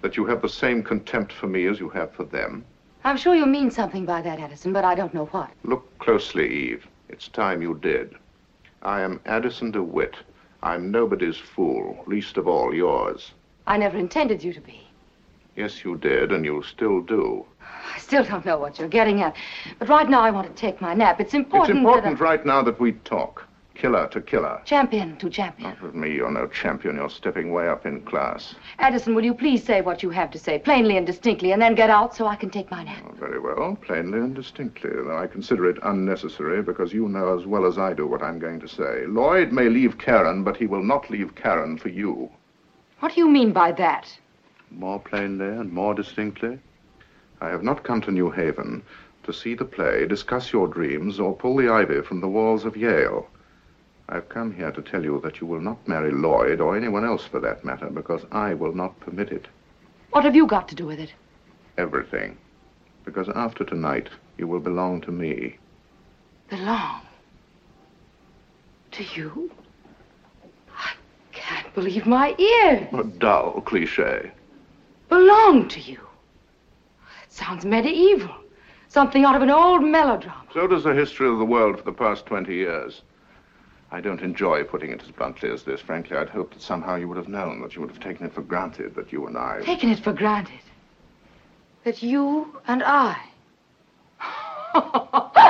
That 0.03 0.15
you 0.15 0.25
have 0.27 0.43
the 0.43 0.49
same 0.49 0.83
contempt 0.83 1.33
for 1.33 1.47
me 1.47 1.65
as 1.65 1.79
you 1.79 1.89
have 1.89 2.11
for 2.13 2.25
them? 2.25 2.63
I'm 3.03 3.17
sure 3.17 3.35
you 3.35 3.47
mean 3.47 3.71
something 3.71 4.05
by 4.05 4.21
that, 4.21 4.39
Addison, 4.39 4.71
but 4.71 4.85
I 4.85 4.93
don't 4.93 5.15
know 5.15 5.25
what. 5.25 5.49
Look 5.63 5.97
closely, 5.97 6.47
Eve. 6.47 6.87
It's 7.09 7.27
time 7.27 7.63
you 7.63 7.73
did. 7.81 8.13
I 8.83 9.01
am 9.01 9.19
Addison 9.25 9.71
DeWitt. 9.71 10.15
I'm 10.61 10.91
nobody's 10.91 11.37
fool, 11.37 12.03
least 12.05 12.37
of 12.37 12.47
all 12.47 12.73
yours. 12.73 13.31
I 13.65 13.77
never 13.77 13.97
intended 13.97 14.43
you 14.43 14.53
to 14.53 14.61
be. 14.61 14.81
Yes, 15.55 15.83
you 15.83 15.97
did, 15.97 16.31
and 16.31 16.45
you 16.45 16.61
still 16.63 17.01
do. 17.01 17.45
I 17.93 17.99
still 17.99 18.23
don't 18.23 18.45
know 18.45 18.57
what 18.57 18.79
you're 18.79 18.87
getting 18.87 19.21
at. 19.21 19.35
But 19.77 19.89
right 19.89 20.09
now 20.09 20.21
I 20.21 20.31
want 20.31 20.47
to 20.47 20.53
take 20.53 20.81
my 20.81 20.93
nap. 20.93 21.19
It's 21.19 21.33
important, 21.33 21.69
it's 21.71 21.77
important 21.79 22.17
that 22.17 22.23
right 22.23 22.45
now 22.45 22.61
that 22.63 22.79
we 22.79 22.93
talk. 22.93 23.45
Killer 23.79 24.07
to 24.09 24.19
killer. 24.19 24.61
Champion 24.65 25.15
to 25.19 25.29
champion. 25.29 25.69
Not 25.69 25.81
with 25.81 25.95
me, 25.95 26.13
you're 26.13 26.29
no 26.29 26.47
champion. 26.47 26.97
You're 26.97 27.09
stepping 27.09 27.53
way 27.53 27.69
up 27.69 27.85
in 27.85 28.01
class. 28.01 28.53
Addison, 28.77 29.15
will 29.15 29.23
you 29.23 29.33
please 29.33 29.63
say 29.63 29.79
what 29.79 30.03
you 30.03 30.09
have 30.09 30.29
to 30.31 30.37
say, 30.37 30.59
plainly 30.59 30.97
and 30.97 31.07
distinctly, 31.07 31.53
and 31.53 31.61
then 31.61 31.75
get 31.75 31.89
out 31.89 32.13
so 32.13 32.27
I 32.27 32.35
can 32.35 32.49
take 32.49 32.69
my 32.69 32.83
nap? 32.83 33.01
Oh, 33.07 33.13
very 33.13 33.39
well, 33.39 33.77
plainly 33.81 34.19
and 34.19 34.35
distinctly, 34.35 34.89
though 34.89 35.17
I 35.17 35.27
consider 35.27 35.69
it 35.69 35.77
unnecessary 35.83 36.61
because 36.61 36.91
you 36.91 37.07
know 37.07 37.39
as 37.39 37.45
well 37.45 37.65
as 37.65 37.77
I 37.77 37.93
do 37.93 38.05
what 38.05 38.21
I'm 38.21 38.37
going 38.37 38.59
to 38.59 38.67
say. 38.67 39.05
Lloyd 39.07 39.53
may 39.53 39.69
leave 39.69 39.97
Karen, 39.97 40.43
but 40.43 40.57
he 40.57 40.67
will 40.67 40.83
not 40.83 41.09
leave 41.09 41.35
Karen 41.35 41.77
for 41.77 41.87
you. 41.87 42.29
What 42.99 43.15
do 43.15 43.21
you 43.21 43.29
mean 43.29 43.53
by 43.53 43.71
that? 43.71 44.13
More 44.71 44.99
plainly 44.99 45.47
and 45.47 45.71
more 45.71 45.93
distinctly, 45.93 46.59
I 47.41 47.49
have 47.49 47.63
not 47.63 47.83
come 47.83 48.01
to 48.01 48.11
New 48.11 48.29
Haven 48.31 48.83
to 49.23 49.33
see 49.33 49.53
the 49.53 49.65
play, 49.65 50.05
discuss 50.05 50.51
your 50.51 50.67
dreams, 50.67 51.19
or 51.19 51.35
pull 51.35 51.55
the 51.55 51.69
ivy 51.69 52.01
from 52.01 52.19
the 52.19 52.27
walls 52.27 52.65
of 52.65 52.75
Yale. 52.75 53.27
I've 54.09 54.27
come 54.27 54.51
here 54.53 54.71
to 54.71 54.81
tell 54.81 55.03
you 55.03 55.21
that 55.23 55.39
you 55.39 55.47
will 55.47 55.61
not 55.61 55.87
marry 55.87 56.11
Lloyd, 56.11 56.59
or 56.59 56.75
anyone 56.75 57.05
else 57.05 57.25
for 57.25 57.39
that 57.39 57.63
matter, 57.63 57.89
because 57.89 58.25
I 58.31 58.55
will 58.55 58.73
not 58.73 58.99
permit 58.99 59.31
it. 59.31 59.47
What 60.11 60.23
have 60.23 60.35
you 60.35 60.47
got 60.47 60.67
to 60.69 60.75
do 60.75 60.87
with 60.87 60.99
it? 60.99 61.13
Everything. 61.77 62.37
Because 63.05 63.29
after 63.29 63.63
tonight, 63.63 64.09
you 64.37 64.47
will 64.47 64.59
belong 64.59 65.01
to 65.01 65.11
me. 65.11 65.57
Belong? 66.49 67.01
To 68.91 69.03
you? 69.15 69.51
I 70.75 70.93
can't 71.31 71.73
believe 71.75 72.07
my 72.07 72.35
ears. 72.37 72.87
A 72.93 73.03
dull 73.03 73.61
cliche. 73.61 74.31
Belong 75.07 75.67
to 75.69 75.79
you? 75.79 75.99
Sounds 77.29 77.65
medieval. 77.65 78.35
Something 78.87 79.23
out 79.23 79.35
of 79.35 79.41
an 79.41 79.49
old 79.51 79.83
melodrama. 79.83 80.43
So 80.53 80.67
does 80.67 80.83
the 80.83 80.93
history 80.93 81.29
of 81.29 81.37
the 81.37 81.45
world 81.45 81.77
for 81.77 81.83
the 81.83 81.93
past 81.93 82.25
20 82.25 82.53
years. 82.53 83.01
I 83.91 84.01
don't 84.01 84.21
enjoy 84.21 84.63
putting 84.63 84.91
it 84.91 85.01
as 85.01 85.11
bluntly 85.11 85.49
as 85.49 85.63
this. 85.63 85.81
Frankly, 85.81 86.17
I'd 86.17 86.29
hoped 86.29 86.53
that 86.55 86.61
somehow 86.61 86.95
you 86.95 87.07
would 87.07 87.17
have 87.17 87.27
known, 87.27 87.61
that 87.61 87.75
you 87.75 87.81
would 87.81 87.89
have 87.91 87.99
taken 87.99 88.25
it 88.25 88.33
for 88.33 88.41
granted 88.41 88.95
that 88.95 89.11
you 89.11 89.25
and 89.27 89.37
I. 89.37 89.61
Taken 89.63 89.89
it 89.89 89.99
for 89.99 90.13
granted. 90.13 90.59
That 91.83 92.03
you 92.03 92.59
and 92.67 92.83
I. 92.83 93.17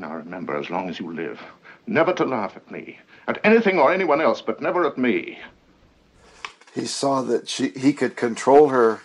Now 0.00 0.14
remember, 0.14 0.56
as 0.56 0.70
long 0.70 0.88
as 0.88 0.98
you 0.98 1.12
live, 1.12 1.42
never 1.86 2.14
to 2.14 2.24
laugh 2.24 2.56
at 2.56 2.70
me, 2.70 2.98
at 3.28 3.38
anything 3.44 3.78
or 3.78 3.92
anyone 3.92 4.22
else, 4.22 4.40
but 4.40 4.62
never 4.62 4.86
at 4.86 4.96
me. 4.96 5.38
He 6.74 6.86
saw 6.86 7.22
that 7.22 7.48
she 7.48 7.68
he 7.70 7.92
could 7.92 8.16
control 8.16 8.68
her 8.68 9.00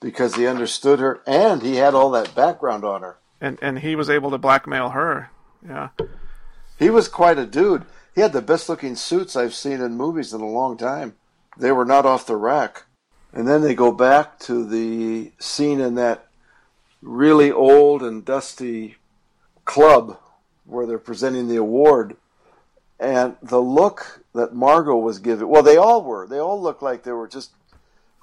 because 0.00 0.34
he 0.34 0.46
understood 0.46 0.98
her, 0.98 1.20
and 1.26 1.62
he 1.62 1.76
had 1.76 1.94
all 1.94 2.10
that 2.10 2.34
background 2.34 2.84
on 2.84 3.02
her. 3.02 3.16
And 3.40 3.58
and 3.62 3.78
he 3.80 3.96
was 3.96 4.10
able 4.10 4.30
to 4.30 4.38
blackmail 4.38 4.90
her. 4.90 5.30
Yeah. 5.66 5.88
He 6.78 6.90
was 6.90 7.08
quite 7.08 7.38
a 7.38 7.46
dude. 7.46 7.84
He 8.14 8.20
had 8.20 8.32
the 8.32 8.42
best 8.42 8.68
looking 8.68 8.96
suits 8.96 9.36
I've 9.36 9.54
seen 9.54 9.80
in 9.80 9.96
movies 9.96 10.32
in 10.32 10.40
a 10.40 10.46
long 10.48 10.76
time. 10.76 11.14
They 11.56 11.72
were 11.72 11.84
not 11.84 12.06
off 12.06 12.26
the 12.26 12.36
rack. 12.36 12.84
And 13.32 13.48
then 13.48 13.62
they 13.62 13.74
go 13.74 13.90
back 13.90 14.38
to 14.40 14.64
the 14.64 15.32
scene 15.38 15.80
in 15.80 15.94
that 15.96 16.28
really 17.02 17.50
old 17.50 18.02
and 18.02 18.24
dusty 18.24 18.96
club 19.64 20.18
where 20.64 20.86
they're 20.86 20.98
presenting 20.98 21.48
the 21.48 21.56
award. 21.56 22.16
and 23.00 23.36
the 23.42 23.60
look 23.60 24.23
that 24.34 24.54
Margot 24.54 24.96
was 24.96 25.18
giving. 25.18 25.48
Well, 25.48 25.62
they 25.62 25.76
all 25.76 26.02
were. 26.02 26.26
They 26.26 26.38
all 26.38 26.60
looked 26.60 26.82
like 26.82 27.02
they 27.02 27.12
were 27.12 27.28
just 27.28 27.52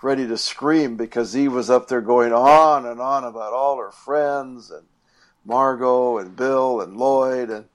ready 0.01 0.28
to 0.28 0.38
scream 0.38 0.97
because 0.97 1.38
Eve 1.38 1.53
was 1.53 1.70
up 1.70 1.88
there 1.88 2.01
going 2.01 2.34
on 2.34 2.86
and 2.86 2.99
on 2.99 3.24
about 3.24 3.53
all 3.53 3.78
her 3.78 3.91
friends 3.91 4.72
and 4.72 4.86
Margot 5.45 6.18
and 6.18 6.36
Bill 6.36 6.82
and 6.82 6.97
Lloyd 6.97 7.49
and 7.49 7.66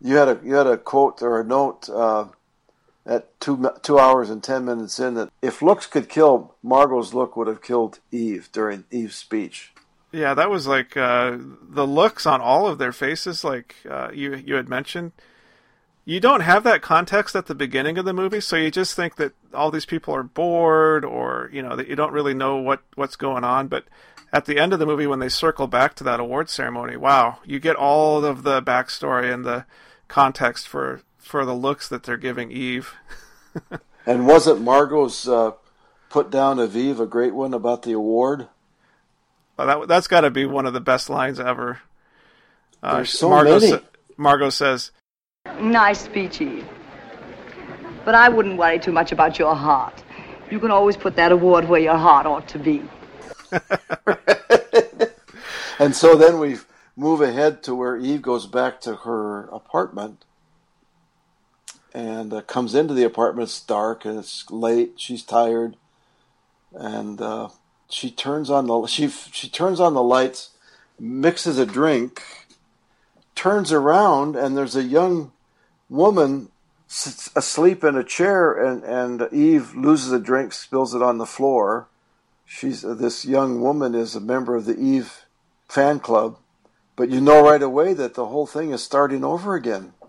you 0.00 0.16
had 0.16 0.28
a 0.28 0.40
you 0.44 0.54
had 0.54 0.66
a 0.66 0.76
quote 0.76 1.22
or 1.22 1.40
a 1.40 1.44
note 1.44 1.88
uh, 1.88 2.26
at 3.04 3.38
two 3.40 3.70
two 3.82 3.98
hours 3.98 4.30
and 4.30 4.42
ten 4.42 4.64
minutes 4.64 4.98
in 4.98 5.14
that 5.14 5.30
if 5.42 5.62
looks 5.62 5.86
could 5.86 6.08
kill, 6.08 6.54
Margot's 6.62 7.14
look 7.14 7.36
would 7.36 7.48
have 7.48 7.62
killed 7.62 7.98
Eve 8.12 8.48
during 8.52 8.84
Eve's 8.90 9.16
speech. 9.16 9.72
Yeah, 10.12 10.34
that 10.34 10.50
was 10.50 10.66
like 10.66 10.96
uh, 10.96 11.36
the 11.38 11.86
looks 11.86 12.26
on 12.26 12.40
all 12.40 12.66
of 12.66 12.78
their 12.78 12.92
faces, 12.92 13.42
like 13.44 13.76
uh, 13.88 14.10
you 14.12 14.34
you 14.34 14.54
had 14.54 14.68
mentioned. 14.68 15.12
You 16.08 16.20
don't 16.20 16.40
have 16.40 16.64
that 16.64 16.80
context 16.80 17.36
at 17.36 17.48
the 17.48 17.54
beginning 17.54 17.98
of 17.98 18.06
the 18.06 18.14
movie, 18.14 18.40
so 18.40 18.56
you 18.56 18.70
just 18.70 18.96
think 18.96 19.16
that 19.16 19.34
all 19.52 19.70
these 19.70 19.84
people 19.84 20.14
are 20.14 20.22
bored, 20.22 21.04
or 21.04 21.50
you 21.52 21.60
know 21.60 21.76
that 21.76 21.86
you 21.86 21.96
don't 21.96 22.14
really 22.14 22.32
know 22.32 22.56
what 22.56 22.80
what's 22.94 23.14
going 23.14 23.44
on. 23.44 23.68
But 23.68 23.84
at 24.32 24.46
the 24.46 24.58
end 24.58 24.72
of 24.72 24.78
the 24.78 24.86
movie, 24.86 25.06
when 25.06 25.18
they 25.18 25.28
circle 25.28 25.66
back 25.66 25.92
to 25.96 26.04
that 26.04 26.18
award 26.18 26.48
ceremony, 26.48 26.96
wow, 26.96 27.40
you 27.44 27.60
get 27.60 27.76
all 27.76 28.24
of 28.24 28.42
the 28.42 28.62
backstory 28.62 29.30
and 29.30 29.44
the 29.44 29.66
context 30.08 30.66
for 30.66 31.02
for 31.18 31.44
the 31.44 31.54
looks 31.54 31.88
that 31.88 32.04
they're 32.04 32.16
giving 32.16 32.50
Eve. 32.50 32.94
and 34.06 34.26
wasn't 34.26 34.62
Margot's 34.62 35.28
uh, 35.28 35.50
put 36.08 36.30
down 36.30 36.58
of 36.58 36.74
Eve 36.74 37.00
a 37.00 37.06
great 37.06 37.34
one 37.34 37.52
about 37.52 37.82
the 37.82 37.92
award? 37.92 38.48
Well, 39.58 39.66
that 39.66 39.88
that's 39.88 40.08
got 40.08 40.22
to 40.22 40.30
be 40.30 40.46
one 40.46 40.64
of 40.64 40.72
the 40.72 40.80
best 40.80 41.10
lines 41.10 41.38
ever. 41.38 41.80
Uh, 42.82 42.94
There's 42.96 43.10
so 43.10 43.28
Margot, 43.28 43.60
many. 43.60 43.72
Sa- 43.72 43.80
Margot 44.16 44.48
says, 44.48 44.90
Nice 45.60 46.00
speech, 46.00 46.40
Eve. 46.40 46.66
But 48.04 48.14
I 48.14 48.28
wouldn't 48.28 48.56
worry 48.56 48.78
too 48.78 48.92
much 48.92 49.12
about 49.12 49.38
your 49.38 49.54
heart. 49.54 50.02
You 50.50 50.58
can 50.60 50.70
always 50.70 50.96
put 50.96 51.16
that 51.16 51.32
award 51.32 51.68
where 51.68 51.80
your 51.80 51.96
heart 51.96 52.26
ought 52.26 52.48
to 52.48 52.58
be. 52.58 52.82
and 55.78 55.94
so 55.94 56.16
then 56.16 56.38
we 56.38 56.56
move 56.96 57.20
ahead 57.20 57.62
to 57.64 57.74
where 57.74 57.96
Eve 57.96 58.22
goes 58.22 58.46
back 58.46 58.80
to 58.82 58.96
her 58.96 59.44
apartment 59.46 60.24
and 61.94 62.32
uh, 62.32 62.40
comes 62.42 62.74
into 62.74 62.94
the 62.94 63.04
apartment. 63.04 63.48
It's 63.48 63.60
dark 63.60 64.04
and 64.04 64.18
it's 64.18 64.50
late. 64.50 64.94
She's 64.96 65.22
tired, 65.22 65.76
and 66.72 67.20
uh, 67.20 67.48
she 67.88 68.10
turns 68.10 68.50
on 68.50 68.66
the 68.66 68.86
she 68.86 69.08
she 69.08 69.48
turns 69.48 69.80
on 69.80 69.94
the 69.94 70.02
lights, 70.02 70.50
mixes 70.98 71.58
a 71.58 71.66
drink, 71.66 72.22
turns 73.34 73.72
around, 73.72 74.36
and 74.36 74.56
there's 74.56 74.76
a 74.76 74.82
young 74.82 75.32
woman 75.88 76.48
sits 76.86 77.30
asleep 77.36 77.84
in 77.84 77.96
a 77.96 78.04
chair, 78.04 78.52
and 78.52 78.82
and 78.84 79.32
Eve 79.32 79.74
loses 79.74 80.12
a 80.12 80.18
drink, 80.18 80.52
spills 80.52 80.94
it 80.94 81.02
on 81.02 81.18
the 81.18 81.26
floor. 81.26 81.88
She's 82.44 82.84
uh, 82.84 82.94
this 82.94 83.24
young 83.24 83.60
woman 83.60 83.94
is 83.94 84.14
a 84.14 84.20
member 84.20 84.56
of 84.56 84.64
the 84.64 84.78
Eve 84.78 85.24
fan 85.68 86.00
club, 86.00 86.38
but 86.96 87.10
you 87.10 87.20
know 87.20 87.42
right 87.42 87.62
away 87.62 87.92
that 87.94 88.14
the 88.14 88.26
whole 88.26 88.46
thing 88.46 88.70
is 88.70 88.82
starting 88.82 89.24
over 89.24 89.54
again. 89.54 89.92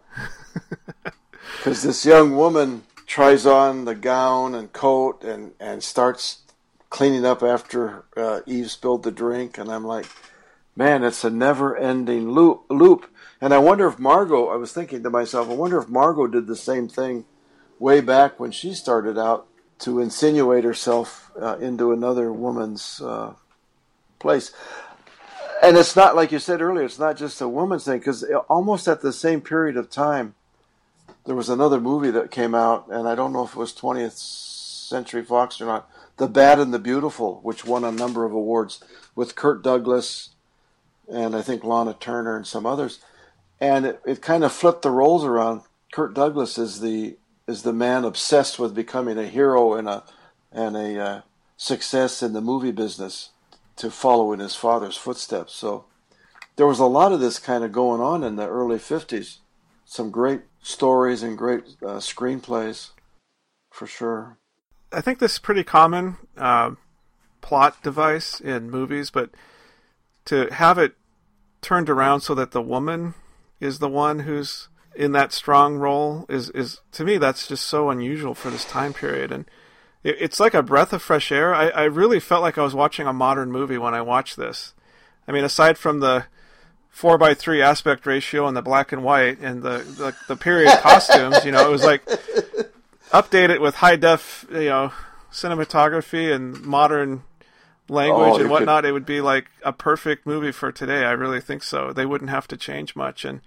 Because 1.59 1.83
this 1.83 2.05
young 2.05 2.37
woman 2.37 2.83
tries 3.05 3.45
on 3.45 3.83
the 3.83 3.93
gown 3.93 4.55
and 4.55 4.71
coat 4.71 5.25
and, 5.25 5.51
and 5.59 5.83
starts 5.83 6.43
cleaning 6.89 7.25
up 7.25 7.43
after 7.43 8.05
uh, 8.15 8.39
Eve 8.45 8.71
spilled 8.71 9.03
the 9.03 9.11
drink, 9.11 9.57
and 9.57 9.69
I'm 9.69 9.83
like, 9.83 10.05
man, 10.77 11.03
it's 11.03 11.25
a 11.25 11.29
never-ending 11.29 12.31
loop. 12.31 12.63
Loop, 12.69 13.11
and 13.41 13.53
I 13.53 13.57
wonder 13.57 13.87
if 13.87 13.99
Margot. 13.99 14.47
I 14.47 14.55
was 14.55 14.73
thinking 14.73 15.03
to 15.03 15.09
myself, 15.09 15.49
I 15.49 15.53
wonder 15.53 15.79
if 15.79 15.89
Margot 15.89 16.27
did 16.27 16.47
the 16.47 16.55
same 16.55 16.87
thing 16.87 17.25
way 17.79 18.01
back 18.01 18.39
when 18.39 18.51
she 18.51 18.73
started 18.73 19.17
out 19.17 19.47
to 19.79 19.99
insinuate 19.99 20.65
herself 20.65 21.31
uh, 21.41 21.57
into 21.57 21.93
another 21.93 22.33
woman's 22.33 23.01
uh, 23.01 23.33
place. 24.19 24.51
And 25.63 25.77
it's 25.77 25.95
not 25.95 26.15
like 26.15 26.31
you 26.31 26.39
said 26.39 26.61
earlier. 26.61 26.85
It's 26.85 26.99
not 26.99 27.17
just 27.17 27.41
a 27.41 27.47
woman's 27.47 27.85
thing 27.85 27.99
because 27.99 28.23
almost 28.49 28.87
at 28.87 29.01
the 29.01 29.13
same 29.13 29.41
period 29.41 29.77
of 29.77 29.89
time, 29.89 30.35
there 31.25 31.35
was 31.35 31.49
another 31.49 31.79
movie 31.79 32.11
that 32.11 32.31
came 32.31 32.55
out, 32.55 32.87
and 32.89 33.07
I 33.07 33.15
don't 33.15 33.33
know 33.33 33.43
if 33.43 33.51
it 33.51 33.57
was 33.57 33.73
20th 33.73 34.17
Century 34.17 35.23
Fox 35.23 35.61
or 35.61 35.65
not. 35.65 35.89
The 36.17 36.27
Bad 36.27 36.59
and 36.59 36.73
the 36.73 36.79
Beautiful, 36.79 37.39
which 37.43 37.65
won 37.65 37.83
a 37.83 37.91
number 37.91 38.25
of 38.25 38.33
awards 38.33 38.83
with 39.15 39.35
Kirk 39.35 39.63
Douglas 39.63 40.29
and 41.09 41.35
I 41.35 41.41
think 41.41 41.63
Lana 41.63 41.95
Turner 41.99 42.35
and 42.35 42.45
some 42.45 42.65
others. 42.65 42.99
And 43.61 43.85
it, 43.85 44.01
it 44.05 44.21
kind 44.21 44.43
of 44.43 44.51
flipped 44.51 44.83
the 44.83 44.91
roles 44.91 45.25
around. 45.25 45.61
Kirk 45.91 46.13
Douglas 46.13 46.57
is 46.57 46.79
the 46.79 47.17
is 47.47 47.63
the 47.63 47.73
man 47.73 48.05
obsessed 48.05 48.59
with 48.59 48.75
becoming 48.75 49.17
a 49.17 49.25
hero 49.25 49.73
and 49.73 49.89
a 49.89 50.03
and 50.51 50.77
a 50.77 50.99
uh, 50.99 51.21
success 51.57 52.23
in 52.23 52.33
the 52.33 52.41
movie 52.41 52.71
business 52.71 53.31
to 53.75 53.89
follow 53.89 54.31
in 54.33 54.39
his 54.39 54.55
father's 54.55 54.97
footsteps. 54.97 55.53
So 55.53 55.85
there 56.55 56.67
was 56.67 56.79
a 56.79 56.85
lot 56.85 57.11
of 57.11 57.19
this 57.19 57.39
kind 57.39 57.63
of 57.63 57.71
going 57.71 58.01
on 58.01 58.23
in 58.23 58.35
the 58.35 58.47
early 58.47 58.77
50s. 58.77 59.37
Some 59.85 60.11
great 60.11 60.41
stories 60.61 61.23
and 61.23 61.37
great 61.37 61.63
uh, 61.81 61.97
screenplays, 61.97 62.89
for 63.71 63.87
sure. 63.87 64.37
I 64.91 65.01
think 65.01 65.19
this 65.19 65.33
is 65.33 65.39
pretty 65.39 65.63
common 65.63 66.17
uh, 66.37 66.71
plot 67.41 67.81
device 67.83 68.39
in 68.39 68.69
movies, 68.69 69.09
but 69.09 69.31
to 70.25 70.47
have 70.51 70.77
it 70.77 70.95
turned 71.61 71.89
around 71.89 72.21
so 72.21 72.35
that 72.35 72.51
the 72.51 72.61
woman 72.61 73.13
is 73.59 73.79
the 73.79 73.89
one 73.89 74.19
who's 74.19 74.69
in 74.95 75.11
that 75.13 75.31
strong 75.31 75.77
role 75.77 76.25
is 76.27 76.49
is 76.51 76.81
to 76.91 77.03
me 77.03 77.17
that's 77.17 77.47
just 77.47 77.65
so 77.65 77.89
unusual 77.89 78.33
for 78.33 78.49
this 78.49 78.65
time 78.65 78.93
period. 78.93 79.31
And 79.31 79.45
it, 80.03 80.17
it's 80.19 80.39
like 80.39 80.53
a 80.53 80.63
breath 80.63 80.93
of 80.93 81.01
fresh 81.01 81.31
air. 81.31 81.53
I, 81.53 81.69
I 81.69 81.83
really 81.83 82.19
felt 82.19 82.41
like 82.41 82.57
i 82.57 82.63
was 82.63 82.75
watching 82.75 83.07
a 83.07 83.13
modern 83.13 83.51
movie 83.51 83.77
when 83.77 83.93
i 83.93 84.01
watched 84.01 84.37
this. 84.37 84.73
I 85.27 85.31
mean 85.31 85.43
aside 85.43 85.77
from 85.77 85.99
the 85.99 86.25
four 86.89 87.17
by 87.17 87.33
three 87.33 87.61
aspect 87.61 88.05
ratio 88.05 88.47
and 88.47 88.57
the 88.57 88.61
black 88.61 88.91
and 88.91 89.03
white 89.03 89.39
and 89.39 89.61
the 89.61 89.77
the, 89.97 90.15
the 90.27 90.35
period 90.35 90.77
costumes 90.81 91.45
you 91.45 91.51
know 91.51 91.65
it 91.67 91.71
was 91.71 91.83
like 91.83 92.05
update 93.11 93.49
it 93.49 93.61
with 93.61 93.75
high 93.75 93.95
def 93.95 94.45
you 94.51 94.65
know 94.65 94.91
cinematography 95.31 96.33
and 96.33 96.61
modern 96.61 97.23
language 97.89 98.33
Oh, 98.35 98.39
and 98.41 98.49
whatnot, 98.49 98.85
it 98.85 98.91
would 98.91 99.05
be 99.05 99.21
like 99.21 99.47
a 99.63 99.73
perfect 99.73 100.25
movie 100.25 100.51
for 100.51 100.71
today. 100.71 101.03
I 101.05 101.11
really 101.11 101.41
think 101.41 101.63
so. 101.63 101.91
They 101.93 102.05
wouldn't 102.05 102.29
have 102.29 102.47
to 102.49 102.57
change 102.57 102.95
much, 102.95 103.25
and 103.25 103.41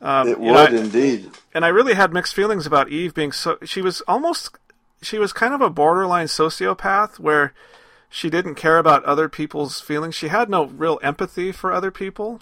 um, 0.00 0.28
it 0.28 0.38
you 0.38 0.46
know, 0.46 0.52
would 0.64 0.74
I- 0.74 0.76
indeed. 0.78 1.30
And 1.54 1.64
I 1.64 1.68
really 1.68 1.94
had 1.94 2.12
mixed 2.12 2.34
feelings 2.34 2.66
about 2.66 2.88
Eve 2.90 3.14
being 3.14 3.32
so. 3.32 3.58
She 3.64 3.80
was 3.82 4.00
almost, 4.02 4.56
she 5.02 5.18
was 5.18 5.32
kind 5.32 5.54
of 5.54 5.60
a 5.60 5.70
borderline 5.70 6.26
sociopath 6.26 7.18
where 7.18 7.52
she 8.08 8.28
didn't 8.28 8.56
care 8.56 8.78
about 8.78 9.04
other 9.04 9.28
people's 9.28 9.80
feelings. 9.80 10.14
She 10.14 10.28
had 10.28 10.50
no 10.50 10.66
real 10.66 10.98
empathy 11.02 11.50
for 11.52 11.72
other 11.72 11.90
people. 11.90 12.40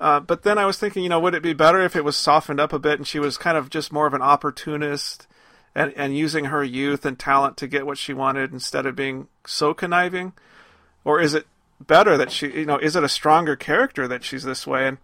Uh, 0.00 0.18
but 0.18 0.42
then 0.42 0.58
I 0.58 0.66
was 0.66 0.78
thinking, 0.78 1.04
you 1.04 1.08
know, 1.08 1.20
would 1.20 1.34
it 1.34 1.42
be 1.44 1.52
better 1.52 1.80
if 1.80 1.94
it 1.94 2.04
was 2.04 2.16
softened 2.16 2.58
up 2.58 2.72
a 2.72 2.78
bit 2.78 2.98
and 2.98 3.06
she 3.06 3.20
was 3.20 3.36
kind 3.38 3.56
of 3.56 3.70
just 3.70 3.92
more 3.92 4.06
of 4.06 4.14
an 4.14 4.22
opportunist 4.22 5.28
and, 5.74 5.92
and 5.96 6.16
using 6.16 6.46
her 6.46 6.62
youth 6.62 7.04
and 7.04 7.18
talent 7.18 7.56
to 7.58 7.66
get 7.66 7.86
what 7.86 7.98
she 7.98 8.12
wanted 8.12 8.52
instead 8.52 8.86
of 8.86 8.96
being 8.96 9.28
so 9.46 9.74
conniving? 9.74 10.32
Or 11.04 11.20
is 11.20 11.34
it 11.34 11.46
better 11.80 12.16
that 12.16 12.30
she, 12.30 12.48
you 12.48 12.66
know, 12.66 12.78
is 12.78 12.96
it 12.96 13.04
a 13.04 13.08
stronger 13.08 13.56
character 13.56 14.06
that 14.08 14.24
she's 14.24 14.44
this 14.44 14.66
way? 14.66 14.86
And 14.86 14.98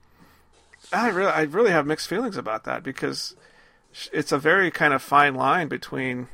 I 0.92 1.08
really, 1.08 1.32
I 1.32 1.42
really 1.42 1.70
have 1.70 1.86
mixed 1.86 2.08
feelings 2.08 2.36
about 2.36 2.64
that 2.64 2.82
because 2.82 3.34
it's 4.12 4.32
a 4.32 4.38
very 4.38 4.70
kind 4.70 4.92
of 4.92 5.02
fine 5.02 5.34
line 5.34 5.68
between 5.68 6.28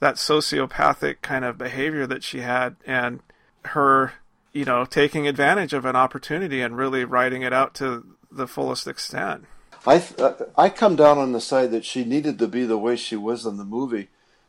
that 0.00 0.14
sociopathic 0.14 1.16
kind 1.22 1.44
of 1.44 1.58
behavior 1.58 2.06
that 2.06 2.22
she 2.22 2.40
had 2.40 2.76
and 2.86 3.20
her, 3.66 4.12
you 4.52 4.64
know, 4.64 4.84
taking 4.84 5.26
advantage 5.26 5.72
of 5.72 5.84
an 5.84 5.96
opportunity 5.96 6.62
and 6.62 6.76
really 6.76 7.04
writing 7.04 7.42
it 7.42 7.52
out 7.52 7.74
to 7.74 8.04
the 8.30 8.46
fullest 8.46 8.86
extent. 8.86 9.44
I 9.88 10.02
uh, 10.18 10.34
I 10.54 10.68
come 10.68 10.96
down 10.96 11.16
on 11.16 11.32
the 11.32 11.40
side 11.40 11.70
that 11.70 11.86
she 11.86 12.04
needed 12.04 12.38
to 12.38 12.46
be 12.46 12.64
the 12.64 12.76
way 12.76 12.94
she 12.94 13.16
was 13.16 13.46
in 13.46 13.56
the 13.56 13.64
movie, 13.64 14.08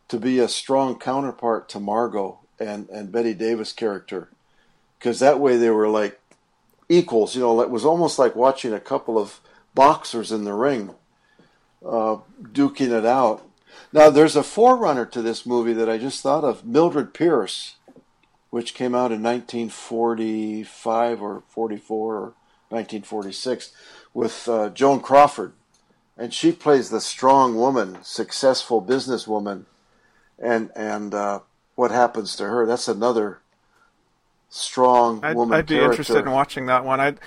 to 0.09 0.19
be 0.19 0.37
a 0.37 0.49
strong 0.49 0.99
counterpart 0.99 1.69
to 1.69 1.79
Margot 1.79 2.39
and 2.59 2.89
and 2.89 3.09
Bette 3.09 3.35
Davis 3.35 3.71
character, 3.71 4.27
because 4.97 5.19
that 5.19 5.39
way 5.39 5.55
they 5.55 5.69
were 5.69 5.87
like 5.87 6.19
equals. 6.89 7.35
You 7.35 7.41
know, 7.41 7.61
it 7.61 7.69
was 7.69 7.85
almost 7.85 8.19
like 8.19 8.35
watching 8.35 8.73
a 8.73 8.81
couple 8.81 9.17
of 9.17 9.39
boxers 9.73 10.29
in 10.33 10.43
the 10.43 10.53
ring, 10.53 10.93
uh, 11.85 12.17
duking 12.41 12.91
it 12.91 13.05
out. 13.05 13.47
Now 13.93 14.09
there's 14.09 14.35
a 14.35 14.43
forerunner 14.43 15.05
to 15.05 15.21
this 15.21 15.45
movie 15.45 15.73
that 15.73 15.89
I 15.89 15.97
just 15.97 16.21
thought 16.21 16.43
of, 16.43 16.65
Mildred 16.65 17.13
Pierce, 17.13 17.77
which 18.49 18.73
came 18.73 18.93
out 18.93 19.13
in 19.13 19.23
1945 19.23 21.21
or 21.21 21.43
44 21.47 22.15
or 22.15 22.33
1946 22.70 23.72
with 24.13 24.47
uh, 24.47 24.70
Joan 24.70 24.99
Crawford, 24.99 25.53
and 26.17 26.34
she 26.34 26.51
plays 26.51 26.89
the 26.89 27.01
strong 27.01 27.55
woman, 27.55 27.97
successful 28.03 28.82
businesswoman, 28.82 29.65
and 30.38 30.72
and 30.76 31.13
uh, 31.13 31.39
what 31.76 31.91
happens 31.91 32.36
to 32.38 32.45
her? 32.45 32.65
That's 32.65 32.88
another 32.88 33.39
strong 34.49 35.20
I'd, 35.24 35.36
woman 35.36 35.57
I'd 35.57 35.65
be 35.65 35.76
character. 35.76 35.91
interested 35.91 36.26
in 36.26 36.32
watching 36.32 36.65
that 36.67 36.84
one. 36.86 36.99
I'd, 36.99 37.20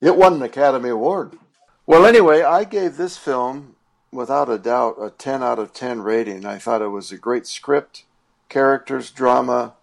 It 0.00 0.16
won 0.16 0.34
an 0.34 0.42
Academy 0.42 0.88
Award. 0.90 1.32
Well, 1.86 2.06
anyway, 2.06 2.42
I 2.42 2.64
gave 2.64 2.96
this 2.96 3.18
film, 3.18 3.76
without 4.10 4.48
a 4.48 4.58
doubt, 4.58 4.96
a 5.00 5.10
10 5.10 5.42
out 5.42 5.58
of 5.58 5.74
10 5.74 6.00
rating. 6.00 6.46
I 6.46 6.58
thought 6.58 6.80
it 6.80 6.88
was 6.88 7.12
a 7.12 7.18
great 7.18 7.46
script, 7.46 8.04
characters, 8.48 9.10
drama, 9.10 9.74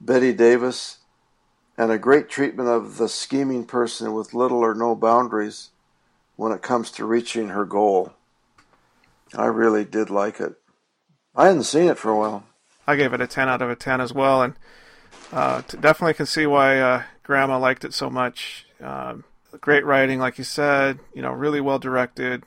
Bette 0.00 0.32
Davis, 0.32 0.98
and 1.76 1.90
a 1.90 1.98
great 1.98 2.28
treatment 2.28 2.68
of 2.68 2.98
the 2.98 3.08
scheming 3.08 3.64
person 3.64 4.12
with 4.12 4.34
little 4.34 4.58
or 4.58 4.74
no 4.74 4.94
boundaries 4.94 5.70
when 6.36 6.52
it 6.52 6.62
comes 6.62 6.90
to 6.92 7.04
reaching 7.04 7.48
her 7.48 7.64
goal. 7.64 8.12
I 9.34 9.46
really 9.46 9.84
did 9.84 10.10
like 10.10 10.40
it. 10.40 10.54
I 11.34 11.46
hadn't 11.46 11.64
seen 11.64 11.88
it 11.88 11.98
for 11.98 12.10
a 12.10 12.16
while. 12.16 12.44
I 12.86 12.96
gave 12.96 13.12
it 13.12 13.20
a 13.20 13.26
10 13.26 13.48
out 13.48 13.62
of 13.62 13.70
a 13.70 13.76
10 13.76 14.00
as 14.00 14.12
well, 14.12 14.42
and 14.42 14.54
uh, 15.32 15.62
definitely 15.80 16.14
can 16.14 16.26
see 16.26 16.46
why 16.46 16.78
uh, 16.78 17.02
Grandma 17.22 17.58
liked 17.58 17.84
it 17.84 17.94
so 17.94 18.10
much. 18.10 18.66
Um, 18.80 19.24
great 19.60 19.84
writing, 19.86 20.18
like 20.18 20.38
you 20.38 20.44
said, 20.44 20.98
you 21.14 21.22
know, 21.22 21.32
really 21.32 21.60
well 21.60 21.78
directed, 21.78 22.42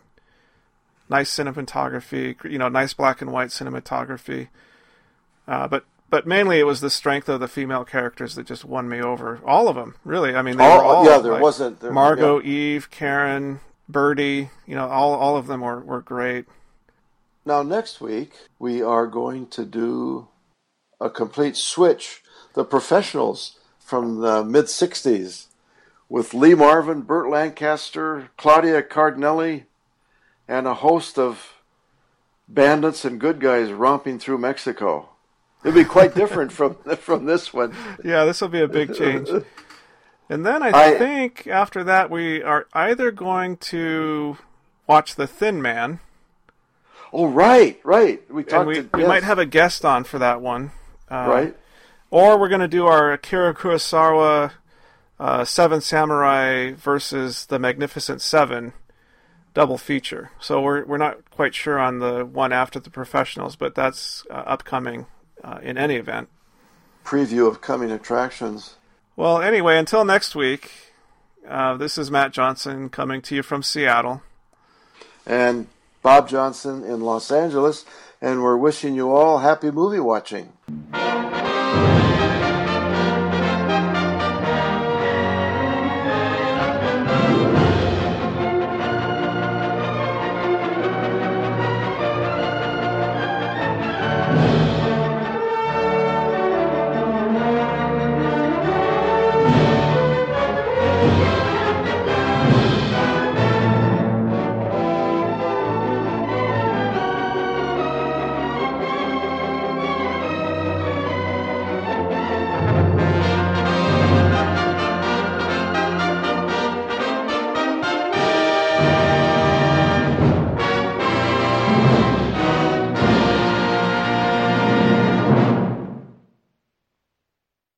nice 1.10 1.36
cinematography, 1.36 2.36
you 2.44 2.60
know, 2.60 2.68
nice 2.68 2.94
black 2.94 3.22
and 3.22 3.32
white 3.32 3.50
cinematography. 3.50 4.50
Uh, 5.48 5.68
but 5.68 5.86
but 6.10 6.28
mainly 6.28 6.60
it 6.60 6.66
was 6.66 6.82
the 6.82 6.90
strength 6.90 7.28
of 7.30 7.40
the 7.40 7.48
female 7.48 7.84
characters 7.84 8.36
that 8.36 8.46
just 8.46 8.66
won 8.66 8.88
me 8.88 9.02
over. 9.02 9.40
All 9.46 9.68
of 9.68 9.76
them, 9.76 9.96
really. 10.04 10.36
I 10.36 10.42
mean, 10.42 10.58
they 10.58 10.64
all, 10.64 10.78
were 10.78 10.84
all 10.84 11.06
yeah. 11.06 11.18
There 11.20 11.34
like, 11.34 11.42
wasn't 11.42 11.80
there, 11.80 11.92
Margot, 11.92 12.40
yeah. 12.40 12.50
Eve, 12.50 12.92
Karen, 12.92 13.60
Birdie. 13.90 14.50
You 14.66 14.76
know, 14.76 14.88
all 14.88 15.14
all 15.14 15.38
of 15.38 15.48
them 15.48 15.62
were 15.62 15.80
were 15.80 16.02
great. 16.02 16.46
Now 17.46 17.64
next 17.64 18.02
week 18.02 18.34
we 18.60 18.82
are 18.82 19.08
going 19.08 19.48
to 19.48 19.66
do 19.66 20.28
a 21.00 21.10
complete 21.10 21.56
switch. 21.56 22.22
The 22.54 22.64
professionals 22.64 23.60
from 23.80 24.22
the 24.22 24.44
mid 24.44 24.66
'60s 24.66 25.48
with 26.08 26.34
Lee 26.34 26.56
Marvin, 26.56 27.02
Burt 27.02 27.30
Lancaster, 27.30 28.30
Claudia 28.38 28.82
Cardinale, 28.84 29.64
and 30.48 30.68
a 30.68 30.76
host 30.76 31.18
of 31.18 31.54
bandits 32.48 33.04
and 33.04 33.20
good 33.20 33.40
guys 33.40 33.72
romping 33.72 34.20
through 34.20 34.38
Mexico. 34.38 35.10
It'll 35.66 35.74
be 35.74 35.84
quite 35.84 36.14
different 36.14 36.52
from 36.52 36.76
from 36.98 37.26
this 37.26 37.52
one. 37.54 37.74
Yeah, 38.04 38.26
this 38.26 38.40
will 38.40 38.50
be 38.50 38.62
a 38.62 38.68
big 38.68 38.94
change. 38.96 39.30
And 40.30 40.46
then 40.46 40.62
I, 40.64 40.70
I- 40.70 40.98
think 40.98 41.48
after 41.48 41.84
that 41.84 42.10
we 42.10 42.42
are 42.44 42.68
either 42.74 43.12
going 43.12 43.58
to 43.58 44.38
watch 44.88 45.16
The 45.16 45.28
Thin 45.28 45.62
Man, 45.62 46.00
Oh, 47.14 47.28
right, 47.28 47.80
right. 47.86 48.30
We 48.30 48.44
talked. 48.44 48.68
we, 48.68 48.76
to, 48.76 48.90
we 48.94 49.02
yes, 49.02 49.08
might 49.08 49.24
have 49.24 49.40
a 49.40 49.46
guest 49.46 49.86
on 49.86 50.04
for 50.04 50.20
that 50.20 50.42
one. 50.42 50.72
Uh, 51.10 51.26
right. 51.30 51.58
Or 52.12 52.38
we're 52.38 52.50
going 52.50 52.62
to 52.62 52.68
do 52.68 52.86
our 52.88 53.14
Akira 53.14 53.54
Kurosawa 53.56 54.52
uh, 55.20 55.46
Seven 55.46 55.80
Samurai 55.80 56.74
versus 56.74 57.46
the 57.46 57.58
Magnificent 57.58 58.22
Seven 58.22 58.74
double 59.54 59.78
feature. 59.78 60.32
So 60.42 60.62
we're 60.62 60.84
we're 60.84 60.98
not 60.98 61.30
quite 61.32 61.56
sure 61.56 61.80
on 61.80 62.00
the 62.00 62.26
one 62.26 62.52
after 62.52 62.80
the 62.82 62.90
professionals, 62.90 63.56
but 63.56 63.76
that's 63.76 64.26
uh, 64.30 64.34
upcoming 64.34 65.06
uh, 65.46 65.60
in 65.62 65.78
any 65.78 65.96
event. 65.96 66.28
preview 67.06 67.48
of 67.48 67.62
coming 67.62 67.92
attractions. 67.92 68.76
Well, 69.16 69.42
anyway, 69.42 69.78
until 69.78 70.04
next 70.04 70.36
week, 70.36 70.72
uh, 71.48 71.78
this 71.78 71.98
is 71.98 72.10
Matt 72.10 72.34
Johnson 72.34 72.90
coming 72.90 73.22
to 73.22 73.36
you 73.36 73.44
from 73.44 73.62
Seattle. 73.62 74.24
And 75.26 75.68
Bob 76.02 76.28
Johnson 76.28 76.84
in 76.84 77.02
Los 77.02 77.32
Angeles, 77.32 77.86
and 78.22 78.42
we're 78.42 78.58
wishing 78.58 78.96
you 78.96 79.12
all 79.12 79.38
happy 79.40 79.72
movie 79.72 80.00
watching. 80.00 80.52